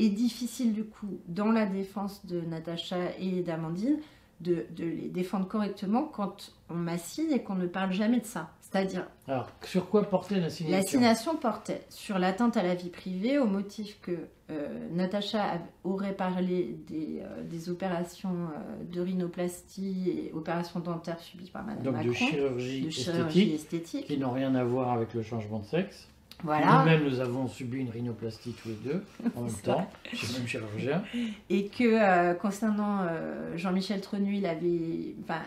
et 0.00 0.10
difficile 0.10 0.74
du 0.74 0.84
coup, 0.84 1.08
dans 1.28 1.50
la 1.50 1.64
défense 1.64 2.26
de 2.26 2.40
Natacha 2.42 2.96
et 3.18 3.42
d'Amandine, 3.42 3.96
de, 4.40 4.66
de 4.76 4.84
les 4.84 5.08
défendre 5.08 5.48
correctement 5.48 6.04
quand 6.04 6.52
on 6.70 6.74
m'assigne 6.74 7.32
et 7.32 7.42
qu'on 7.42 7.54
ne 7.54 7.66
parle 7.66 7.92
jamais 7.92 8.20
de 8.20 8.26
ça. 8.26 8.50
C'est-à-dire, 8.60 9.06
Alors, 9.26 9.48
sur 9.64 9.88
quoi 9.88 10.02
porter 10.04 10.38
l'assignation 10.40 10.76
L'assignation 10.78 11.36
portait 11.36 11.82
sur 11.88 12.18
l'atteinte 12.18 12.56
à 12.58 12.62
la 12.62 12.74
vie 12.74 12.90
privée 12.90 13.38
au 13.38 13.46
motif 13.46 13.98
que 14.02 14.12
euh, 14.50 14.88
Natacha 14.92 15.58
aurait 15.84 16.12
parlé 16.14 16.76
des, 16.86 17.20
euh, 17.22 17.42
des 17.44 17.70
opérations 17.70 18.30
euh, 18.30 18.84
de 18.84 19.00
rhinoplastie 19.00 20.10
et 20.10 20.32
opérations 20.34 20.80
dentaires 20.80 21.20
subies 21.20 21.50
par 21.50 21.64
Madame 21.64 21.82
Donc 21.82 21.94
de 21.94 22.08
Macron, 22.08 22.26
chirurgie, 22.26 22.82
de 22.82 22.90
chirurgie 22.90 23.54
esthétique, 23.54 23.54
esthétique. 23.54 24.06
qui 24.06 24.18
n'ont 24.18 24.32
rien 24.32 24.54
à 24.54 24.64
voir 24.64 24.92
avec 24.92 25.14
le 25.14 25.22
changement 25.22 25.60
de 25.60 25.66
sexe. 25.66 26.08
Voilà. 26.44 26.78
Nous-mêmes, 26.78 27.04
nous 27.04 27.20
avons 27.20 27.48
subi 27.48 27.78
une 27.78 27.90
rhinoplastie 27.90 28.54
tous 28.62 28.68
les 28.68 28.74
deux, 28.76 29.04
en 29.36 29.42
même 29.42 29.52
temps, 29.54 29.90
chez 30.12 30.26
le 30.28 30.38
même 30.38 30.46
chirurgien. 30.46 31.02
Et 31.50 31.66
que 31.66 31.84
euh, 31.84 32.34
concernant 32.34 33.02
euh, 33.02 33.56
Jean-Michel 33.56 34.00
Trenu, 34.00 34.36
il 34.36 34.46
avait. 34.46 35.14
Enfin, 35.24 35.40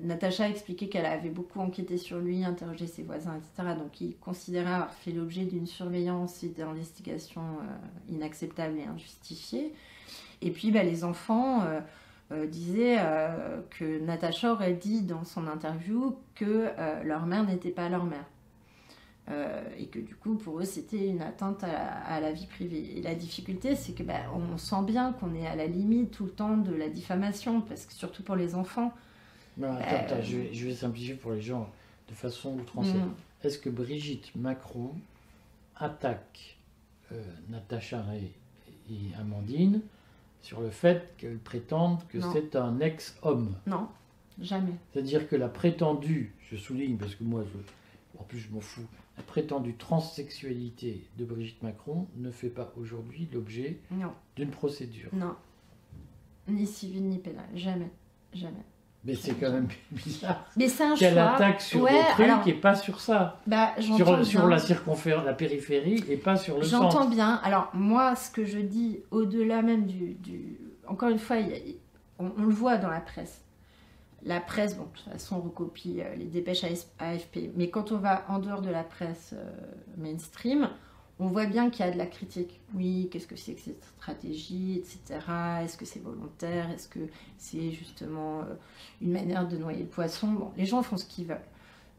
Natacha 0.00 0.44
a 0.44 0.48
expliqué 0.48 0.88
qu'elle 0.88 1.06
avait 1.06 1.28
beaucoup 1.28 1.58
enquêté 1.58 1.96
sur 1.96 2.18
lui, 2.18 2.44
interrogé 2.44 2.86
ses 2.86 3.02
voisins, 3.02 3.36
etc. 3.36 3.74
Donc 3.76 4.00
il 4.00 4.16
considérait 4.16 4.72
avoir 4.72 4.94
fait 4.94 5.10
l'objet 5.10 5.44
d'une 5.44 5.66
surveillance 5.66 6.44
et 6.44 6.48
d'investigation 6.48 7.42
euh, 7.42 8.14
inacceptable 8.14 8.78
et 8.78 8.84
injustifiée. 8.84 9.74
Et 10.40 10.52
puis 10.52 10.70
bah, 10.70 10.84
les 10.84 11.02
enfants 11.02 11.64
euh, 12.30 12.46
disaient 12.46 12.98
que 13.70 13.98
Natacha 13.98 14.52
aurait 14.52 14.74
dit 14.74 15.02
dans 15.02 15.24
son 15.24 15.48
interview 15.48 16.16
que 16.36 16.68
leur 17.02 17.26
mère 17.26 17.42
n'était 17.42 17.70
pas 17.70 17.88
leur 17.88 18.04
mère. 18.04 18.24
Euh, 19.30 19.62
et 19.76 19.86
que 19.86 19.98
du 19.98 20.14
coup 20.14 20.36
pour 20.36 20.58
eux 20.58 20.64
c'était 20.64 21.06
une 21.06 21.20
atteinte 21.20 21.62
à 21.62 21.70
la, 21.70 21.92
à 22.04 22.20
la 22.20 22.32
vie 22.32 22.46
privée. 22.46 22.96
Et 22.96 23.02
la 23.02 23.14
difficulté 23.14 23.76
c'est 23.76 23.92
que 23.92 24.02
bah, 24.02 24.14
on 24.34 24.56
sent 24.56 24.82
bien 24.86 25.12
qu'on 25.12 25.34
est 25.34 25.46
à 25.46 25.54
la 25.54 25.66
limite 25.66 26.12
tout 26.12 26.24
le 26.24 26.30
temps 26.30 26.56
de 26.56 26.74
la 26.74 26.88
diffamation, 26.88 27.60
parce 27.60 27.84
que 27.84 27.92
surtout 27.92 28.22
pour 28.22 28.36
les 28.36 28.54
enfants. 28.54 28.92
Attends, 29.60 29.66
Euh, 29.66 29.80
attends, 29.80 30.22
je, 30.22 30.36
vais, 30.36 30.54
je 30.54 30.66
vais 30.66 30.74
simplifier 30.74 31.14
pour 31.14 31.32
les 31.32 31.42
gens 31.42 31.68
de 32.08 32.14
façon 32.14 32.54
outrancière. 32.54 33.04
Mm. 33.04 33.14
Est-ce 33.44 33.58
que 33.58 33.68
Brigitte 33.68 34.34
Macron 34.34 34.92
attaque 35.76 36.56
euh, 37.12 37.22
Natacha 37.50 38.00
Ray 38.02 38.30
et 38.90 39.14
Amandine 39.20 39.82
sur 40.40 40.60
le 40.60 40.70
fait 40.70 41.14
qu'elles 41.18 41.38
prétendent 41.38 42.00
que 42.08 42.18
c'est 42.32 42.56
un 42.56 42.80
ex-homme? 42.80 43.54
Non, 43.66 43.88
jamais. 44.40 44.72
C'est-à-dire 44.92 45.28
que 45.28 45.36
la 45.36 45.48
prétendue, 45.48 46.32
je 46.50 46.56
souligne 46.56 46.96
parce 46.96 47.14
que 47.14 47.24
moi, 47.24 47.44
je, 47.44 48.18
en 48.20 48.24
plus 48.24 48.38
je 48.38 48.50
m'en 48.50 48.60
fous, 48.60 48.86
la 49.18 49.22
prétendue 49.24 49.74
transsexualité 49.74 51.04
de 51.18 51.24
Brigitte 51.24 51.62
Macron 51.62 52.06
ne 52.16 52.30
fait 52.30 52.48
pas 52.48 52.72
aujourd'hui 52.80 53.28
l'objet 53.32 53.80
d'une 54.36 54.50
procédure. 54.50 55.10
non. 55.12 55.34
Ni 56.46 56.66
civil 56.66 57.02
ni 57.06 57.18
pénal, 57.18 57.44
jamais. 57.54 57.90
Jamais. 58.32 58.64
Mais 59.04 59.14
c'est 59.14 59.34
quand 59.34 59.50
même 59.52 59.68
bizarre 59.90 60.46
Mais 60.56 60.66
c'est 60.68 60.82
un 60.84 60.94
qu'elle 60.94 61.18
attaque 61.18 61.60
sur 61.60 61.82
Ouais, 61.82 61.92
des 61.92 62.08
trucs 62.12 62.24
alors, 62.24 62.48
et 62.48 62.54
pas 62.54 62.74
sur 62.74 63.00
ça. 63.00 63.38
bah, 63.46 63.74
j'entends 63.78 63.96
Sur, 64.22 64.26
sur 64.26 64.46
la 64.46 64.58
circonférence, 64.58 65.26
la 65.26 65.34
périphérie 65.34 66.02
et 66.08 66.16
pas 66.16 66.36
sur 66.36 66.56
le 66.56 66.62
J'entends 66.64 66.90
centre. 66.90 67.10
bien. 67.10 67.34
Alors, 67.44 67.70
moi, 67.74 68.16
ce 68.16 68.30
que 68.30 68.46
je 68.46 68.58
dis, 68.60 69.00
au-delà 69.10 69.60
même 69.60 69.86
du. 69.86 70.14
du- 70.14 70.58
Encore 70.86 71.10
une 71.10 71.18
fois, 71.18 71.36
a- 71.36 71.42
on 72.18 72.30
le 72.42 72.48
voit 72.54 72.78
dans 72.78 72.88
la 72.90 73.00
presse. 73.00 73.42
La 74.24 74.40
presse, 74.40 74.76
bon, 74.76 74.84
de 74.84 74.88
toute 74.88 75.12
façon, 75.12 75.36
on 75.36 75.40
recopie 75.40 76.00
euh, 76.00 76.14
les 76.16 76.24
dépêches 76.24 76.64
AFP. 76.98 77.50
Mais 77.56 77.70
quand 77.70 77.92
on 77.92 77.98
va 77.98 78.24
en 78.28 78.38
dehors 78.38 78.62
de 78.62 78.70
la 78.70 78.82
presse 78.82 79.32
euh, 79.32 79.50
mainstream, 79.96 80.68
on 81.20 81.28
voit 81.28 81.46
bien 81.46 81.70
qu'il 81.70 81.84
y 81.84 81.88
a 81.88 81.92
de 81.92 81.98
la 81.98 82.06
critique. 82.06 82.60
Oui, 82.74 83.08
qu'est-ce 83.10 83.26
que 83.26 83.36
c'est 83.36 83.54
que 83.54 83.60
cette 83.60 83.84
stratégie, 83.84 84.78
etc. 84.78 85.20
Est-ce 85.62 85.76
que 85.76 85.84
c'est 85.84 86.02
volontaire? 86.02 86.70
Est-ce 86.70 86.88
que 86.88 87.00
c'est 87.36 87.70
justement 87.70 88.40
euh, 88.40 88.54
une 89.00 89.12
manière 89.12 89.46
de 89.46 89.56
noyer 89.56 89.82
le 89.82 89.88
poisson? 89.88 90.28
Bon, 90.28 90.52
les 90.56 90.66
gens 90.66 90.82
font 90.82 90.96
ce 90.96 91.04
qu'ils 91.04 91.26
veulent. 91.26 91.40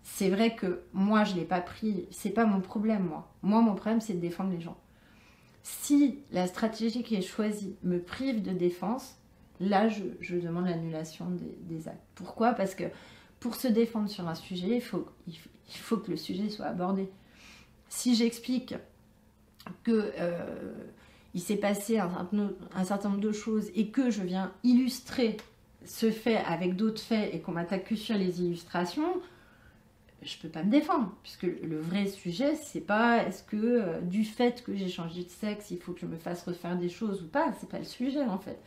C'est 0.03 0.29
vrai 0.29 0.55
que 0.55 0.81
moi, 0.93 1.23
je 1.23 1.33
ne 1.33 1.39
l'ai 1.39 1.45
pas 1.45 1.61
pris. 1.61 2.05
C'est 2.11 2.29
pas 2.29 2.45
mon 2.45 2.61
problème, 2.61 3.03
moi. 3.03 3.29
Moi, 3.43 3.61
mon 3.61 3.75
problème, 3.75 4.01
c'est 4.01 4.13
de 4.13 4.19
défendre 4.19 4.51
les 4.51 4.61
gens. 4.61 4.77
Si 5.63 6.19
la 6.31 6.47
stratégie 6.47 7.03
qui 7.03 7.15
est 7.15 7.21
choisie 7.21 7.75
me 7.83 8.01
prive 8.01 8.41
de 8.41 8.51
défense, 8.51 9.18
là, 9.59 9.87
je, 9.87 10.35
demande 10.35 10.67
l'annulation 10.67 11.27
des, 11.69 11.87
actes. 11.87 11.99
Pourquoi? 12.15 12.53
Parce 12.53 12.75
que 12.75 12.85
pour 13.39 13.55
se 13.55 13.67
défendre 13.67 14.09
sur 14.09 14.27
un 14.27 14.35
sujet, 14.35 14.77
il 14.77 14.81
faut, 14.81 15.97
que 15.97 16.11
le 16.11 16.17
sujet 16.17 16.49
soit 16.49 16.65
abordé. 16.65 17.09
Si 17.89 18.15
j'explique 18.15 18.75
que 19.83 20.11
euh, 20.19 20.73
il 21.33 21.41
s'est 21.41 21.57
passé 21.57 21.99
un, 21.99 22.83
certain 22.83 23.09
nombre 23.09 23.21
de 23.21 23.31
choses 23.31 23.69
et 23.75 23.89
que 23.89 24.09
je 24.09 24.21
viens 24.21 24.51
illustrer 24.63 25.37
ce 25.85 26.11
fait 26.11 26.37
avec 26.37 26.75
d'autres 26.75 27.01
faits 27.01 27.33
et 27.33 27.39
qu'on 27.39 27.51
m'attaque 27.51 27.85
que 27.85 27.95
sur 27.95 28.15
les 28.15 28.41
illustrations, 28.41 29.21
je 30.21 30.37
peux 30.37 30.49
pas 30.49 30.63
me 30.63 30.71
défendre, 30.71 31.13
puisque 31.23 31.43
le 31.43 31.79
vrai 31.79 32.07
sujet, 32.07 32.55
c'est 32.55 32.81
pas 32.81 33.23
est-ce 33.23 33.43
que 33.43 33.55
euh, 33.55 34.01
du 34.01 34.25
fait 34.25 34.63
que 34.63 34.75
j'ai 34.75 34.89
changé 34.89 35.23
de 35.23 35.29
sexe, 35.29 35.71
il 35.71 35.77
faut 35.77 35.93
que 35.93 36.01
je 36.01 36.05
me 36.05 36.17
fasse 36.17 36.43
refaire 36.43 36.77
des 36.77 36.89
choses 36.89 37.23
ou 37.23 37.27
pas, 37.27 37.53
c'est 37.59 37.69
pas 37.69 37.79
le 37.79 37.85
sujet 37.85 38.23
en 38.23 38.37
fait. 38.37 38.59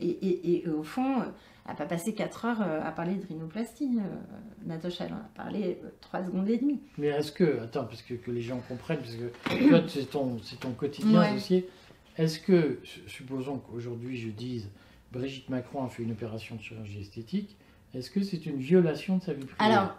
Et, 0.00 0.64
au 0.68 0.82
fond, 0.82 1.22
elle 1.22 1.70
n'a 1.70 1.74
pas 1.74 1.86
passé 1.86 2.14
4 2.14 2.44
heures 2.44 2.62
euh, 2.62 2.80
à 2.82 2.92
parler 2.92 3.14
de 3.14 3.26
rhinoplastie, 3.26 3.98
euh, 3.98 4.66
Natacha, 4.66 5.06
elle 5.06 5.14
en 5.14 5.16
a 5.16 5.30
parlé 5.34 5.80
3 6.00 6.26
secondes 6.26 6.48
et 6.48 6.58
demie. 6.58 6.80
Mais 6.98 7.08
est-ce 7.08 7.32
que, 7.32 7.60
attends, 7.62 7.84
parce 7.84 8.02
que, 8.02 8.14
que 8.14 8.30
les 8.30 8.42
gens 8.42 8.60
comprennent, 8.68 9.00
parce 9.00 9.16
que 9.16 9.68
toi, 9.68 9.82
c'est 9.88 10.10
ton, 10.10 10.36
ton 10.60 10.72
quotidien 10.72 11.20
associé, 11.20 11.68
est-ce 12.16 12.38
que, 12.40 12.80
supposons 13.06 13.58
qu'aujourd'hui 13.58 14.16
je 14.16 14.28
dise 14.28 14.68
Brigitte 15.12 15.48
Macron 15.48 15.84
a 15.84 15.88
fait 15.88 16.02
une 16.02 16.12
opération 16.12 16.56
de 16.56 16.62
chirurgie 16.62 17.00
esthétique, 17.00 17.56
est-ce 17.94 18.10
que 18.10 18.22
c'est 18.22 18.44
une 18.46 18.58
violation 18.58 19.16
de 19.16 19.22
sa 19.22 19.32
vie 19.32 19.46
privée? 19.46 19.72
Alors, 19.72 19.94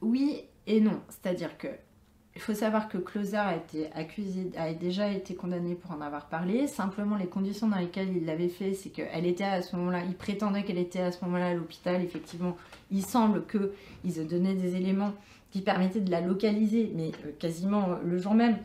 oui 0.00 0.44
et 0.66 0.80
non. 0.80 1.00
C'est-à-dire 1.08 1.58
que 1.58 1.68
il 2.34 2.40
faut 2.40 2.54
savoir 2.54 2.88
que 2.88 2.96
Closer 2.96 3.36
a 3.36 3.56
été 3.56 3.90
accusé, 3.92 4.50
a 4.56 4.72
déjà 4.72 5.10
été 5.10 5.34
condamné 5.34 5.74
pour 5.74 5.90
en 5.90 6.00
avoir 6.00 6.26
parlé. 6.26 6.66
Simplement, 6.66 7.16
les 7.16 7.26
conditions 7.26 7.68
dans 7.68 7.76
lesquelles 7.76 8.16
il 8.16 8.24
l'avait 8.24 8.48
fait, 8.48 8.72
c'est 8.72 8.88
qu'elle 8.88 9.26
était 9.26 9.44
à 9.44 9.60
ce 9.60 9.76
moment-là, 9.76 10.02
il 10.06 10.14
prétendait 10.14 10.62
qu'elle 10.62 10.78
était 10.78 11.00
à 11.00 11.12
ce 11.12 11.22
moment-là 11.24 11.48
à 11.48 11.54
l'hôpital. 11.54 12.02
Effectivement, 12.02 12.56
il 12.90 13.04
semble 13.04 13.44
qu'ils 13.46 14.26
donnaient 14.26 14.54
des 14.54 14.76
éléments 14.76 15.12
qui 15.50 15.60
permettaient 15.60 16.00
de 16.00 16.10
la 16.10 16.22
localiser, 16.22 16.90
mais 16.96 17.12
euh, 17.26 17.32
quasiment 17.38 17.98
le 18.02 18.18
jour 18.18 18.32
même. 18.32 18.56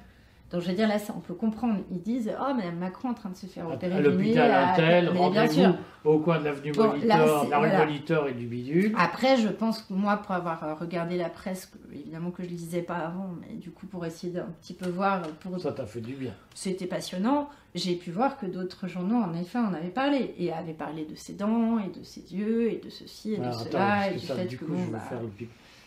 Donc 0.51 0.61
je 0.61 0.69
veux 0.69 0.75
dire, 0.75 0.87
là, 0.87 0.95
on 1.15 1.19
peut 1.19 1.33
comprendre. 1.33 1.81
Ils 1.91 2.01
disent 2.01 2.31
Oh, 2.39 2.53
mais 2.55 2.71
Macron 2.71 3.09
est 3.09 3.11
en 3.11 3.15
train 3.15 3.29
de 3.29 3.35
se 3.35 3.47
faire 3.47 3.69
opérer. 3.69 3.95
À 3.95 4.01
l'hôpital 4.01 4.51
Intel, 4.51 5.09
rendez-vous 5.09 5.75
au 6.05 6.19
coin 6.19 6.39
de 6.39 6.45
l'avenue 6.45 6.71
bon, 6.71 6.87
Molitor, 6.87 7.47
la 7.49 7.59
rue 7.59 7.77
Molitor 7.77 8.27
et 8.29 8.33
du 8.33 8.45
bidule. 8.45 8.95
Après, 8.97 9.35
je 9.35 9.49
pense 9.49 9.81
que 9.81 9.93
moi, 9.93 10.15
pour 10.17 10.33
avoir 10.33 10.63
euh, 10.63 10.73
regardé 10.73 11.17
la 11.17 11.29
presse, 11.29 11.69
évidemment 11.91 12.31
que 12.31 12.43
je 12.43 12.47
ne 12.47 12.53
lisais 12.53 12.81
pas 12.81 12.95
avant, 12.95 13.31
mais 13.41 13.55
du 13.55 13.71
coup, 13.71 13.87
pour 13.87 14.05
essayer 14.05 14.31
d'un 14.31 14.47
petit 14.61 14.73
peu 14.73 14.87
voir. 14.87 15.21
Pour... 15.41 15.59
Ça 15.59 15.73
t'a 15.73 15.85
fait 15.85 15.99
du 15.99 16.13
bien. 16.13 16.31
C'était 16.55 16.85
passionnant. 16.85 17.49
J'ai 17.75 17.95
pu 17.95 18.11
voir 18.11 18.37
que 18.37 18.45
d'autres 18.45 18.87
journaux, 18.87 19.17
en 19.17 19.33
effet, 19.33 19.59
en 19.59 19.73
avaient 19.73 19.89
parlé. 19.89 20.33
Et 20.37 20.53
avaient 20.53 20.71
parlé 20.71 21.03
de 21.03 21.15
ses 21.15 21.33
dents, 21.33 21.77
et 21.77 21.89
de 21.89 22.03
ses 22.03 22.33
yeux, 22.33 22.71
et 22.71 22.81
de 22.81 22.89
ceci, 22.89 23.33
et 23.33 23.37
de 23.37 23.51
cela, 23.51 24.09
et 24.09 24.15
du 24.15 24.25
fait 24.25 24.47
que. 24.47 24.63
Coup, 24.63 24.75
je 24.77 24.91
bah, 24.91 24.99
faire 24.99 25.21
le 25.21 25.27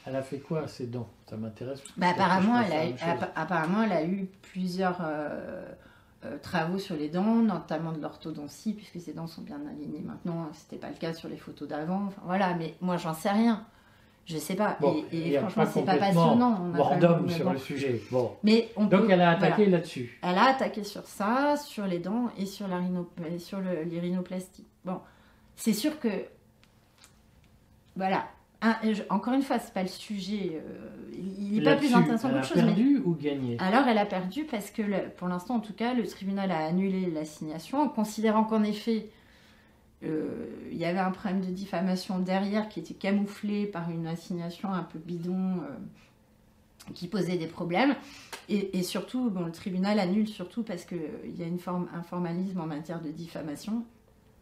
elle 0.07 0.17
a 0.17 0.23
fait 0.23 0.39
quoi 0.39 0.63
à 0.63 0.69
ses 0.69 0.87
dents? 0.87 1.09
Ça 1.29 1.37
m'intéresse. 1.37 1.83
Bah, 1.97 2.09
apparemment, 2.11 2.61
elle 2.61 2.95
a, 3.01 3.31
apparemment, 3.37 3.83
elle 3.83 3.93
a 3.93 4.05
eu 4.05 4.29
plusieurs 4.43 4.99
euh, 5.03 5.65
euh, 6.25 6.39
travaux 6.39 6.79
sur 6.79 6.97
les 6.97 7.09
dents, 7.09 7.37
notamment 7.37 7.93
de 7.93 8.01
l'orthodontie, 8.01 8.73
puisque 8.73 9.01
ses 9.01 9.13
dents 9.13 9.27
sont 9.27 9.43
bien 9.43 9.61
alignées 9.69 10.01
maintenant. 10.01 10.49
C'était 10.53 10.79
pas 10.79 10.89
le 10.89 10.97
cas 10.97 11.13
sur 11.13 11.29
les 11.29 11.37
photos 11.37 11.69
d'avant. 11.69 12.07
Enfin, 12.09 12.23
voilà, 12.25 12.55
mais 12.55 12.75
moi, 12.81 12.97
j'en 12.97 13.15
sais 13.15 13.31
rien. 13.31 13.65
Je 14.27 14.39
sais 14.39 14.55
pas. 14.55 14.79
et, 15.13 15.39
franchement, 15.39 15.65
c'est 15.73 15.85
pas 15.85 15.97
passionnant. 15.97 16.73
On 16.75 17.29
sur 17.29 17.53
le 17.53 17.59
sujet. 17.59 18.01
Bon. 18.11 18.33
Mais 18.43 18.71
Donc, 18.77 19.05
elle 19.09 19.21
a 19.21 19.31
attaqué 19.31 19.67
là-dessus. 19.67 20.19
Elle 20.23 20.39
a 20.39 20.51
attaqué 20.51 20.85
sur 20.85 21.07
ça, 21.07 21.57
sur 21.57 21.87
les 21.87 21.99
dents 21.99 22.31
et 22.39 22.47
sur, 22.47 22.69
la 22.69 22.79
rhino... 22.79 23.11
sur 23.39 23.61
le, 23.61 23.83
les 23.83 24.01
rhinoplasties. 24.01 24.67
Bon, 24.85 25.01
c'est 25.57 25.73
sûr 25.73 25.99
que. 25.99 26.09
Voilà, 27.97 28.29
ah, 28.63 28.79
encore 29.09 29.33
une 29.33 29.43
fois, 29.43 29.59
c'est 29.59 29.73
pas 29.73 29.83
le 29.83 29.89
sujet. 29.89 30.61
Euh, 30.63 30.91
il 31.15 31.53
n'est 31.53 31.63
pas 31.63 31.77
plus 31.77 31.95
intéressant 31.95 32.29
qu'autre 32.29 32.45
chose. 32.45 32.59
Elle 32.59 32.65
a 32.65 32.67
perdu 32.67 33.03
ou 33.05 33.15
gagné? 33.15 33.57
Alors, 33.59 33.87
elle 33.89 33.99
a 33.99 34.05
perdu 34.05 34.45
parce 34.45 34.71
que, 34.71 35.09
pour 35.17 35.29
l'instant, 35.29 35.55
en 35.55 35.61
tout 35.61 35.73
cas, 35.73 35.95
le 35.95 36.07
tribunal 36.07 36.51
a 36.51 36.67
annulé 36.67 37.11
l'assignation 37.11 37.81
en 37.81 37.89
considérant 37.89 38.45
qu'en 38.45 38.63
effet, 38.63 39.09
euh, 40.03 40.47
il 40.71 40.77
y 40.77 40.85
avait 40.85 40.99
un 40.99 41.11
problème 41.11 41.41
de 41.41 41.51
diffamation 41.51 42.19
derrière 42.19 42.69
qui 42.69 42.81
était 42.81 42.95
camouflé 42.95 43.67
par 43.67 43.91
une 43.91 44.07
assignation 44.07 44.73
un 44.73 44.83
peu 44.83 44.99
bidon 44.99 45.59
euh, 45.63 46.93
qui 46.95 47.07
posait 47.09 47.37
des 47.37 47.47
problèmes. 47.47 47.95
Et, 48.49 48.83
surtout, 48.83 49.31
bon, 49.31 49.45
le 49.47 49.53
tribunal 49.53 50.01
annule 50.01 50.27
surtout 50.27 50.65
parce 50.65 50.85
qu'il 50.85 50.99
y 51.39 51.43
a 51.43 51.47
une 51.47 51.61
forme, 51.61 51.89
un 51.95 52.03
formalisme 52.03 52.61
en 52.61 52.67
matière 52.67 53.01
de 53.01 53.11
diffamation. 53.11 53.85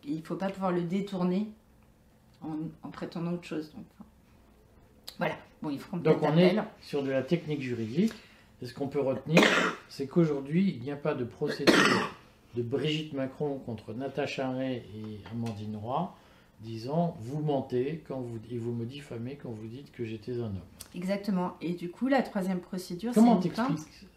il 0.04 0.16
ne 0.16 0.22
faut 0.22 0.36
pas 0.36 0.48
pouvoir 0.48 0.72
le 0.72 0.82
détourner 0.82 1.46
en, 2.40 2.56
en 2.82 2.88
prétendant 2.88 3.32
autre 3.32 3.44
chose. 3.44 3.70
Donc, 3.74 3.84
voilà. 5.18 5.34
Bon, 5.62 5.70
ils 5.70 5.78
feront 5.78 5.96
Donc 5.98 6.22
on 6.22 6.36
est 6.36 6.56
sur 6.80 7.02
de 7.02 7.10
la 7.10 7.22
technique 7.22 7.62
juridique. 7.62 8.12
Et 8.60 8.66
ce 8.66 8.74
qu'on 8.74 8.88
peut 8.88 9.00
retenir, 9.00 9.42
c'est 9.88 10.06
qu'aujourd'hui, 10.06 10.74
il 10.76 10.82
n'y 10.82 10.90
a 10.90 10.96
pas 10.96 11.14
de 11.14 11.24
procédure 11.24 12.10
de 12.54 12.62
Brigitte 12.62 13.12
Macron 13.12 13.58
contre 13.58 13.92
Natacha 13.92 14.50
Ray 14.50 14.76
et 14.76 15.20
Amandine 15.32 15.76
Roy 15.76 16.14
disant 16.60 17.16
vous 17.20 17.40
mentez 17.40 18.02
quand 18.08 18.20
vous, 18.20 18.38
et 18.50 18.58
vous 18.58 18.72
me 18.72 18.84
diffamez 18.84 19.38
quand 19.40 19.50
vous 19.50 19.68
dites 19.68 19.92
que 19.92 20.04
j'étais 20.04 20.40
un 20.40 20.46
homme. 20.46 20.60
Exactement. 20.94 21.56
Et 21.60 21.74
du 21.74 21.90
coup, 21.90 22.08
la 22.08 22.22
troisième 22.22 22.60
procédure, 22.60 23.12
c'est. 23.14 23.20
Comment 23.20 23.36
t'expliques 23.36 24.08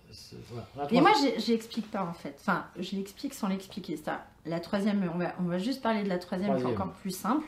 et 0.92 1.00
moi, 1.00 1.12
j'explique 1.38 1.90
pas 1.90 2.04
en 2.04 2.14
fait. 2.14 2.36
Enfin, 2.40 2.66
je 2.78 2.96
l'explique 2.96 3.34
sans 3.34 3.48
l'expliquer. 3.48 3.96
Ça, 3.98 4.26
la 4.46 4.60
troisième, 4.60 5.10
on 5.14 5.18
va, 5.18 5.34
on 5.40 5.44
va 5.44 5.58
juste 5.58 5.82
parler 5.82 6.04
de 6.04 6.10
la 6.10 6.18
troisième, 6.18 6.58
qui 6.58 6.64
est 6.64 6.66
encore 6.66 6.92
plus 6.92 7.16
simple 7.16 7.46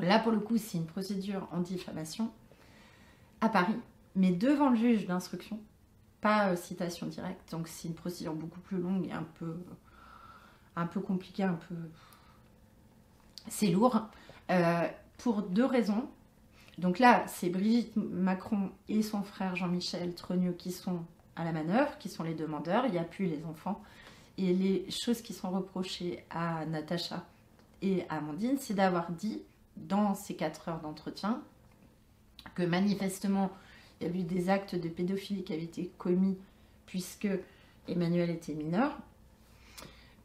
là, 0.00 0.18
pour 0.18 0.32
le 0.32 0.40
coup, 0.40 0.58
c'est 0.58 0.78
une 0.78 0.86
procédure 0.86 1.48
en 1.52 1.60
diffamation 1.60 2.30
à 3.40 3.48
Paris, 3.48 3.76
mais 4.16 4.30
devant 4.30 4.70
le 4.70 4.76
juge 4.76 5.06
d'instruction, 5.06 5.58
pas 6.20 6.48
euh, 6.48 6.56
citation 6.56 7.06
directe. 7.06 7.50
Donc, 7.50 7.68
c'est 7.68 7.88
une 7.88 7.94
procédure 7.94 8.34
beaucoup 8.34 8.60
plus 8.60 8.78
longue 8.78 9.06
et 9.06 9.12
un 9.12 9.26
peu, 9.38 9.56
un 10.76 10.86
peu 10.86 11.00
compliquée, 11.00 11.44
un 11.44 11.58
peu. 11.68 11.76
C'est 13.48 13.68
lourd. 13.68 14.02
Euh, 14.50 14.88
pour 15.18 15.42
deux 15.42 15.64
raisons. 15.64 16.08
Donc 16.78 16.98
là, 16.98 17.24
c'est 17.28 17.50
Brigitte 17.50 17.94
Macron 17.96 18.70
et 18.88 19.02
son 19.02 19.22
frère 19.22 19.54
Jean-Michel 19.54 20.14
Trogneux 20.14 20.52
qui 20.52 20.72
sont 20.72 21.00
à 21.36 21.44
la 21.44 21.52
manœuvre, 21.52 21.98
qui 21.98 22.08
sont 22.08 22.22
les 22.22 22.34
demandeurs. 22.34 22.86
Il 22.86 22.92
n'y 22.92 22.98
a 22.98 23.04
plus 23.04 23.26
les 23.26 23.44
enfants. 23.44 23.82
Et 24.38 24.54
les 24.54 24.86
choses 24.90 25.20
qui 25.20 25.34
sont 25.34 25.50
reprochées 25.50 26.24
à 26.30 26.64
Natacha 26.66 27.24
et 27.82 28.04
à 28.08 28.16
Amandine, 28.16 28.56
c'est 28.58 28.74
d'avoir 28.74 29.10
dit 29.10 29.42
dans 29.80 30.14
ces 30.14 30.34
quatre 30.34 30.68
heures 30.68 30.80
d'entretien 30.80 31.42
que 32.54 32.62
manifestement 32.62 33.50
il 34.00 34.06
y 34.06 34.10
a 34.10 34.14
eu 34.14 34.22
des 34.22 34.48
actes 34.48 34.74
de 34.74 34.88
pédophilie 34.88 35.42
qui 35.42 35.52
avaient 35.52 35.64
été 35.64 35.90
commis 35.98 36.38
puisque 36.86 37.28
Emmanuel 37.86 38.30
était 38.30 38.54
mineur. 38.54 38.96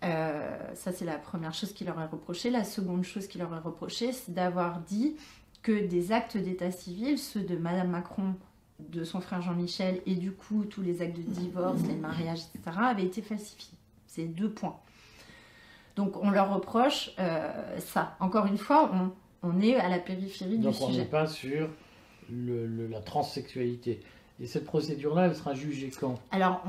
Euh, 0.03 0.57
ça, 0.75 0.91
c'est 0.91 1.05
la 1.05 1.17
première 1.17 1.53
chose 1.53 1.73
qu'il 1.73 1.87
leur 1.87 1.99
a 1.99 2.07
reproché. 2.07 2.49
La 2.49 2.63
seconde 2.63 3.03
chose 3.03 3.27
qu'il 3.27 3.41
leur 3.41 3.53
a 3.53 3.59
reproché, 3.59 4.11
c'est 4.11 4.33
d'avoir 4.33 4.79
dit 4.79 5.15
que 5.61 5.85
des 5.85 6.11
actes 6.11 6.37
d'état 6.37 6.71
civil, 6.71 7.17
ceux 7.17 7.41
de 7.41 7.55
Madame 7.55 7.89
Macron, 7.89 8.35
de 8.79 9.03
son 9.03 9.19
frère 9.19 9.41
Jean-Michel, 9.41 10.01
et 10.05 10.15
du 10.15 10.31
coup 10.31 10.65
tous 10.65 10.81
les 10.81 11.01
actes 11.01 11.17
de 11.17 11.23
divorce, 11.23 11.81
les 11.87 11.95
mariages, 11.95 12.41
etc., 12.53 12.77
avaient 12.79 13.05
été 13.05 13.21
falsifiés. 13.21 13.77
C'est 14.07 14.25
deux 14.25 14.49
points. 14.49 14.77
Donc 15.95 16.21
on 16.21 16.29
leur 16.29 16.53
reproche 16.53 17.11
euh, 17.19 17.79
ça. 17.79 18.15
Encore 18.19 18.45
une 18.45 18.57
fois, 18.57 18.91
on, 18.93 19.11
on 19.45 19.61
est 19.61 19.75
à 19.75 19.89
la 19.89 19.99
périphérie 19.99 20.57
du 20.57 20.73
sujet. 20.73 20.79
Donc 20.79 20.89
on 20.89 20.91
n'est 20.91 21.05
pas 21.05 21.27
sur 21.27 21.69
la 22.29 23.01
transsexualité. 23.01 24.01
Et 24.41 24.47
cette 24.47 24.65
procédure-là, 24.65 25.27
elle 25.27 25.35
sera 25.35 25.53
jugée 25.53 25.89
quand? 25.97 26.19
Alors, 26.31 26.61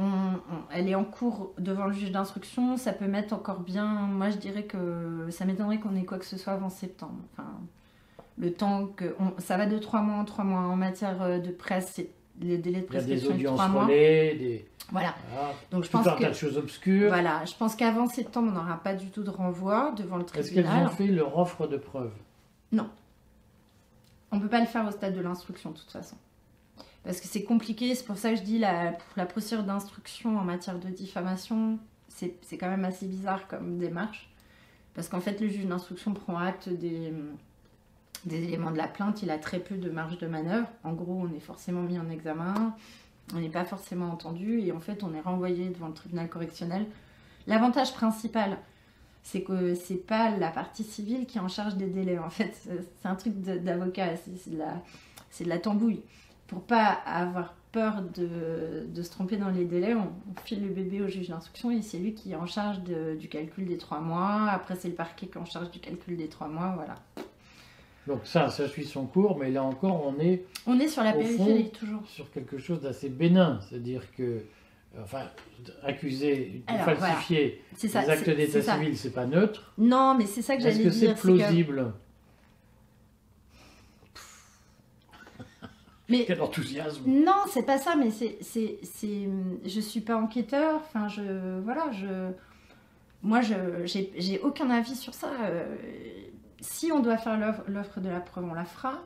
elle 0.72 0.88
est 0.88 0.94
en 0.94 1.04
cours 1.04 1.52
devant 1.58 1.86
le 1.86 1.92
juge 1.92 2.12
d'instruction. 2.12 2.76
Ça 2.76 2.92
peut 2.92 3.08
mettre 3.08 3.34
encore 3.34 3.60
bien. 3.60 3.86
Moi, 3.86 4.30
je 4.30 4.36
dirais 4.36 4.64
que 4.64 5.26
ça 5.30 5.44
m'étonnerait 5.44 5.80
qu'on 5.80 5.96
ait 5.96 6.04
quoi 6.04 6.18
que 6.18 6.24
ce 6.24 6.38
soit 6.38 6.52
avant 6.52 6.70
septembre. 6.70 7.18
Enfin, 7.32 7.48
le 8.38 8.52
temps 8.52 8.86
que. 8.86 9.16
ça 9.38 9.56
va 9.56 9.66
de 9.66 9.78
trois 9.78 10.00
mois 10.00 10.16
en 10.16 10.24
trois 10.24 10.44
mois. 10.44 10.60
En 10.60 10.76
matière 10.76 11.20
euh, 11.22 11.38
de 11.38 11.50
presse, 11.50 12.00
les 12.40 12.58
délais 12.58 12.82
de 12.82 12.86
prescription. 12.86 13.30
Il 13.34 13.42
y 13.42 13.46
a 13.46 13.50
des 13.50 13.56
audiences 13.56 13.60
relais, 13.60 14.34
des. 14.36 14.68
Voilà. 14.92 15.16
Donc 15.72 15.82
je 15.82 15.90
pense 15.90 16.06
un 16.06 16.14
tas 16.14 16.28
de 16.28 16.34
choses 16.34 16.56
obscures. 16.58 17.08
Voilà, 17.08 17.44
je 17.44 17.54
pense 17.54 17.74
qu'avant 17.74 18.06
septembre, 18.06 18.52
on 18.52 18.54
n'aura 18.54 18.76
pas 18.76 18.94
du 18.94 19.10
tout 19.10 19.24
de 19.24 19.30
renvoi 19.30 19.92
devant 19.96 20.16
le 20.16 20.24
tribunal. 20.24 20.46
Est-ce 20.46 20.54
qu'elles 20.54 20.86
ont 20.86 20.88
fait 20.90 21.06
leur 21.08 21.36
offre 21.36 21.66
de 21.66 21.76
preuve? 21.76 22.12
Non. 22.72 22.90
On 24.32 24.36
ne 24.36 24.42
peut 24.42 24.48
pas 24.48 24.60
le 24.60 24.66
faire 24.66 24.86
au 24.86 24.90
stade 24.90 25.14
de 25.14 25.20
l'instruction, 25.20 25.70
de 25.70 25.78
toute 25.78 25.90
façon. 25.90 26.16
Parce 27.04 27.20
que 27.20 27.28
c'est 27.28 27.44
compliqué, 27.44 27.94
c'est 27.94 28.04
pour 28.04 28.18
ça 28.18 28.30
que 28.30 28.36
je 28.36 28.42
dis 28.42 28.58
la, 28.58 28.92
la 29.16 29.26
procédure 29.26 29.64
d'instruction 29.64 30.38
en 30.38 30.42
matière 30.42 30.78
de 30.78 30.88
diffamation, 30.88 31.78
c'est 32.08 32.58
quand 32.58 32.68
même 32.68 32.84
assez 32.84 33.06
bizarre 33.06 33.46
comme 33.46 33.78
démarche. 33.78 34.30
Parce 34.94 35.08
qu'en 35.08 35.20
fait, 35.20 35.40
le 35.40 35.48
juge 35.48 35.66
d'instruction 35.66 36.14
prend 36.14 36.38
acte 36.38 36.68
des, 36.68 37.12
des 38.24 38.42
éléments 38.42 38.70
de 38.70 38.78
la 38.78 38.88
plainte, 38.88 39.22
il 39.22 39.30
a 39.30 39.38
très 39.38 39.60
peu 39.60 39.76
de 39.76 39.90
marge 39.90 40.18
de 40.18 40.26
manœuvre. 40.26 40.68
En 40.82 40.94
gros, 40.94 41.20
on 41.20 41.32
est 41.34 41.40
forcément 41.40 41.82
mis 41.82 41.98
en 41.98 42.08
examen, 42.08 42.74
on 43.34 43.40
n'est 43.40 43.50
pas 43.50 43.64
forcément 43.64 44.10
entendu, 44.10 44.60
et 44.60 44.72
en 44.72 44.80
fait, 44.80 45.04
on 45.04 45.14
est 45.14 45.20
renvoyé 45.20 45.68
devant 45.68 45.88
le 45.88 45.94
tribunal 45.94 46.28
correctionnel. 46.28 46.86
L'avantage 47.46 47.92
principal, 47.92 48.58
c'est 49.26 49.42
que 49.42 49.74
c'est 49.74 50.06
pas 50.06 50.30
la 50.30 50.50
partie 50.50 50.84
civile 50.84 51.26
qui 51.26 51.38
est 51.38 51.40
en 51.40 51.48
charge 51.48 51.74
des 51.74 51.88
délais. 51.88 52.16
En 52.16 52.30
fait, 52.30 52.52
c'est 52.62 53.08
un 53.08 53.16
truc 53.16 53.34
d'avocat, 53.40 54.14
c'est 54.16 54.52
de, 54.52 54.56
la, 54.56 54.74
de 55.40 55.48
la 55.48 55.58
tambouille. 55.58 56.02
Pour 56.46 56.62
pas 56.62 56.86
avoir 57.04 57.54
peur 57.72 58.04
de, 58.14 58.86
de 58.86 59.02
se 59.02 59.10
tromper 59.10 59.36
dans 59.36 59.48
les 59.48 59.64
délais, 59.64 59.94
on, 59.94 60.12
file 60.44 60.62
le 60.62 60.68
bébé 60.68 61.02
au 61.02 61.08
juge 61.08 61.30
d'instruction 61.30 61.72
et 61.72 61.82
c'est 61.82 61.98
lui 61.98 62.14
qui 62.14 62.30
est 62.30 62.36
en 62.36 62.46
charge 62.46 62.78
du 63.18 63.28
calcul 63.28 63.66
des 63.66 63.78
trois 63.78 63.98
mois. 63.98 64.48
Après, 64.48 64.76
c'est 64.76 64.88
le 64.88 64.94
parquet 64.94 65.26
qui 65.26 65.36
est 65.36 65.40
en 65.40 65.44
charge 65.44 65.72
du 65.72 65.80
calcul 65.80 66.16
des 66.16 66.28
trois 66.28 66.46
mois, 66.46 66.74
voilà. 66.76 66.94
Donc 68.06 68.20
ça, 68.22 68.48
ça 68.48 68.68
suit 68.68 68.84
son 68.84 69.06
cours, 69.06 69.36
mais 69.40 69.50
là 69.50 69.64
encore, 69.64 70.06
on 70.06 70.20
est... 70.20 70.44
On 70.68 70.78
est 70.78 70.86
sur 70.86 71.02
la 71.02 71.12
périphérie, 71.12 71.70
toujours. 71.70 72.06
Sur 72.06 72.30
quelque 72.30 72.58
chose 72.58 72.80
d'assez 72.80 73.08
bénin, 73.08 73.58
c'est-à-dire 73.68 74.02
que 74.16 74.44
enfin, 75.02 75.30
accuser 75.82 76.62
de 76.66 76.72
falsifier 76.78 77.62
les 77.82 77.96
actes 77.96 78.30
d'état 78.30 78.62
civil, 78.62 78.96
c'est 78.96 79.12
pas 79.12 79.26
neutre. 79.26 79.72
Non, 79.78 80.14
mais 80.16 80.26
c'est 80.26 80.42
ça 80.42 80.56
que 80.56 80.62
j'allais 80.62 80.76
dire. 80.76 80.88
Est-ce 80.88 81.00
que 81.00 81.06
c'est 81.06 81.14
plausible? 81.14 81.92
Mais, 86.08 86.24
Quel 86.24 86.40
enthousiasme 86.40 87.02
Non, 87.04 87.42
c'est 87.48 87.64
pas 87.64 87.78
ça, 87.78 87.96
mais 87.96 88.12
c'est, 88.12 88.38
c'est, 88.40 88.78
c'est, 88.84 89.28
je 89.64 89.80
suis 89.80 90.00
pas 90.00 90.16
enquêteur. 90.16 90.76
Enfin, 90.76 91.08
je, 91.08 91.58
voilà, 91.64 91.90
je, 91.90 92.30
moi, 93.22 93.40
je, 93.40 93.54
j'ai, 93.86 94.12
j'ai 94.16 94.38
aucun 94.38 94.70
avis 94.70 94.94
sur 94.94 95.14
ça. 95.14 95.30
Euh, 95.42 95.64
si 96.60 96.92
on 96.92 97.00
doit 97.00 97.18
faire 97.18 97.36
l'offre, 97.36 97.62
l'offre 97.66 98.00
de 98.00 98.08
la 98.08 98.20
preuve, 98.20 98.44
on 98.44 98.54
la 98.54 98.64
fera. 98.64 99.02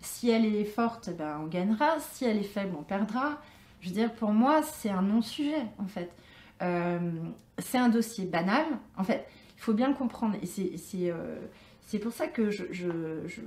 Si 0.00 0.28
elle 0.28 0.44
est 0.44 0.66
forte, 0.66 1.08
ben, 1.16 1.40
on 1.42 1.46
gagnera. 1.46 1.98
Si 2.00 2.26
elle 2.26 2.36
est 2.36 2.42
faible, 2.42 2.76
on 2.78 2.82
perdra. 2.82 3.40
Je 3.86 3.92
veux 3.92 4.00
dire, 4.00 4.12
pour 4.14 4.32
moi, 4.32 4.62
c'est 4.62 4.90
un 4.90 5.02
non-sujet, 5.02 5.62
en 5.78 5.86
fait. 5.86 6.10
Euh, 6.60 6.98
c'est 7.58 7.78
un 7.78 7.88
dossier 7.88 8.24
banal. 8.24 8.64
En 8.98 9.04
fait, 9.04 9.28
il 9.56 9.60
faut 9.60 9.74
bien 9.74 9.86
le 9.86 9.94
comprendre. 9.94 10.34
Et 10.42 10.46
c'est, 10.46 10.76
c'est, 10.76 11.08
euh, 11.08 11.36
c'est 11.82 12.00
pour 12.00 12.10
ça 12.10 12.26
que 12.26 12.50
je, 12.50 12.64
je, 12.72 12.88
je, 13.28 13.42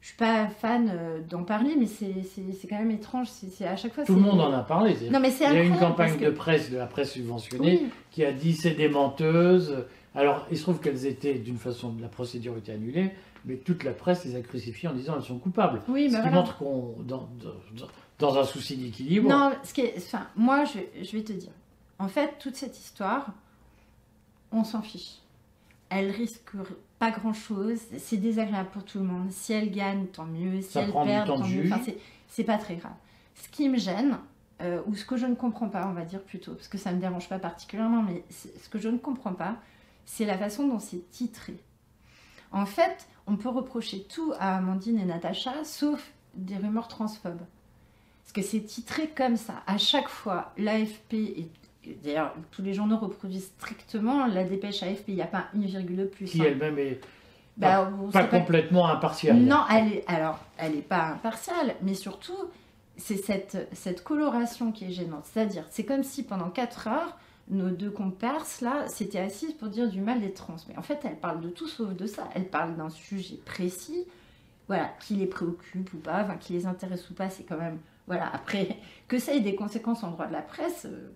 je 0.00 0.06
suis 0.06 0.16
pas 0.16 0.46
fan 0.46 0.88
euh, 0.88 1.20
d'en 1.28 1.42
parler, 1.42 1.74
mais 1.76 1.86
c'est, 1.86 2.14
c'est, 2.22 2.68
quand 2.68 2.78
même 2.78 2.92
étrange. 2.92 3.26
C'est, 3.28 3.66
à 3.66 3.74
chaque 3.74 3.92
fois. 3.92 4.04
Tout 4.04 4.14
le 4.14 4.20
monde 4.20 4.40
en 4.40 4.52
a 4.52 4.62
parlé. 4.62 4.94
Non, 5.10 5.18
mais 5.18 5.32
c'est 5.32 5.46
Il 5.46 5.54
y 5.54 5.56
a 5.56 5.64
une 5.64 5.78
campagne 5.78 6.16
de 6.16 6.30
presse, 6.30 6.70
de 6.70 6.76
la 6.76 6.86
presse 6.86 7.10
subventionnée, 7.10 7.86
qui 8.12 8.24
a 8.24 8.30
dit 8.30 8.52
c'est 8.52 8.74
des 8.74 8.88
menteuses. 8.88 9.84
Alors, 10.14 10.46
il 10.52 10.58
se 10.58 10.62
trouve 10.62 10.78
qu'elles 10.78 11.06
étaient, 11.06 11.34
d'une 11.34 11.58
façon, 11.58 11.96
la 12.00 12.08
procédure 12.08 12.56
était 12.56 12.72
annulée, 12.72 13.10
mais 13.44 13.56
toute 13.56 13.82
la 13.82 13.92
presse 13.92 14.24
les 14.24 14.36
a 14.36 14.42
crucifiées 14.42 14.88
en 14.88 14.94
disant 14.94 15.14
elles 15.16 15.24
sont 15.24 15.38
coupables. 15.38 15.82
Oui, 15.88 16.08
ce 16.08 16.22
qui 16.22 16.30
montre 16.30 16.56
qu'on, 16.56 16.94
dans, 17.04 17.28
dans 17.74 17.86
un 18.28 18.44
souci 18.44 18.76
d'équilibre. 18.76 19.28
Non, 19.28 19.52
ce 19.62 19.72
qui 19.72 19.82
est, 19.82 19.94
enfin, 19.96 20.26
moi, 20.36 20.64
je, 20.64 21.02
je, 21.02 21.16
vais 21.16 21.22
te 21.22 21.32
dire. 21.32 21.52
En 21.98 22.08
fait, 22.08 22.38
toute 22.38 22.56
cette 22.56 22.78
histoire, 22.78 23.32
on 24.52 24.64
s'en 24.64 24.82
fiche. 24.82 25.18
Elle 25.88 26.10
risque 26.10 26.52
pas 26.98 27.10
grand-chose. 27.10 27.78
C'est 27.98 28.16
désagréable 28.16 28.70
pour 28.70 28.84
tout 28.84 28.98
le 28.98 29.04
monde. 29.04 29.30
Si 29.30 29.52
elle 29.52 29.70
gagne, 29.70 30.06
tant 30.06 30.26
mieux. 30.26 30.62
Si 30.62 30.78
elle 30.78 30.92
perd, 30.92 31.26
tant 31.26 31.38
mieux. 31.38 31.72
Enfin, 31.72 31.80
c'est 32.28 32.44
pas 32.44 32.58
très 32.58 32.76
grave. 32.76 32.92
Ce 33.34 33.48
qui 33.48 33.68
me 33.68 33.78
gêne, 33.78 34.18
euh, 34.62 34.82
ou 34.86 34.94
ce 34.94 35.04
que 35.04 35.16
je 35.16 35.26
ne 35.26 35.34
comprends 35.34 35.68
pas, 35.68 35.86
on 35.86 35.92
va 35.92 36.04
dire 36.04 36.22
plutôt, 36.22 36.54
parce 36.54 36.68
que 36.68 36.78
ça 36.78 36.90
ne 36.90 36.96
me 36.96 37.00
dérange 37.00 37.28
pas 37.28 37.38
particulièrement, 37.38 38.02
mais 38.02 38.24
ce 38.30 38.68
que 38.68 38.78
je 38.78 38.88
ne 38.88 38.98
comprends 38.98 39.32
pas, 39.32 39.56
c'est 40.04 40.26
la 40.26 40.36
façon 40.36 40.66
dont 40.68 40.78
c'est 40.78 41.10
titré. 41.10 41.56
En 42.52 42.66
fait, 42.66 43.08
on 43.26 43.36
peut 43.36 43.48
reprocher 43.48 44.02
tout 44.02 44.32
à 44.38 44.56
Amandine 44.56 44.98
et 44.98 45.04
Natacha, 45.04 45.64
sauf 45.64 46.12
des 46.34 46.56
rumeurs 46.56 46.88
transphobes. 46.88 47.42
Parce 48.32 48.46
que 48.46 48.52
c'est 48.52 48.64
titré 48.64 49.08
comme 49.08 49.36
ça. 49.36 49.54
À 49.66 49.76
chaque 49.76 50.08
fois, 50.08 50.52
l'AFP, 50.56 51.14
et 51.14 51.48
d'ailleurs 52.04 52.32
tous 52.52 52.62
les 52.62 52.74
journaux 52.74 52.96
reproduisent 52.96 53.50
strictement 53.58 54.28
la 54.28 54.44
dépêche 54.44 54.84
AFP, 54.84 55.08
il 55.08 55.14
n'y 55.16 55.22
a 55.22 55.26
pas 55.26 55.46
une 55.52 55.64
virgule 55.64 56.08
plus. 56.08 56.26
Qui 56.26 56.40
hein. 56.40 56.44
elle-même 56.46 56.78
est 56.78 57.00
bah, 57.56 57.90
pas, 58.12 58.22
complètement 58.22 58.86
impartiale. 58.86 59.36
Non, 59.36 59.64
elle 59.68 59.94
est, 59.94 60.04
alors, 60.06 60.38
elle 60.58 60.76
n'est 60.76 60.82
pas 60.82 61.06
impartiale, 61.06 61.74
mais 61.82 61.94
surtout, 61.94 62.38
c'est 62.96 63.16
cette, 63.16 63.68
cette 63.72 64.04
coloration 64.04 64.70
qui 64.70 64.84
est 64.84 64.92
gênante. 64.92 65.24
C'est-à-dire, 65.24 65.64
c'est 65.68 65.84
comme 65.84 66.04
si 66.04 66.22
pendant 66.22 66.50
4 66.50 66.86
heures, 66.86 67.18
nos 67.48 67.70
deux 67.70 67.90
compères, 67.90 68.44
là, 68.62 68.86
s'étaient 68.86 69.18
assises 69.18 69.54
pour 69.54 69.70
dire 69.70 69.88
du 69.88 70.00
mal 70.00 70.20
des 70.20 70.32
trans. 70.32 70.54
Mais 70.68 70.78
en 70.78 70.82
fait, 70.82 71.00
elle 71.02 71.18
parle 71.18 71.40
de 71.40 71.48
tout 71.48 71.66
sauf 71.66 71.96
de 71.96 72.06
ça. 72.06 72.28
Elle 72.36 72.46
parle 72.46 72.76
d'un 72.76 72.90
sujet 72.90 73.40
précis, 73.44 74.06
voilà, 74.68 74.88
qui 75.00 75.16
les 75.16 75.26
préoccupe 75.26 75.92
ou 75.94 75.98
pas, 75.98 76.22
enfin, 76.22 76.36
qui 76.36 76.52
les 76.52 76.66
intéresse 76.66 77.10
ou 77.10 77.14
pas, 77.14 77.28
c'est 77.28 77.42
quand 77.42 77.58
même 77.58 77.80
voilà, 78.10 78.28
après, 78.34 78.76
que 79.06 79.20
ça 79.20 79.32
ait 79.34 79.40
des 79.40 79.54
conséquences 79.54 80.02
en 80.02 80.10
droit 80.10 80.26
de 80.26 80.32
la 80.32 80.42
presse, 80.42 80.84
euh, 80.86 81.12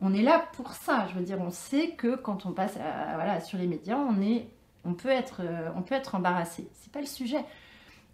on 0.00 0.12
est 0.12 0.22
là 0.22 0.44
pour 0.54 0.72
ça. 0.72 1.06
Je 1.08 1.14
veux 1.14 1.24
dire, 1.24 1.40
on 1.40 1.52
sait 1.52 1.90
que 1.90 2.16
quand 2.16 2.46
on 2.46 2.50
passe 2.50 2.74
voilà, 2.74 3.40
sur 3.40 3.58
les 3.58 3.68
médias, 3.68 3.96
on, 3.96 4.20
est, 4.20 4.48
on, 4.82 4.94
peut 4.94 5.08
être, 5.08 5.42
euh, 5.44 5.70
on 5.76 5.82
peut 5.82 5.94
être 5.94 6.16
embarrassé. 6.16 6.68
C'est 6.74 6.90
pas 6.90 6.98
le 6.98 7.06
sujet. 7.06 7.44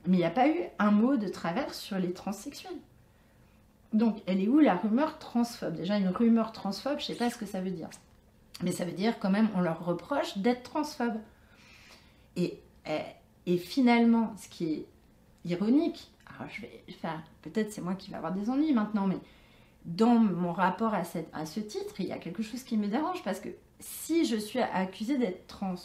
Mais 0.07 0.19
il 0.19 0.21
n'y 0.21 0.27
a 0.27 0.31
pas 0.31 0.47
eu 0.47 0.59
un 0.79 0.91
mot 0.91 1.17
de 1.17 1.27
travers 1.27 1.73
sur 1.73 1.99
les 1.99 2.13
transsexuels. 2.13 2.77
Donc, 3.95 4.19
elle 4.27 4.43
est 4.43 4.49
où 4.49 4.59
la 4.59 4.77
rumeur 4.77 5.19
transphobe? 5.19 5.77
Déjà, 5.77 5.97
une 5.97 6.09
rumeur 6.09 6.53
transphobe, 6.53 6.99
je 6.99 7.07
sais 7.07 7.15
pas 7.15 7.31
ce 7.31 7.39
que 7.39 7.47
ça 7.47 7.63
veut 7.63 7.71
dire. 7.71 7.89
Mais 8.63 8.73
ça 8.73 8.85
veut 8.85 8.93
dire 8.93 9.19
quand 9.19 9.31
même, 9.31 9.49
on 9.55 9.63
leur 9.63 9.87
reproche 9.87 10.37
d'être 10.37 10.65
transphobe. 10.65 11.17
Et, 12.37 12.61
et 13.47 13.57
finalement, 13.57 14.35
ce 14.37 14.51
qui 14.51 14.71
est 14.71 14.87
ironique, 15.47 16.11
faire, 16.47 17.23
peut-être 17.43 17.73
c'est 17.73 17.81
moi 17.81 17.95
qui 17.95 18.11
vais 18.11 18.17
avoir 18.17 18.33
des 18.33 18.51
ennuis 18.51 18.73
maintenant, 18.73 19.07
mais 19.07 19.19
dans 19.85 20.17
mon 20.17 20.53
rapport 20.53 20.95
à, 20.95 21.05
ce 21.05 21.61
titre, 21.61 21.95
il 22.01 22.07
y 22.07 22.13
a 22.13 22.19
quelque 22.19 22.43
chose 22.43 22.63
qui 22.63 22.77
me 22.77 22.89
dérange 22.89 23.23
parce 23.23 23.41
que 23.41 23.49
si 23.81 24.25
je 24.25 24.37
suis 24.37 24.61
accusée 24.61 25.17
d'être 25.19 25.47
trans, 25.47 25.77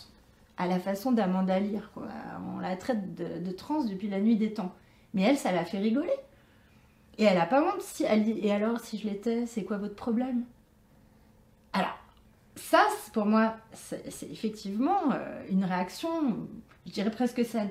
à 0.58 0.68
la 0.68 0.80
façon 0.80 1.12
d'Amanda 1.12 1.60
Lear, 1.60 1.89
on 2.56 2.60
la 2.60 2.76
traite 2.76 3.16
de, 3.16 3.51
trans 3.51 3.84
depuis 3.84 4.10
la 4.10 4.20
nuit 4.20 4.36
des 4.36 4.54
temps, 4.54 4.74
mais 5.14 5.24
elle, 5.24 5.38
ça 5.38 5.51
l'a 5.51 5.66
fait 5.66 5.80
rigoler. 5.80 6.14
Et 7.18 7.24
elle 7.24 7.38
a 7.38 7.45
pas 7.45 7.64
honte 7.64 7.82
si 7.82 8.04
elle 8.04 8.24
dit, 8.24 8.39
et 8.41 8.51
alors 8.51 8.80
si 8.80 8.97
je 8.97 9.08
l'étais, 9.08 9.45
c'est 9.45 9.64
quoi 9.64 9.78
votre 9.78 9.95
problème? 9.95 10.43
Alors, 11.72 11.97
ça, 12.56 12.86
pour 13.14 13.26
moi, 13.26 13.56
c'est 13.72 14.32
effectivement 14.32 15.12
euh, 15.14 15.43
une 15.49 15.64
réaction, 15.64 16.47
je 16.86 16.91
dirais 16.91 17.12
presque 17.12 17.45
saine. 17.45 17.70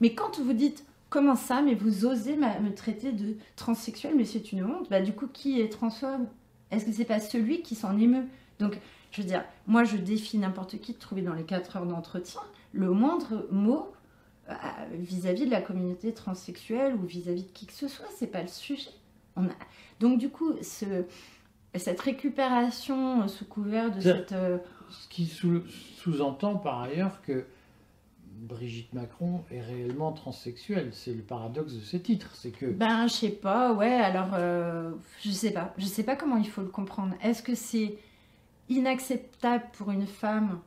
Mais 0.00 0.14
quand 0.14 0.38
vous 0.38 0.52
dites, 0.52 0.84
Comment 1.16 1.34
ça 1.34 1.62
Mais 1.62 1.72
vous 1.72 2.04
osez 2.04 2.36
me 2.36 2.74
traiter 2.74 3.10
de 3.10 3.36
transsexuel, 3.56 4.12
mais 4.18 4.26
c'est 4.26 4.52
une 4.52 4.62
honte. 4.64 4.90
Bah, 4.90 5.00
du 5.00 5.14
coup, 5.14 5.26
qui 5.26 5.62
est 5.62 5.72
transphobe? 5.72 6.26
Est-ce 6.70 6.84
que 6.84 6.92
c'est 6.92 7.06
pas 7.06 7.20
celui 7.20 7.62
qui 7.62 7.74
s'en 7.74 7.98
émeut? 7.98 8.26
Donc, 8.58 8.78
je 9.12 9.22
veux 9.22 9.26
dire, 9.26 9.42
moi, 9.66 9.84
je 9.84 9.96
défie 9.96 10.36
n'importe 10.36 10.78
qui 10.78 10.92
de 10.92 10.98
trouver 10.98 11.22
dans 11.22 11.32
les 11.32 11.44
4 11.44 11.78
heures 11.78 11.86
d'entretien 11.86 12.42
le 12.74 12.90
moindre 12.90 13.46
mot 13.50 13.94
euh, 14.50 14.54
vis-à-vis 14.92 15.46
de 15.46 15.50
la 15.50 15.62
communauté 15.62 16.12
transsexuelle 16.12 16.94
ou 16.96 17.06
vis-à-vis 17.06 17.44
de 17.44 17.50
qui 17.50 17.64
que 17.64 17.72
ce 17.72 17.88
soit. 17.88 18.08
C'est 18.14 18.26
pas 18.26 18.42
le 18.42 18.48
sujet. 18.48 18.90
On 19.36 19.46
a... 19.46 19.54
Donc, 20.00 20.18
du 20.18 20.28
coup, 20.28 20.52
ce... 20.60 21.06
cette 21.76 22.00
récupération 22.02 23.26
sous 23.26 23.46
couvert 23.46 23.90
de 23.90 24.02
cette. 24.02 24.32
Euh, 24.32 24.58
ce 24.90 25.08
qui 25.08 25.24
sous-entend 25.96 26.56
par 26.56 26.82
ailleurs 26.82 27.22
que 27.22 27.46
Brigitte 28.36 28.92
Macron 28.92 29.42
est 29.50 29.60
réellement 29.60 30.12
transsexuelle. 30.12 30.90
C'est 30.92 31.14
le 31.14 31.22
paradoxe 31.22 31.72
de 31.72 31.80
ce 31.80 31.96
titre, 31.96 32.30
c'est 32.34 32.50
que. 32.50 32.66
Ben, 32.66 33.06
je 33.06 33.12
sais 33.12 33.30
pas, 33.30 33.72
ouais. 33.72 33.94
Alors, 33.94 34.30
euh, 34.34 34.92
je 35.22 35.30
sais 35.30 35.52
pas, 35.52 35.74
je 35.78 35.86
sais 35.86 36.02
pas 36.02 36.16
comment 36.16 36.36
il 36.36 36.48
faut 36.48 36.62
le 36.62 36.68
comprendre. 36.68 37.14
Est-ce 37.22 37.42
que 37.42 37.54
c'est 37.54 37.96
inacceptable 38.68 39.64
pour 39.72 39.90
une 39.90 40.06
femme 40.06 40.60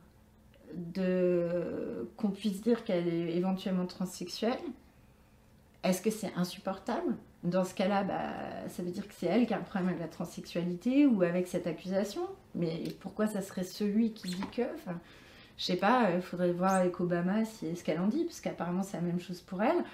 de 0.74 2.08
qu'on 2.16 2.30
puisse 2.30 2.60
dire 2.60 2.84
qu'elle 2.84 3.08
est 3.08 3.36
éventuellement 3.36 3.86
transsexuelle? 3.86 4.58
Est-ce 5.82 6.02
que 6.02 6.10
c'est 6.10 6.32
insupportable? 6.36 7.16
Dans 7.42 7.64
ce 7.64 7.74
cas-là, 7.74 8.04
bah, 8.04 8.68
ça 8.68 8.82
veut 8.82 8.90
dire 8.90 9.08
que 9.08 9.14
c'est 9.16 9.26
elle 9.26 9.46
qui 9.46 9.54
a 9.54 9.58
un 9.58 9.62
problème 9.62 9.88
avec 9.88 10.00
la 10.00 10.08
transsexualité 10.08 11.06
ou 11.06 11.22
avec 11.22 11.48
cette 11.48 11.66
accusation. 11.66 12.22
Mais 12.54 12.82
pourquoi 13.00 13.26
ça 13.26 13.40
serait 13.40 13.64
celui 13.64 14.12
qui 14.12 14.28
dit 14.28 14.46
que 14.52 14.62
je 15.60 15.66
sais 15.66 15.76
pas, 15.76 16.08
il 16.14 16.22
faudrait 16.22 16.52
voir 16.52 16.72
avec 16.72 16.98
Obama 17.00 17.44
si, 17.44 17.76
ce 17.76 17.84
qu'elle 17.84 18.00
en 18.00 18.06
dit, 18.06 18.24
parce 18.24 18.40
qu'apparemment 18.40 18.82
c'est 18.82 18.96
la 18.96 19.02
même 19.02 19.20
chose 19.20 19.42
pour 19.42 19.62
elle. 19.62 19.84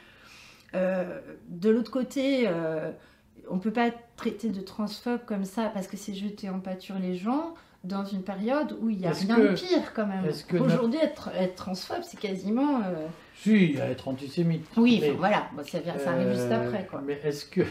Euh, 0.77 1.19
de 1.49 1.71
l'autre 1.71 1.91
côté, 1.91 2.45
euh, 2.47 2.93
on 3.51 3.59
peut 3.59 3.73
pas 3.73 3.91
traité 4.17 4.51
de 4.51 4.61
transphobe 4.61 5.25
comme 5.27 5.45
ça 5.45 5.69
parce 5.75 5.89
que 5.89 5.97
c'est 5.97 6.14
jeter 6.14 6.51
en 6.51 6.61
pâture 6.61 7.01
les 7.01 7.17
gens 7.17 7.55
dans 7.83 8.05
une 8.05 8.23
période 8.23 8.79
où 8.81 8.91
il 8.91 9.01
y 9.01 9.07
a 9.07 9.11
rien 9.11 9.39
de 9.39 9.55
pire 9.55 9.93
quand 9.93 10.07
même. 10.07 10.25
Aujourd'hui, 10.61 11.01
être, 11.03 11.31
être, 11.35 11.57
transphobe, 11.57 12.03
c'est 12.03 12.21
quasiment. 12.21 12.83
Euh... 12.85 13.07
Si, 13.35 13.77
être 13.77 14.07
antisémite. 14.07 14.64
Oui, 14.77 15.03
voilà, 15.19 15.51
ça, 15.64 15.79
ça, 15.99 16.12
arrive 16.12 16.33
juste 16.33 16.47
euh, 16.47 16.64
après. 16.64 16.87
Quoi. 16.87 17.03
Mais 17.05 17.21
est-ce 17.25 17.45
que 17.45 17.62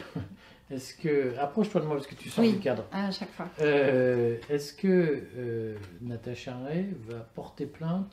est-ce 0.71 0.95
que. 0.95 1.37
Approche-toi 1.39 1.81
de 1.81 1.85
moi 1.85 1.95
parce 1.95 2.07
que 2.07 2.15
tu 2.15 2.29
sors 2.29 2.43
du 2.43 2.59
cadre. 2.59 2.85
à 2.91 3.11
chaque 3.11 3.31
fois. 3.31 3.47
Euh, 3.61 4.37
est-ce 4.49 4.73
que 4.73 5.23
euh, 5.37 5.75
Natacha 6.01 6.57
Ray 6.65 6.87
va 7.07 7.19
porter 7.19 7.65
plainte 7.65 8.11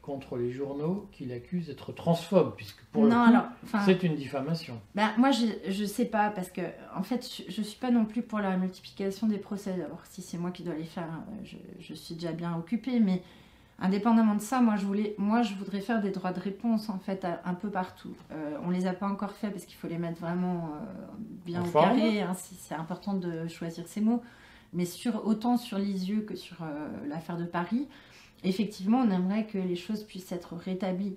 contre 0.00 0.36
les 0.36 0.50
journaux 0.50 1.08
qui 1.12 1.24
l'accusent 1.26 1.66
d'être 1.66 1.92
transphobe? 1.92 2.54
Puisque 2.56 2.82
pour 2.92 3.04
non, 3.06 3.26
le 3.26 3.38
coup, 3.68 3.78
c'est 3.84 4.02
une 4.02 4.14
diffamation. 4.14 4.80
Ben, 4.94 5.10
moi, 5.18 5.30
je 5.30 5.82
ne 5.82 5.86
sais 5.86 6.04
pas 6.04 6.30
parce 6.30 6.50
que, 6.50 6.62
en 6.96 7.02
fait, 7.02 7.28
je 7.48 7.60
ne 7.60 7.64
suis 7.64 7.78
pas 7.78 7.90
non 7.90 8.04
plus 8.04 8.22
pour 8.22 8.38
la 8.38 8.56
multiplication 8.56 9.26
des 9.26 9.38
procès. 9.38 9.72
Alors, 9.72 10.02
si 10.10 10.22
c'est 10.22 10.38
moi 10.38 10.50
qui 10.50 10.62
dois 10.62 10.74
les 10.74 10.84
faire, 10.84 11.08
je, 11.44 11.56
je 11.80 11.94
suis 11.94 12.14
déjà 12.14 12.32
bien 12.32 12.56
occupée. 12.56 13.00
Mais 13.00 13.22
Indépendamment 13.82 14.36
de 14.36 14.40
ça, 14.40 14.60
moi 14.60 14.76
je, 14.76 14.86
voulais, 14.86 15.16
moi 15.18 15.42
je 15.42 15.54
voudrais 15.54 15.80
faire 15.80 16.00
des 16.00 16.10
droits 16.10 16.32
de 16.32 16.38
réponse 16.38 16.88
en 16.88 17.00
fait 17.00 17.26
un 17.44 17.54
peu 17.54 17.68
partout. 17.68 18.14
Euh, 18.30 18.56
on 18.64 18.70
les 18.70 18.86
a 18.86 18.92
pas 18.92 19.08
encore 19.08 19.32
fait 19.32 19.50
parce 19.50 19.64
qu'il 19.64 19.74
faut 19.74 19.88
les 19.88 19.98
mettre 19.98 20.20
vraiment 20.20 20.70
euh, 20.70 20.84
bien 21.44 21.64
au 21.64 21.68
carré. 21.68 22.20
Hein, 22.20 22.34
c'est 22.36 22.76
important 22.76 23.14
de 23.14 23.48
choisir 23.48 23.88
ses 23.88 24.00
mots. 24.00 24.22
Mais 24.72 24.84
sur, 24.84 25.26
autant 25.26 25.56
sur 25.56 25.78
Lisieux 25.78 26.20
que 26.20 26.36
sur 26.36 26.62
euh, 26.62 26.88
l'affaire 27.08 27.36
de 27.36 27.44
Paris, 27.44 27.88
effectivement, 28.44 28.98
on 28.98 29.10
aimerait 29.10 29.46
que 29.46 29.58
les 29.58 29.74
choses 29.74 30.04
puissent 30.04 30.30
être 30.30 30.54
rétablies. 30.54 31.16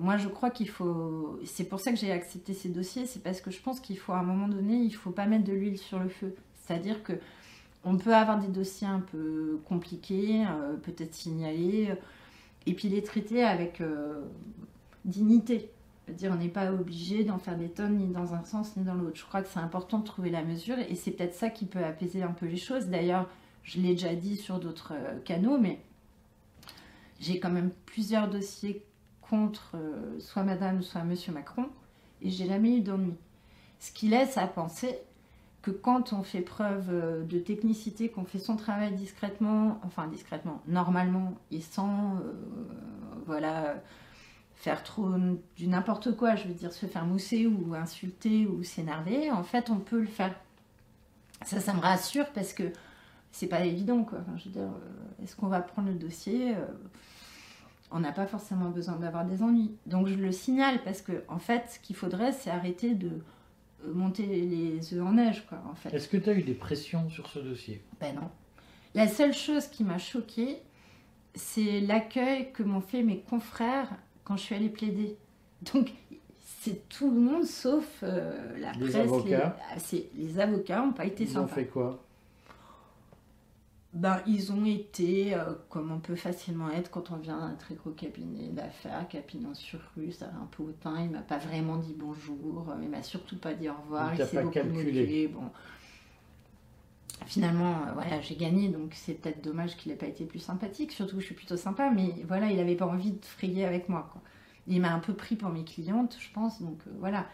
moi, 0.00 0.16
je 0.16 0.26
crois 0.26 0.50
qu'il 0.50 0.68
faut. 0.68 1.38
C'est 1.44 1.68
pour 1.68 1.78
ça 1.78 1.92
que 1.92 1.98
j'ai 1.98 2.10
accepté 2.10 2.52
ces 2.52 2.68
dossiers. 2.68 3.06
C'est 3.06 3.22
parce 3.22 3.40
que 3.40 3.52
je 3.52 3.60
pense 3.60 3.78
qu'il 3.78 3.96
faut 3.96 4.12
à 4.12 4.18
un 4.18 4.24
moment 4.24 4.48
donné, 4.48 4.74
il 4.74 4.90
faut 4.90 5.12
pas 5.12 5.26
mettre 5.26 5.44
de 5.44 5.52
l'huile 5.52 5.78
sur 5.78 6.00
le 6.00 6.08
feu. 6.08 6.34
C'est-à-dire 6.56 7.04
que 7.04 7.12
on 7.84 7.96
peut 7.96 8.14
avoir 8.14 8.38
des 8.38 8.48
dossiers 8.48 8.86
un 8.86 9.00
peu 9.00 9.60
compliqués, 9.66 10.44
euh, 10.46 10.76
peut-être 10.76 11.14
signalés, 11.14 11.88
euh, 11.90 11.96
et 12.66 12.74
puis 12.74 12.88
les 12.88 13.02
traiter 13.02 13.44
avec 13.44 13.80
euh, 13.80 14.22
dignité. 15.04 15.70
on 16.24 16.36
n'est 16.36 16.48
pas 16.48 16.72
obligé 16.72 17.24
d'en 17.24 17.38
faire 17.38 17.56
des 17.56 17.68
tonnes 17.68 17.98
ni 17.98 18.06
dans 18.08 18.34
un 18.34 18.44
sens 18.44 18.76
ni 18.76 18.84
dans 18.84 18.94
l'autre. 18.94 19.18
Je 19.18 19.24
crois 19.24 19.42
que 19.42 19.48
c'est 19.48 19.60
important 19.60 19.98
de 19.98 20.04
trouver 20.04 20.30
la 20.30 20.42
mesure 20.42 20.78
et 20.78 20.94
c'est 20.94 21.10
peut-être 21.10 21.34
ça 21.34 21.50
qui 21.50 21.66
peut 21.66 21.84
apaiser 21.84 22.22
un 22.22 22.32
peu 22.32 22.46
les 22.46 22.56
choses. 22.56 22.86
D'ailleurs, 22.86 23.28
je 23.62 23.80
l'ai 23.80 23.90
déjà 23.90 24.14
dit 24.14 24.36
sur 24.36 24.60
d'autres 24.60 24.94
canaux, 25.24 25.58
mais 25.58 25.80
j'ai 27.20 27.38
quand 27.38 27.50
même 27.50 27.70
plusieurs 27.86 28.28
dossiers 28.28 28.82
contre 29.20 29.76
soit 30.18 30.42
Madame, 30.42 30.82
soit 30.82 31.04
Monsieur 31.04 31.32
Macron 31.32 31.68
et 32.20 32.30
j'ai 32.30 32.46
jamais 32.46 32.76
eu 32.76 32.80
d'ennui. 32.80 33.14
Ce 33.78 33.92
qui 33.92 34.08
laisse 34.08 34.38
à 34.38 34.46
penser 34.46 34.98
que 35.64 35.70
quand 35.70 36.12
on 36.12 36.22
fait 36.22 36.42
preuve 36.42 36.90
euh, 36.90 37.24
de 37.24 37.38
technicité, 37.38 38.10
qu'on 38.10 38.26
fait 38.26 38.38
son 38.38 38.54
travail 38.54 38.92
discrètement, 38.92 39.80
enfin 39.82 40.08
discrètement, 40.08 40.60
normalement, 40.68 41.32
et 41.50 41.62
sans, 41.62 42.16
euh, 42.16 42.34
voilà, 43.24 43.76
faire 44.56 44.82
trop 44.82 45.08
du 45.56 45.66
n'importe 45.66 46.14
quoi, 46.18 46.36
je 46.36 46.48
veux 46.48 46.52
dire 46.52 46.70
se 46.70 46.84
faire 46.84 47.06
mousser 47.06 47.46
ou 47.46 47.74
insulter 47.74 48.46
ou 48.46 48.62
s'énerver, 48.62 49.30
en 49.30 49.42
fait, 49.42 49.70
on 49.70 49.78
peut 49.78 50.00
le 50.00 50.06
faire. 50.06 50.34
Ça, 51.46 51.60
ça 51.60 51.72
me 51.72 51.80
rassure 51.80 52.26
parce 52.34 52.52
que 52.52 52.64
c'est 53.32 53.48
pas 53.48 53.64
évident, 53.64 54.04
quoi. 54.04 54.18
je 54.36 54.44
veux 54.44 54.50
dire, 54.50 54.62
euh, 54.64 55.24
est-ce 55.24 55.34
qu'on 55.34 55.48
va 55.48 55.60
prendre 55.60 55.88
le 55.88 55.94
dossier 55.94 56.54
on 57.90 58.00
n'a 58.00 58.10
pas 58.10 58.26
forcément 58.26 58.70
besoin 58.70 58.96
d'avoir 58.96 59.24
des 59.24 59.40
ennuis. 59.40 59.70
Donc 59.86 60.08
je 60.08 60.14
le 60.14 60.32
signale 60.32 60.82
parce 60.82 61.00
que 61.00 61.22
en 61.28 61.38
fait, 61.38 61.70
ce 61.70 61.78
qu'il 61.78 61.94
faudrait, 61.94 62.32
c'est 62.32 62.50
arrêter 62.50 62.94
de 62.94 63.20
monter 63.92 64.24
les 64.26 64.94
œufs 64.94 65.04
en 65.04 65.12
neige, 65.12 65.44
quoi, 65.48 65.62
en 65.70 65.74
fait. 65.74 65.94
Est-ce 65.94 66.08
que 66.08 66.16
tu 66.16 66.30
as 66.30 66.34
eu 66.34 66.42
des 66.42 66.54
pressions 66.54 67.08
sur 67.10 67.28
ce 67.28 67.38
dossier? 67.38 67.82
Ben 68.00 68.14
non. 68.14 68.30
La 68.94 69.08
seule 69.08 69.34
chose 69.34 69.66
qui 69.66 69.82
m'a 69.84 69.98
choquée, 69.98 70.58
c'est 71.34 71.80
l'accueil 71.80 72.52
que 72.52 72.62
m'ont 72.62 72.80
fait 72.80 73.02
mes 73.02 73.20
confrères 73.20 73.90
quand 74.22 74.36
je 74.36 74.42
suis 74.42 74.54
allée 74.54 74.68
plaider. 74.68 75.16
Donc, 75.72 75.92
c'est 76.60 76.88
tout 76.88 77.10
le 77.10 77.20
monde 77.20 77.44
sauf 77.44 77.84
euh, 78.02 78.58
la 78.58 78.72
les 78.72 78.90
presse. 78.90 78.94
Avocats. 78.96 79.56
Les, 79.92 79.98
ah, 79.98 80.06
les 80.16 80.38
avocats 80.40 80.80
n'ont 80.84 80.92
pas 80.92 81.04
été 81.04 81.24
Ils 81.24 81.38
ont 81.38 81.46
fait 81.46 81.66
quoi? 81.66 82.03
Ben, 83.94 84.20
ils 84.26 84.50
ont 84.50 84.64
été, 84.64 85.34
euh, 85.34 85.54
comme 85.70 85.92
on 85.92 86.00
peut 86.00 86.16
facilement 86.16 86.68
être 86.68 86.90
quand 86.90 87.12
on 87.12 87.16
vient 87.16 87.38
d'un 87.38 87.54
très 87.54 87.76
gros 87.76 87.92
cabinet 87.92 88.48
d'affaires, 88.48 89.06
cabinet 89.08 89.54
sur 89.54 89.78
rue, 89.96 90.10
ça 90.10 90.26
va 90.26 90.38
un 90.38 90.48
peu 90.50 90.64
hautain, 90.64 91.00
il 91.00 91.10
m'a 91.10 91.20
pas 91.20 91.38
vraiment 91.38 91.76
dit 91.76 91.94
bonjour, 91.96 92.66
euh, 92.68 92.82
il 92.82 92.88
m'a 92.88 93.04
surtout 93.04 93.38
pas 93.38 93.54
dit 93.54 93.68
au 93.68 93.74
revoir, 93.74 94.12
il, 94.12 94.26
s'est 94.26 94.42
beaucoup 94.42 94.52
calculé. 94.52 95.28
Bon. 95.28 95.48
Finalement, 97.26 97.70
euh, 97.86 97.92
voilà, 97.94 98.20
j'ai 98.20 98.34
gagné, 98.34 98.68
donc 98.68 98.94
c'est 98.94 99.14
peut-être 99.14 99.44
dommage 99.44 99.76
qu'il 99.76 99.92
n'ait 99.92 99.98
pas 99.98 100.08
été 100.08 100.24
plus 100.24 100.40
sympathique, 100.40 100.90
surtout 100.90 101.14
que 101.14 101.20
je 101.20 101.26
suis 101.26 101.36
plutôt 101.36 101.56
sympa, 101.56 101.88
mais 101.90 102.16
voilà, 102.26 102.50
il 102.50 102.56
n'avait 102.56 102.74
pas 102.74 102.86
envie 102.86 103.12
de 103.12 103.24
frayer 103.24 103.64
avec 103.64 103.88
moi. 103.88 104.08
Quoi. 104.12 104.22
Il 104.66 104.80
m'a 104.80 104.92
un 104.92 104.98
peu 104.98 105.14
pris 105.14 105.36
pour 105.36 105.50
mes 105.50 105.62
clientes, 105.62 106.16
je 106.18 106.32
pense, 106.34 106.60
donc 106.60 106.80
voilà. 106.98 107.26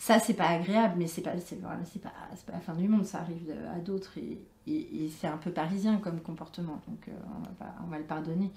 Ça, 0.00 0.18
c'est 0.18 0.32
pas 0.32 0.48
agréable, 0.48 0.94
mais 0.96 1.06
c'est 1.06 1.20
pas, 1.20 1.32
c'est, 1.44 1.60
pas, 1.60 1.68
pas 1.68 2.52
la 2.52 2.60
fin 2.60 2.72
du 2.72 2.88
monde, 2.88 3.04
ça 3.04 3.18
arrive 3.18 3.54
à 3.76 3.80
d'autres 3.80 4.16
et, 4.16 4.40
et, 4.66 5.10
c'est 5.10 5.26
un 5.26 5.36
peu 5.36 5.50
parisien 5.50 5.98
comme 5.98 6.20
comportement, 6.22 6.80
donc 6.88 7.06
euh, 7.06 7.12
on, 7.36 7.62
va 7.62 7.74
on, 7.84 7.90
va 7.90 7.98
le 7.98 8.04
pardonner. 8.04 8.50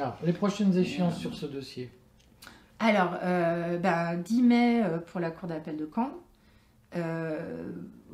Ah, 0.00 0.16
les 0.24 0.32
prochaines 0.32 0.74
échéances 0.74 1.18
sur 1.18 1.34
ce 1.34 1.44
dossier 1.44 1.90
Alors, 2.78 3.14
euh, 3.22 3.76
ben, 3.76 4.16
10 4.16 4.42
mai 4.42 4.82
euh, 4.82 4.96
pour 4.96 5.20
la 5.20 5.30
Cour 5.30 5.50
d'appel 5.50 5.76
de 5.76 5.86
Caen. 5.94 6.12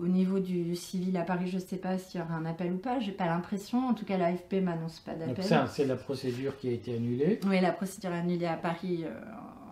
au 0.01 0.09
niveau 0.09 0.41
du 0.41 0.75
civil 0.75 1.17
à 1.19 1.23
Paris, 1.23 1.47
je 1.47 1.59
ne 1.59 1.63
sais 1.63 1.77
pas 1.77 1.99
s'il 1.99 2.21
y 2.21 2.25
aura 2.25 2.35
un 2.35 2.47
appel 2.47 2.73
ou 2.73 2.79
pas. 2.79 2.99
J'ai 2.99 3.13
pas 3.13 3.27
l'impression. 3.27 3.87
En 3.87 3.95
tout 3.95 4.05
cas, 4.05 4.19
l'AFP 4.19 4.55
m'annonce 4.55 4.99
pas 4.99 5.15
d'appel. 5.15 5.45
ça, 5.45 5.69
c'est 5.69 5.87
la 5.87 5.95
procédure 5.95 6.59
qui 6.59 6.69
a 6.69 6.73
été 6.73 6.97
annulée. 6.97 7.39
Oui, 7.47 7.61
la 7.61 7.71
procédure 7.71 8.11
annulée 8.11 8.47
à 8.47 8.57
Paris 8.57 9.05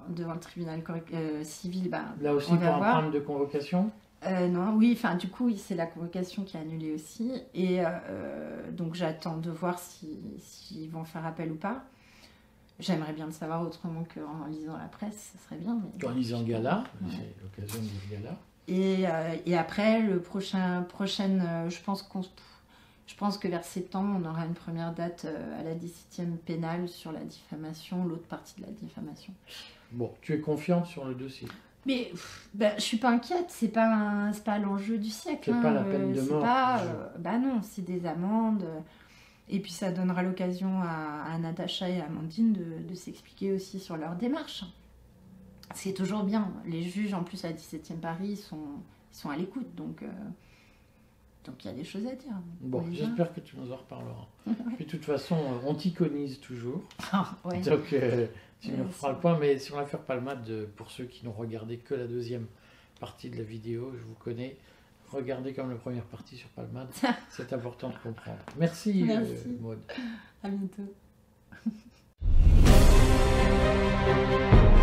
devant 0.09 0.35
le 0.35 0.41
tribunal 0.41 0.83
civil. 1.43 1.91
Ben, 1.91 2.05
Là 2.21 2.35
aussi, 2.35 2.55
pour 2.55 2.63
un 2.63 2.81
problème 2.81 3.11
de 3.11 3.21
convocation 3.21 3.91
euh, 4.27 4.49
non, 4.49 4.75
oui, 4.75 4.95
enfin 4.97 5.17
du 5.17 5.29
coup, 5.29 5.51
c'est 5.57 5.75
la 5.75 5.87
convocation 5.87 6.45
qui 6.45 6.57
est 6.57 6.61
annulée 6.61 6.93
aussi. 6.93 7.33
Et 7.55 7.81
euh, 7.81 8.71
donc 8.71 8.95
j'attends 8.95 9.37
de 9.37 9.51
voir 9.51 9.79
s'ils 9.79 10.41
si, 10.41 10.89
vont 10.89 11.05
faire 11.05 11.27
appel 11.27 11.53
ou 11.53 11.57
pas. 11.57 11.85
J'aimerais 12.81 13.13
bien 13.13 13.27
le 13.27 13.33
savoir 13.33 13.63
autrement 13.63 14.05
qu'en 14.15 14.47
lisant 14.47 14.77
la 14.77 14.89
presse, 14.89 15.33
ce 15.33 15.45
serait 15.45 15.61
bien. 15.61 15.79
Mais... 15.99 16.07
En 16.07 16.11
lisant 16.11 16.43
Gala, 16.43 16.85
c'est 17.09 17.43
l'occasion 17.43 17.81
de 17.81 17.85
lire 17.85 18.23
Gala. 18.23 18.37
Et, 18.67 19.07
euh, 19.07 19.37
et, 19.45 19.57
après, 19.57 20.01
le 20.01 20.21
prochain, 20.21 20.83
prochaine, 20.83 21.47
je 21.69 21.81
pense 21.83 22.03
qu'on 22.03 22.23
je 23.07 23.15
pense 23.17 23.37
que 23.37 23.47
vers 23.47 23.63
septembre, 23.63 24.19
on 24.19 24.29
aura 24.29 24.47
une 24.47 24.55
première 24.55 24.95
date 24.95 25.27
à 25.27 25.63
la 25.63 25.75
17e 25.75 26.39
pénale 26.39 26.89
sur 26.89 27.13
la 27.13 27.21
diffamation, 27.21 28.07
l'autre 28.07 28.27
partie 28.27 28.59
de 28.59 28.63
la 28.67 28.73
diffamation. 28.73 29.35
Bon, 29.95 30.13
tu 30.21 30.33
es 30.33 30.41
confiante 30.41 30.87
sur 30.87 31.05
le 31.05 31.15
dossier 31.15 31.49
mais 31.87 32.11
ben, 32.55 32.73
je 32.77 32.83
suis 32.83 32.97
pas 32.97 33.11
inquiète, 33.11 33.47
c'est 33.49 33.69
pas, 33.69 34.31
pas 34.45 34.59
l'enjeu 34.59 34.97
du 34.97 35.11
siècle. 35.11 35.53
C'est 35.55 35.63
pas 35.63 35.71
la 35.71 35.83
hein, 35.83 35.91
peine 35.91 36.13
de 36.13 36.21
mort. 36.23 36.41
Pas, 36.41 36.81
euh, 36.81 37.09
bah 37.19 37.37
non, 37.37 37.61
c'est 37.63 37.85
des 37.85 38.07
amendes. 38.07 38.65
Et 39.51 39.61
puis 39.61 39.73
ça 39.73 39.93
donnera 39.93 40.23
l'occasion 40.23 40.81
à, 40.81 41.25
à, 41.31 41.39
Natacha 41.39 41.89
et 41.91 42.01
à 42.01 42.07
Amandine 42.07 42.55
de, 42.55 42.89
de 42.89 42.95
s'expliquer 42.95 43.53
aussi 43.53 43.79
sur 43.81 43.99
leur 43.99 44.17
démarche. 44.17 44.65
C'est 45.75 45.93
toujours 45.93 46.25
bien. 46.25 46.51
Les 46.67 46.83
juges, 46.83 47.13
en 47.13 47.23
plus, 47.23 47.45
à 47.45 47.53
17e 47.53 47.97
Paris, 48.01 48.37
sont, 48.37 48.57
ils 49.13 49.17
sont 49.17 49.29
à 49.29 49.37
l'écoute. 49.37 49.75
Donc, 49.75 50.03
euh, 50.03 50.07
donc 51.45 51.65
il 51.65 51.69
y 51.69 51.71
a 51.71 51.75
des 51.75 51.85
choses 51.85 52.07
à 52.07 52.15
dire. 52.15 52.33
Bon, 52.61 52.83
j'espère 52.91 53.33
que 53.35 53.41
tu 53.41 53.57
nous 53.59 53.71
en 53.71 53.77
reparleras. 53.77 54.27
Puis 54.77 54.87
de 54.87 54.91
toute 54.91 55.05
façon, 55.05 55.37
on 55.67 55.75
t'iconise 55.75 56.41
toujours. 56.41 56.83
Ah, 57.13 57.37
donc 57.45 57.93
euh, 57.93 58.27
tu 58.65 58.73
nous 58.73 58.85
referas 58.85 59.13
le 59.13 59.19
point. 59.19 59.39
Mais 59.39 59.59
sur 59.59 59.77
l'affaire 59.77 60.01
Palmade, 60.01 60.69
pour 60.77 60.91
ceux 60.91 61.05
qui 61.05 61.25
n'ont 61.25 61.33
regardé 61.33 61.79
que 61.79 61.95
la 61.95 62.07
deuxième 62.07 62.47
partie 63.01 63.31
de 63.31 63.37
la 63.37 63.43
vidéo, 63.43 63.93
je 63.97 64.03
vous 64.03 64.15
connais. 64.15 64.57
Regardez 65.11 65.53
comme 65.53 65.71
la 65.71 65.77
première 65.77 66.05
partie 66.05 66.37
sur 66.37 66.49
Palmade. 66.51 66.89
C'est 67.31 67.53
important 67.53 67.91
de 67.91 67.97
comprendre. 68.03 68.41
Merci, 68.59 69.07
euh. 69.09 69.25
Maud. 69.61 69.79
À 70.43 70.49
bientôt. 70.49 70.93